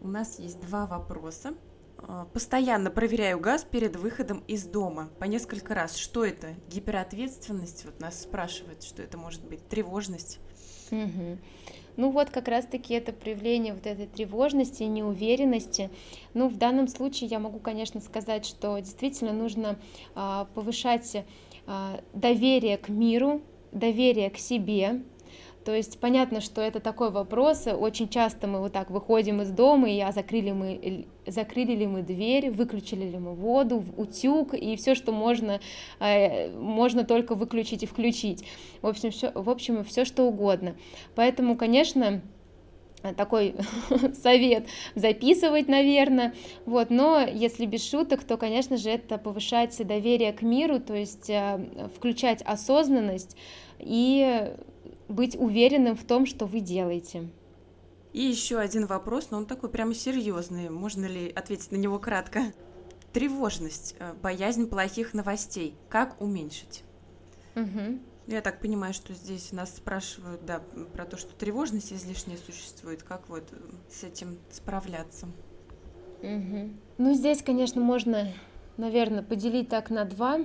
у 0.00 0.08
нас 0.08 0.38
есть 0.38 0.58
два 0.60 0.86
вопроса. 0.86 1.52
А, 1.98 2.24
постоянно 2.24 2.90
проверяю 2.90 3.38
газ 3.38 3.64
перед 3.70 3.96
выходом 3.96 4.38
из 4.48 4.64
дома 4.64 5.10
по 5.18 5.24
несколько 5.24 5.74
раз. 5.74 5.96
Что 5.96 6.24
это? 6.24 6.54
Гиперответственность? 6.70 7.84
Вот 7.84 8.00
нас 8.00 8.22
спрашивают, 8.22 8.82
что 8.82 9.02
это 9.02 9.18
может 9.18 9.44
быть? 9.44 9.68
Тревожность? 9.68 10.40
Угу. 10.90 11.38
Ну 11.98 12.10
вот 12.10 12.30
как 12.30 12.46
раз-таки 12.46 12.94
это 12.94 13.12
проявление 13.12 13.74
вот 13.74 13.84
этой 13.84 14.06
тревожности, 14.06 14.84
неуверенности. 14.84 15.90
Ну 16.32 16.48
в 16.48 16.56
данном 16.56 16.86
случае 16.86 17.28
я 17.28 17.40
могу, 17.40 17.58
конечно, 17.58 18.00
сказать, 18.00 18.46
что 18.46 18.78
действительно 18.78 19.32
нужно 19.32 19.76
а, 20.14 20.46
повышать 20.54 21.24
а, 21.66 22.00
доверие 22.14 22.78
к 22.78 22.88
миру, 22.88 23.42
доверие 23.72 24.30
к 24.30 24.38
себе, 24.38 25.02
то 25.68 25.74
есть 25.74 26.00
понятно, 26.00 26.40
что 26.40 26.62
это 26.62 26.80
такой 26.80 27.10
вопрос. 27.10 27.66
Очень 27.66 28.08
часто 28.08 28.46
мы 28.46 28.58
вот 28.58 28.72
так 28.72 28.88
выходим 28.88 29.42
из 29.42 29.50
дома, 29.50 29.90
и 29.90 30.00
а 30.00 30.12
закрыли 30.12 30.50
мы, 30.52 31.04
закрыли 31.26 31.72
ли 31.72 31.86
мы 31.86 32.00
дверь, 32.00 32.50
выключили 32.50 33.04
ли 33.04 33.18
мы 33.18 33.34
воду, 33.34 33.84
утюг, 33.98 34.54
и 34.54 34.76
все, 34.76 34.94
что 34.94 35.12
можно, 35.12 35.60
э, 36.00 36.50
можно 36.56 37.04
только 37.04 37.34
выключить 37.34 37.82
и 37.82 37.86
включить. 37.86 38.46
В 38.80 38.86
общем, 38.86 39.10
все, 39.10 39.30
в 39.34 39.50
общем, 39.50 39.84
все 39.84 40.06
что 40.06 40.22
угодно. 40.22 40.74
Поэтому, 41.14 41.54
конечно, 41.54 42.22
такой 43.18 43.54
совет 44.14 44.68
записывать, 44.94 45.68
наверное, 45.68 46.32
вот, 46.64 46.88
но 46.88 47.20
если 47.20 47.66
без 47.66 47.86
шуток, 47.86 48.24
то, 48.24 48.38
конечно 48.38 48.78
же, 48.78 48.88
это 48.88 49.18
повышать 49.18 49.76
доверие 49.86 50.32
к 50.32 50.40
миру, 50.40 50.80
то 50.80 50.94
есть 50.94 51.28
э, 51.28 51.60
включать 51.94 52.40
осознанность 52.40 53.36
и 53.78 54.50
быть 55.08 55.36
уверенным 55.36 55.96
в 55.96 56.04
том, 56.04 56.26
что 56.26 56.46
вы 56.46 56.60
делаете. 56.60 57.28
И 58.12 58.22
еще 58.22 58.58
один 58.58 58.86
вопрос, 58.86 59.30
но 59.30 59.38
он 59.38 59.46
такой 59.46 59.68
прямо 59.68 59.94
серьезный. 59.94 60.70
Можно 60.70 61.06
ли 61.06 61.30
ответить 61.30 61.70
на 61.70 61.76
него 61.76 61.98
кратко? 61.98 62.52
Тревожность, 63.12 63.94
э, 63.98 64.14
боязнь 64.22 64.68
плохих 64.68 65.14
новостей. 65.14 65.74
Как 65.88 66.20
уменьшить? 66.20 66.84
Угу. 67.54 67.98
Я 68.28 68.40
так 68.42 68.60
понимаю, 68.60 68.92
что 68.92 69.14
здесь 69.14 69.52
нас 69.52 69.74
спрашивают, 69.76 70.44
да, 70.44 70.60
про 70.92 71.04
то, 71.06 71.16
что 71.16 71.34
тревожность 71.34 71.92
излишняя 71.92 72.38
существует. 72.38 73.02
Как 73.02 73.28
вот 73.28 73.44
э, 73.52 73.56
с 73.90 74.04
этим 74.04 74.38
справляться? 74.50 75.26
Угу. 76.22 76.70
Ну, 76.98 77.14
здесь, 77.14 77.42
конечно, 77.42 77.80
можно, 77.80 78.32
наверное, 78.76 79.22
поделить 79.22 79.68
так 79.68 79.90
на 79.90 80.04
два 80.04 80.40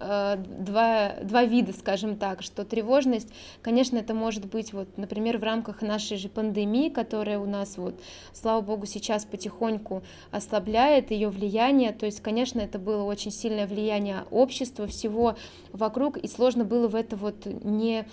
два, 0.00 1.14
два 1.22 1.44
вида, 1.44 1.72
скажем 1.72 2.16
так, 2.16 2.42
что 2.42 2.64
тревожность, 2.64 3.28
конечно, 3.60 3.98
это 3.98 4.14
может 4.14 4.46
быть, 4.46 4.72
вот, 4.72 4.88
например, 4.96 5.38
в 5.38 5.42
рамках 5.42 5.82
нашей 5.82 6.16
же 6.16 6.28
пандемии, 6.28 6.88
которая 6.88 7.38
у 7.38 7.46
нас, 7.46 7.76
вот, 7.76 8.00
слава 8.32 8.62
богу, 8.62 8.86
сейчас 8.86 9.24
потихоньку 9.24 10.02
ослабляет 10.30 11.10
ее 11.10 11.28
влияние, 11.28 11.92
то 11.92 12.06
есть, 12.06 12.20
конечно, 12.20 12.60
это 12.60 12.78
было 12.78 13.02
очень 13.04 13.30
сильное 13.30 13.66
влияние 13.66 14.24
общества, 14.30 14.86
всего 14.86 15.36
вокруг, 15.72 16.16
и 16.16 16.28
сложно 16.28 16.64
было 16.64 16.88
в 16.88 16.94
это 16.94 17.16
вот 17.16 17.44
не 17.44 18.06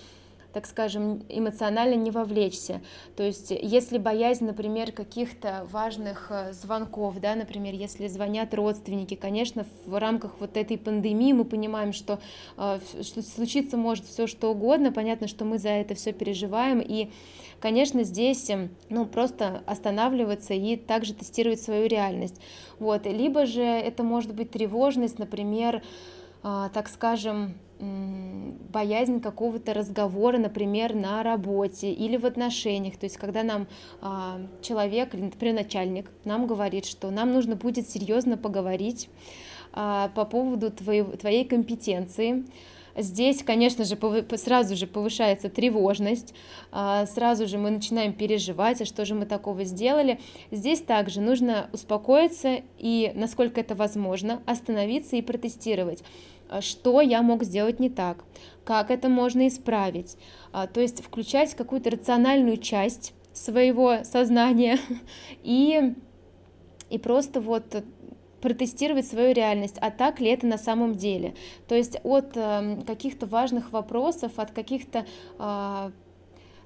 так 0.58 0.66
скажем, 0.66 1.22
эмоционально 1.28 1.94
не 1.94 2.10
вовлечься. 2.10 2.80
То 3.16 3.22
есть, 3.22 3.52
если 3.52 3.96
боязнь, 3.96 4.44
например, 4.44 4.90
каких-то 4.90 5.64
важных 5.70 6.32
э, 6.32 6.52
звонков, 6.52 7.20
да, 7.20 7.36
например, 7.36 7.74
если 7.74 8.08
звонят 8.08 8.52
родственники, 8.54 9.14
конечно, 9.14 9.66
в 9.86 9.96
рамках 10.00 10.32
вот 10.40 10.56
этой 10.56 10.76
пандемии 10.76 11.32
мы 11.32 11.44
понимаем, 11.44 11.92
что, 11.92 12.18
э, 12.56 12.80
что 13.02 13.22
случиться 13.22 13.76
может 13.76 14.04
все 14.06 14.26
что 14.26 14.50
угодно, 14.50 14.90
понятно, 14.90 15.28
что 15.28 15.44
мы 15.44 15.58
за 15.58 15.68
это 15.68 15.94
все 15.94 16.12
переживаем, 16.12 16.80
и, 16.80 17.12
конечно, 17.60 18.02
здесь, 18.02 18.50
эм, 18.50 18.70
ну, 18.88 19.06
просто 19.06 19.62
останавливаться 19.64 20.54
и 20.54 20.74
также 20.74 21.14
тестировать 21.14 21.62
свою 21.62 21.86
реальность. 21.86 22.40
Вот, 22.80 23.06
либо 23.06 23.46
же 23.46 23.62
это 23.62 24.02
может 24.02 24.34
быть 24.34 24.50
тревожность, 24.50 25.20
например, 25.20 25.84
э, 26.42 26.68
так 26.74 26.88
скажем, 26.88 27.54
боязнь 27.78 29.20
какого-то 29.20 29.72
разговора, 29.72 30.38
например, 30.38 30.94
на 30.94 31.22
работе 31.22 31.92
или 31.92 32.16
в 32.16 32.26
отношениях. 32.26 32.96
То 32.96 33.04
есть, 33.04 33.16
когда 33.16 33.42
нам 33.42 33.66
а, 34.00 34.40
человек, 34.62 35.14
например, 35.14 35.54
начальник, 35.54 36.10
нам 36.24 36.46
говорит, 36.46 36.86
что 36.86 37.10
нам 37.10 37.32
нужно 37.32 37.56
будет 37.56 37.88
серьезно 37.88 38.36
поговорить 38.36 39.08
а, 39.72 40.08
по 40.14 40.24
поводу 40.24 40.70
твоей, 40.70 41.04
твоей 41.04 41.44
компетенции. 41.44 42.44
Здесь, 42.96 43.44
конечно 43.44 43.84
же, 43.84 43.96
сразу 44.36 44.74
же 44.74 44.88
повышается 44.88 45.48
тревожность, 45.48 46.34
а, 46.72 47.06
сразу 47.06 47.46
же 47.46 47.56
мы 47.56 47.70
начинаем 47.70 48.12
переживать, 48.12 48.82
а 48.82 48.84
что 48.84 49.04
же 49.04 49.14
мы 49.14 49.24
такого 49.24 49.62
сделали. 49.62 50.18
Здесь 50.50 50.80
также 50.80 51.20
нужно 51.20 51.70
успокоиться 51.72 52.62
и, 52.76 53.12
насколько 53.14 53.60
это 53.60 53.76
возможно, 53.76 54.42
остановиться 54.46 55.14
и 55.14 55.22
протестировать 55.22 56.02
что 56.60 57.00
я 57.00 57.22
мог 57.22 57.44
сделать 57.44 57.80
не 57.80 57.90
так, 57.90 58.24
как 58.64 58.90
это 58.90 59.08
можно 59.08 59.48
исправить. 59.48 60.16
А, 60.52 60.66
то 60.66 60.80
есть 60.80 61.02
включать 61.02 61.54
какую-то 61.54 61.90
рациональную 61.90 62.56
часть 62.56 63.14
своего 63.32 64.04
сознания 64.04 64.78
и, 65.42 65.94
и 66.90 66.98
просто 66.98 67.40
вот 67.40 67.84
протестировать 68.40 69.06
свою 69.06 69.34
реальность, 69.34 69.76
а 69.80 69.90
так 69.90 70.20
ли 70.20 70.28
это 70.28 70.46
на 70.46 70.58
самом 70.58 70.94
деле. 70.94 71.34
То 71.66 71.74
есть 71.74 71.98
от 72.04 72.36
э, 72.36 72.78
каких-то 72.86 73.26
важных 73.26 73.72
вопросов, 73.72 74.32
от 74.36 74.52
каких-то 74.52 75.06
э, 75.38 75.90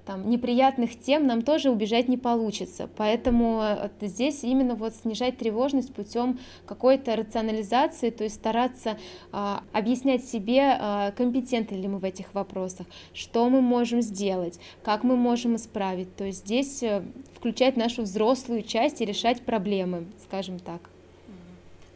там, 0.05 0.29
неприятных 0.29 0.99
тем 0.99 1.27
нам 1.27 1.43
тоже 1.43 1.71
убежать 1.71 2.09
не 2.09 2.17
получится. 2.17 2.89
Поэтому 2.97 3.63
э, 3.63 3.89
здесь 4.01 4.43
именно 4.43 4.75
вот 4.75 4.95
снижать 4.95 5.39
тревожность 5.39 5.95
путем 5.95 6.39
какой-то 6.67 7.15
рационализации, 7.17 8.11
то 8.11 8.25
есть 8.25 8.37
стараться 8.37 8.99
а, 9.31 9.63
объяснять 9.73 10.25
себе, 10.25 10.77
а, 10.79 11.13
компетентны 11.13 11.77
ли 11.77 11.89
мы 11.89 11.99
в 11.99 12.05
этих 12.05 12.35
вопросах, 12.35 12.87
что 13.15 13.49
мы 13.49 13.61
можем 13.61 14.03
сделать, 14.03 14.59
как 14.83 15.05
мы 15.05 15.17
можем 15.17 15.57
исправить. 15.57 16.15
То 16.17 16.25
есть 16.25 16.41
здесь 16.41 16.83
э, 16.83 17.03
включать 17.35 17.77
нашу 17.77 18.03
взрослую 18.03 18.63
часть 18.63 19.01
и 19.01 19.05
решать 19.05 19.43
проблемы, 19.43 20.07
скажем 20.27 20.59
так. 20.59 20.92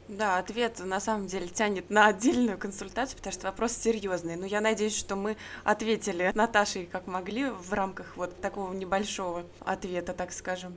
Да, 0.08 0.38
ответ 0.38 0.78
на 0.78 1.00
самом 1.00 1.26
деле 1.26 1.48
тянет 1.48 1.90
на 1.90 2.06
отдельную 2.06 2.58
консультацию, 2.58 3.16
потому 3.16 3.32
что 3.32 3.48
вопрос 3.48 3.72
серьезный. 3.72 4.36
Но 4.36 4.46
я 4.46 4.60
надеюсь, 4.60 4.96
что 4.96 5.16
мы 5.16 5.36
ответили 5.64 6.30
Наташей 6.32 6.86
как 6.86 7.08
могли 7.08 7.50
в 7.50 7.72
рамках 7.72 8.16
вот 8.16 8.40
такого 8.40 8.72
небольшого 8.72 9.44
ответа, 9.64 10.12
так 10.12 10.32
скажем. 10.32 10.76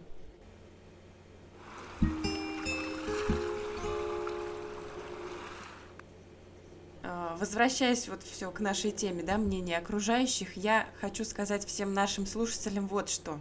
А, 7.03 7.37
возвращаясь 7.37 8.09
вот 8.09 8.23
все 8.23 8.49
к 8.49 8.59
нашей 8.59 8.89
теме, 8.89 9.21
да, 9.21 9.37
мнение 9.37 9.77
окружающих, 9.77 10.57
я 10.57 10.87
хочу 11.01 11.23
сказать 11.23 11.63
всем 11.67 11.93
нашим 11.93 12.25
слушателям 12.25 12.87
вот 12.87 13.09
что. 13.09 13.39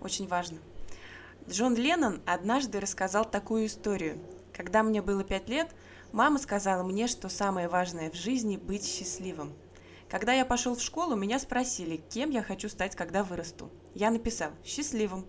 Очень 0.00 0.26
важно. 0.26 0.56
Джон 1.50 1.74
Леннон 1.74 2.22
однажды 2.24 2.80
рассказал 2.80 3.26
такую 3.26 3.66
историю– 3.66 4.18
когда 4.58 4.82
мне 4.82 5.00
было 5.02 5.22
пять 5.22 5.48
лет, 5.48 5.70
мама 6.10 6.40
сказала 6.40 6.82
мне, 6.82 7.06
что 7.06 7.28
самое 7.28 7.68
важное 7.68 8.10
в 8.10 8.16
жизни– 8.16 8.56
быть 8.62 8.84
счастливым. 8.84 9.52
Когда 10.08 10.32
я 10.32 10.44
пошел 10.44 10.74
в 10.74 10.82
школу, 10.82 11.14
меня 11.14 11.38
спросили, 11.38 12.02
кем 12.10 12.30
я 12.30 12.42
хочу 12.42 12.68
стать, 12.68 12.96
когда 12.96 13.22
вырасту. 13.22 13.70
Я 13.94 14.10
написал 14.10 14.50
«счастливым». 14.64 15.26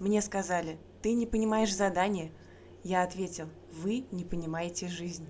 Мне 0.00 0.20
сказали 0.20 0.76
«ты 1.02 1.12
не 1.12 1.24
понимаешь 1.24 1.72
задание». 1.72 2.32
Я 2.82 3.04
ответил 3.04 3.48
«вы 3.70 4.06
не 4.10 4.24
понимаете 4.24 4.88
жизнь». 4.88 5.28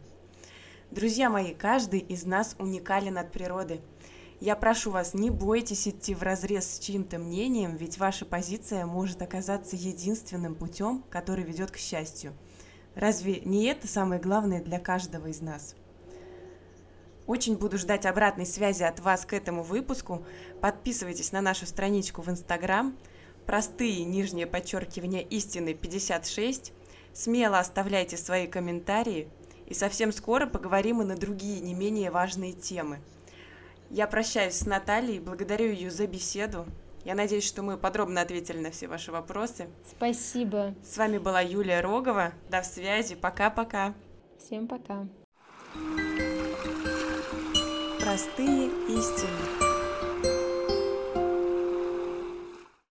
Друзья 0.91 1.29
мои, 1.29 1.53
каждый 1.53 2.01
из 2.01 2.25
нас 2.25 2.57
уникален 2.59 3.19
от 3.19 3.31
природы. 3.31 3.83
Я 4.41 4.57
прошу 4.57 4.91
вас, 4.91 5.13
не 5.13 5.29
бойтесь 5.29 5.87
идти 5.87 6.15
в 6.15 6.23
разрез 6.23 6.77
с 6.77 6.79
чьим-то 6.79 7.19
мнением, 7.19 7.77
ведь 7.77 7.99
ваша 7.99 8.25
позиция 8.25 8.87
может 8.87 9.21
оказаться 9.21 9.77
единственным 9.77 10.55
путем, 10.55 11.05
который 11.11 11.45
ведет 11.45 11.71
к 11.71 11.77
счастью– 11.77 12.33
Разве 12.95 13.41
не 13.41 13.65
это 13.67 13.89
самое 13.89 14.21
главное 14.21 14.63
для 14.63 14.79
каждого 14.79 15.27
из 15.27 15.41
нас? 15.41 15.75
Очень 17.27 17.57
буду 17.57 17.79
ждать 17.79 18.05
обратной 18.05 18.47
связи 18.47 18.83
от 18.83 19.01
вас 19.01 19.25
к 19.25 19.33
этому 19.33 19.63
выпуску. 19.63 20.25
Подписывайтесь 20.61 21.33
на 21.33 21.41
нашу 21.41 21.67
страничку 21.67 22.21
в 22.23 22.29
Инстаграм. 22.29 22.97
Простые 23.47 24.05
нижнее 24.05 24.47
подчеркивание 24.47 25.23
истины 25.23 25.75
56. 25.75 26.73
Смело 27.13 27.59
оставляйте 27.59 28.17
свои 28.17 28.47
комментарии. 28.47 29.29
И 29.67 29.73
совсем 29.73 30.13
скоро 30.13 30.47
поговорим 30.47 31.01
и 31.01 31.07
на 31.07 31.17
другие 31.17 31.61
не 31.61 31.73
менее 31.73 32.11
важные 32.11 32.53
темы. 32.53 33.01
Я 33.89 34.07
прощаюсь 34.07 34.57
с 34.59 34.67
Натальей, 34.67 35.19
благодарю 35.19 35.73
ее 35.73 35.91
за 35.91 36.07
беседу. 36.07 36.67
Я 37.05 37.15
надеюсь, 37.15 37.47
что 37.47 37.63
мы 37.63 37.77
подробно 37.77 38.23
ответили 38.23 38.59
на 38.59 38.71
все 38.71 38.89
ваши 38.89 39.13
вопросы. 39.13 39.69
Спасибо. 39.91 40.75
С 40.83 40.97
вами 40.97 41.19
была 41.19 41.41
Юлия 41.41 41.81
Рогова. 41.81 42.33
До 42.51 42.63
связи. 42.63 43.15
Пока-пока. 43.15 43.95
Всем 44.39 44.67
пока. 44.67 45.07
Простые 48.01 48.69
истины. 48.89 49.64